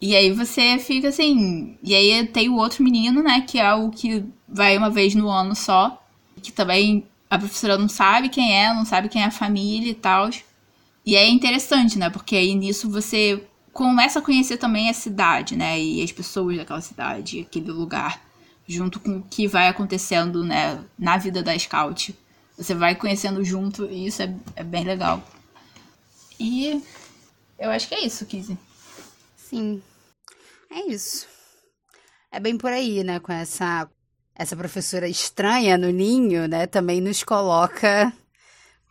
E 0.00 0.14
aí 0.14 0.30
você 0.32 0.78
fica 0.78 1.08
assim. 1.08 1.78
E 1.82 1.94
aí 1.94 2.26
tem 2.26 2.48
o 2.48 2.56
outro 2.56 2.84
menino, 2.84 3.22
né? 3.22 3.40
Que 3.40 3.58
é 3.58 3.74
o 3.74 3.90
que 3.90 4.24
vai 4.48 4.76
uma 4.76 4.90
vez 4.90 5.14
no 5.14 5.28
ano 5.28 5.54
só. 5.54 6.02
Que 6.42 6.52
também 6.52 7.06
a 7.30 7.38
professora 7.38 7.78
não 7.78 7.88
sabe 7.88 8.28
quem 8.28 8.54
é, 8.56 8.72
não 8.72 8.84
sabe 8.84 9.08
quem 9.08 9.22
é 9.22 9.26
a 9.26 9.30
família 9.30 9.90
e 9.90 9.94
tal. 9.94 10.30
E 11.04 11.16
é 11.16 11.28
interessante, 11.28 11.98
né? 11.98 12.10
Porque 12.10 12.36
aí 12.36 12.54
nisso 12.54 12.90
você 12.90 13.42
começa 13.72 14.18
a 14.18 14.22
conhecer 14.22 14.56
também 14.58 14.88
a 14.90 14.94
cidade, 14.94 15.56
né? 15.56 15.80
E 15.80 16.02
as 16.02 16.12
pessoas 16.12 16.56
daquela 16.56 16.80
cidade, 16.80 17.40
aquele 17.40 17.70
lugar. 17.70 18.24
Junto 18.68 18.98
com 18.98 19.18
o 19.18 19.22
que 19.22 19.46
vai 19.46 19.68
acontecendo, 19.68 20.44
né? 20.44 20.82
Na 20.98 21.16
vida 21.16 21.42
da 21.42 21.56
Scout. 21.58 22.14
Você 22.58 22.74
vai 22.74 22.94
conhecendo 22.94 23.44
junto 23.44 23.86
e 23.86 24.06
isso 24.06 24.22
é, 24.22 24.34
é 24.56 24.64
bem 24.64 24.84
legal. 24.84 25.22
E 26.38 26.82
eu 27.58 27.70
acho 27.70 27.88
que 27.88 27.94
é 27.94 28.04
isso, 28.04 28.26
Kizzy. 28.26 28.58
Sim. 29.48 29.80
É 30.68 30.80
isso. 30.88 31.28
É 32.32 32.40
bem 32.40 32.58
por 32.58 32.72
aí, 32.72 33.04
né? 33.04 33.20
Com 33.20 33.32
essa 33.32 33.88
essa 34.38 34.56
professora 34.56 35.08
estranha 35.08 35.78
no 35.78 35.88
ninho, 35.88 36.46
né, 36.46 36.66
também 36.66 37.00
nos 37.00 37.22
coloca 37.22 38.12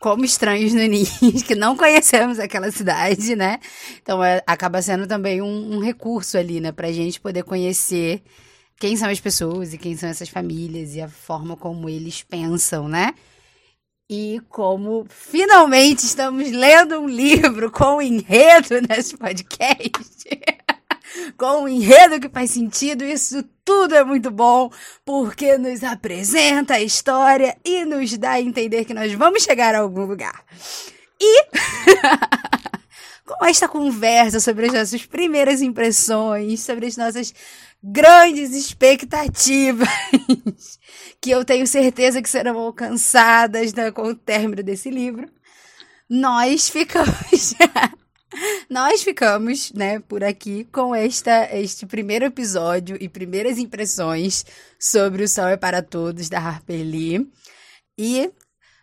como 0.00 0.24
estranhos 0.24 0.74
no 0.74 0.80
ninho, 0.80 1.06
que 1.46 1.54
não 1.54 1.76
conhecemos 1.76 2.40
aquela 2.40 2.68
cidade, 2.72 3.36
né? 3.36 3.60
Então 4.02 4.24
é, 4.24 4.42
acaba 4.44 4.82
sendo 4.82 5.06
também 5.06 5.40
um, 5.40 5.76
um, 5.76 5.78
recurso 5.78 6.36
ali, 6.36 6.58
né, 6.58 6.72
pra 6.72 6.90
gente 6.90 7.20
poder 7.20 7.44
conhecer 7.44 8.24
quem 8.76 8.96
são 8.96 9.08
as 9.08 9.20
pessoas 9.20 9.72
e 9.72 9.78
quem 9.78 9.96
são 9.96 10.08
essas 10.08 10.28
famílias 10.28 10.96
e 10.96 11.00
a 11.00 11.08
forma 11.08 11.56
como 11.56 11.88
eles 11.88 12.24
pensam, 12.24 12.88
né? 12.88 13.14
E 14.08 14.40
como 14.48 15.04
finalmente 15.08 16.04
estamos 16.04 16.50
lendo 16.52 17.00
um 17.00 17.08
livro 17.08 17.72
com 17.72 18.00
enredo 18.00 18.80
nesse 18.88 19.16
podcast. 19.16 20.28
com 21.36 21.62
um 21.62 21.68
enredo 21.68 22.20
que 22.20 22.28
faz 22.28 22.52
sentido, 22.52 23.04
isso 23.04 23.42
tudo 23.64 23.96
é 23.96 24.04
muito 24.04 24.30
bom, 24.30 24.70
porque 25.04 25.58
nos 25.58 25.82
apresenta 25.82 26.74
a 26.74 26.80
história 26.80 27.56
e 27.64 27.84
nos 27.84 28.16
dá 28.16 28.32
a 28.32 28.40
entender 28.40 28.84
que 28.84 28.94
nós 28.94 29.12
vamos 29.14 29.42
chegar 29.42 29.74
a 29.74 29.80
algum 29.80 30.04
lugar. 30.04 30.44
E 31.20 31.46
com 33.26 33.44
esta 33.44 33.66
conversa 33.66 34.38
sobre 34.38 34.66
as 34.66 34.72
nossas 34.72 35.04
primeiras 35.04 35.60
impressões, 35.60 36.60
sobre 36.60 36.86
as 36.86 36.96
nossas 36.96 37.34
grandes 37.82 38.52
expectativas, 38.52 39.88
que 41.20 41.30
eu 41.30 41.44
tenho 41.44 41.66
certeza 41.66 42.22
que 42.22 42.30
serão 42.30 42.56
alcançadas 42.58 43.74
né, 43.74 43.90
com 43.90 44.08
o 44.08 44.14
término 44.14 44.62
desse 44.62 44.90
livro, 44.90 45.28
nós 46.08 46.68
ficamos. 46.68 47.54
Nós 48.68 49.02
ficamos, 49.02 49.72
né, 49.72 49.98
por 50.00 50.22
aqui 50.22 50.64
com 50.64 50.94
esta, 50.94 51.48
este 51.56 51.86
primeiro 51.86 52.26
episódio 52.26 52.98
e 53.00 53.08
primeiras 53.08 53.56
impressões 53.56 54.44
sobre 54.78 55.22
o 55.22 55.28
Sol 55.28 55.46
é 55.46 55.56
para 55.56 55.80
Todos 55.80 56.28
da 56.28 56.38
Harper 56.38 56.84
Lee. 56.84 57.26
E 57.96 58.30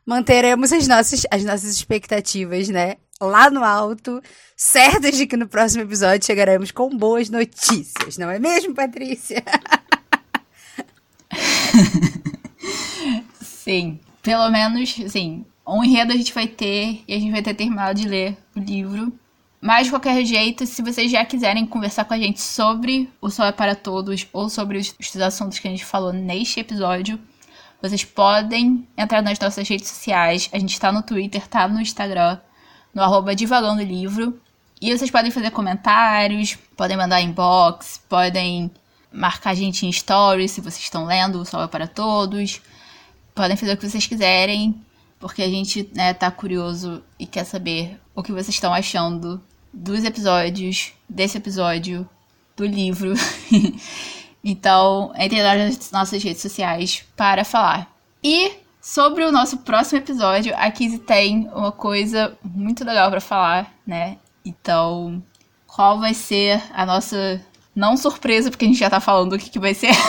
manteremos 0.08 0.74
as 0.74 0.88
nossas, 0.88 1.24
as 1.30 1.44
nossas 1.44 1.76
expectativas, 1.76 2.68
né, 2.70 2.96
lá 3.28 3.50
no 3.50 3.64
alto, 3.64 4.22
certas 4.56 5.18
de 5.18 5.26
que 5.26 5.38
no 5.38 5.48
próximo 5.48 5.84
episódio 5.84 6.26
chegaremos 6.26 6.72
com 6.72 6.96
boas 6.96 7.30
notícias, 7.30 8.18
não 8.18 8.30
é 8.30 8.40
mesmo, 8.40 8.74
Patrícia? 8.74 9.44
sim, 13.42 14.00
pelo 14.22 14.50
menos, 14.50 14.96
sim, 15.10 15.46
um 15.68 15.84
enredo 15.84 16.14
a 16.14 16.16
gente 16.16 16.34
vai 16.34 16.48
ter 16.48 17.04
e 17.08 17.14
a 17.14 17.20
gente 17.20 17.32
vai 17.32 17.42
ter 17.42 17.54
terminado 17.54 18.00
de 18.00 18.08
ler 18.08 18.38
o 18.56 18.60
livro. 18.60 19.14
Mas, 19.62 19.86
de 19.86 19.92
qualquer 19.92 20.26
jeito, 20.26 20.66
se 20.66 20.82
vocês 20.82 21.10
já 21.10 21.24
quiserem 21.24 21.66
conversar 21.66 22.04
com 22.04 22.14
a 22.14 22.18
gente 22.18 22.42
sobre 22.42 23.10
o 23.22 23.30
Sol 23.30 23.46
é 23.46 23.52
para 23.54 23.76
Todos 23.76 24.28
ou 24.34 24.50
sobre 24.50 24.78
os, 24.78 24.94
os 25.00 25.22
assuntos 25.22 25.58
que 25.58 25.68
a 25.68 25.72
gente 25.72 25.86
falou 25.86 26.12
neste 26.12 26.60
episódio, 26.60 27.18
vocês 27.82 28.04
podem 28.04 28.86
entrar 28.98 29.22
nas 29.22 29.40
nossas 29.40 29.68
redes 29.68 29.88
sociais. 29.88 30.50
A 30.52 30.60
gente 30.60 30.78
tá 30.78 30.92
no 30.92 31.02
Twitter, 31.02 31.48
tá 31.48 31.66
no 31.66 31.80
Instagram, 31.80 32.40
no 32.94 33.02
arroba 33.02 33.36
Divagando 33.36 33.82
Livro. 33.82 34.40
E 34.82 34.96
vocês 34.96 35.10
podem 35.10 35.32
fazer 35.32 35.52
comentários, 35.52 36.58
podem 36.76 36.98
mandar 36.98 37.22
inbox, 37.22 38.02
podem 38.10 38.70
marcar 39.12 39.52
a 39.52 39.56
gente 39.56 39.86
em 39.86 39.92
stories 39.92 40.52
se 40.52 40.62
vocês 40.62 40.84
estão 40.84 41.06
lendo 41.06 41.40
o 41.40 41.46
Sol 41.46 41.64
é 41.64 41.68
para 41.68 41.88
Todos. 41.88 42.62
Podem 43.34 43.58
fazer 43.58 43.74
o 43.74 43.78
que 43.78 43.90
vocês 43.90 44.06
quiserem, 44.06 44.76
porque 45.20 45.42
a 45.42 45.50
gente 45.50 45.90
né, 45.96 46.14
tá 46.14 46.30
curioso 46.30 47.04
e 47.18 47.26
quer 47.26 47.46
saber 47.46 48.00
o 48.14 48.22
que 48.22 48.32
vocês 48.32 48.50
estão 48.50 48.74
achando 48.74 49.42
dos 49.72 50.04
episódios, 50.04 50.92
desse 51.10 51.38
episódio, 51.38 52.08
do 52.56 52.66
livro. 52.66 53.14
então, 54.44 55.12
entre 55.16 55.42
nas 55.42 55.92
nossas 55.92 56.22
redes 56.22 56.42
sociais 56.42 57.04
para 57.16 57.44
falar. 57.44 57.92
E 58.24 58.63
sobre 58.84 59.24
o 59.24 59.32
nosso 59.32 59.60
próximo 59.60 60.00
episódio, 60.00 60.54
a 60.58 60.70
Kizzy 60.70 61.00
tem 61.00 61.50
uma 61.56 61.72
coisa 61.72 62.38
muito 62.44 62.84
legal 62.84 63.10
para 63.10 63.22
falar, 63.22 63.74
né? 63.88 64.18
Então, 64.44 65.24
qual 65.66 66.02
vai 66.02 66.14
ser 66.14 66.62
a 66.74 66.86
nossa. 66.86 67.42
Não 67.74 67.96
surpresa, 67.98 68.52
porque 68.52 68.66
a 68.66 68.68
gente 68.68 68.78
já 68.78 68.90
tá 68.90 69.00
falando 69.00 69.34
o 69.34 69.40
que, 69.40 69.50
que 69.50 69.58
vai 69.58 69.74
ser. 69.74 69.94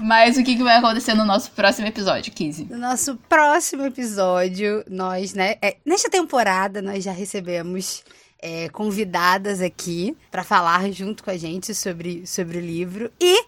Mas 0.00 0.38
o 0.38 0.44
que, 0.44 0.56
que 0.56 0.62
vai 0.62 0.76
acontecer 0.76 1.12
no 1.12 1.26
nosso 1.26 1.50
próximo 1.50 1.86
episódio, 1.86 2.32
Kizzy? 2.32 2.66
No 2.70 2.78
nosso 2.78 3.16
próximo 3.28 3.84
episódio, 3.84 4.82
nós, 4.88 5.34
né? 5.34 5.56
É, 5.60 5.76
nesta 5.84 6.08
temporada, 6.08 6.80
nós 6.80 7.04
já 7.04 7.12
recebemos 7.12 8.02
é, 8.40 8.70
convidadas 8.70 9.60
aqui 9.60 10.16
para 10.30 10.42
falar 10.42 10.90
junto 10.92 11.22
com 11.22 11.30
a 11.30 11.36
gente 11.36 11.74
sobre, 11.74 12.26
sobre 12.26 12.56
o 12.56 12.60
livro. 12.60 13.12
E 13.20 13.44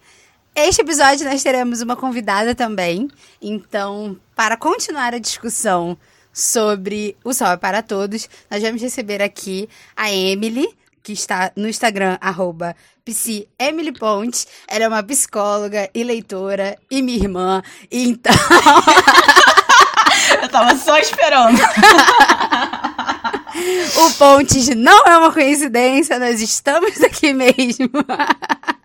este 0.55 0.81
episódio 0.81 1.27
nós 1.27 1.41
teremos 1.41 1.81
uma 1.81 1.95
convidada 1.95 2.53
também. 2.53 3.07
Então, 3.41 4.17
para 4.35 4.55
continuar 4.55 5.13
a 5.13 5.19
discussão 5.19 5.97
sobre 6.31 7.15
o 7.23 7.33
Sol 7.33 7.49
é 7.49 7.57
para 7.57 7.81
Todos, 7.81 8.29
nós 8.49 8.61
vamos 8.61 8.81
receber 8.81 9.21
aqui 9.21 9.67
a 9.95 10.11
Emily 10.11 10.67
que 11.03 11.11
está 11.11 11.51
no 11.55 11.67
Instagram, 11.67 12.17
arroba 12.21 12.75
Pontes. 13.99 14.47
Ela 14.67 14.85
é 14.85 14.87
uma 14.87 15.03
psicóloga 15.03 15.89
e 15.93 16.01
leitora 16.03 16.77
e 16.89 17.01
minha 17.01 17.17
irmã. 17.17 17.61
Então. 17.91 18.31
Eu 20.41 20.47
tava 20.47 20.77
só 20.77 20.97
esperando. 20.97 21.59
o 23.97 24.11
Pontes 24.13 24.69
não 24.69 25.03
é 25.05 25.17
uma 25.17 25.33
coincidência, 25.33 26.17
nós 26.17 26.39
estamos 26.39 27.01
aqui 27.01 27.33
mesmo. 27.33 27.89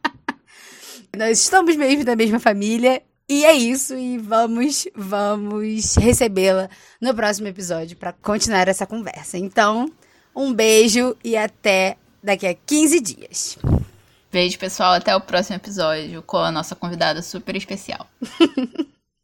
nós 1.16 1.40
estamos 1.40 1.76
mesmo 1.76 2.04
da 2.04 2.16
mesma 2.16 2.38
família. 2.38 3.02
E 3.30 3.44
é 3.44 3.52
isso, 3.52 3.94
e 3.94 4.16
vamos, 4.16 4.88
vamos 4.96 5.96
recebê-la 5.96 6.70
no 6.98 7.14
próximo 7.14 7.46
episódio 7.46 7.94
para 7.94 8.14
continuar 8.14 8.68
essa 8.68 8.86
conversa. 8.86 9.36
Então, 9.36 9.92
um 10.34 10.52
beijo 10.52 11.14
e 11.22 11.36
até 11.36 11.98
daqui 12.22 12.46
a 12.46 12.54
15 12.54 13.00
dias. 13.00 13.58
Beijo, 14.32 14.58
pessoal. 14.58 14.94
Até 14.94 15.14
o 15.14 15.20
próximo 15.20 15.56
episódio 15.56 16.22
com 16.22 16.38
a 16.38 16.50
nossa 16.50 16.74
convidada 16.74 17.22
super 17.22 17.56
especial. 17.56 18.06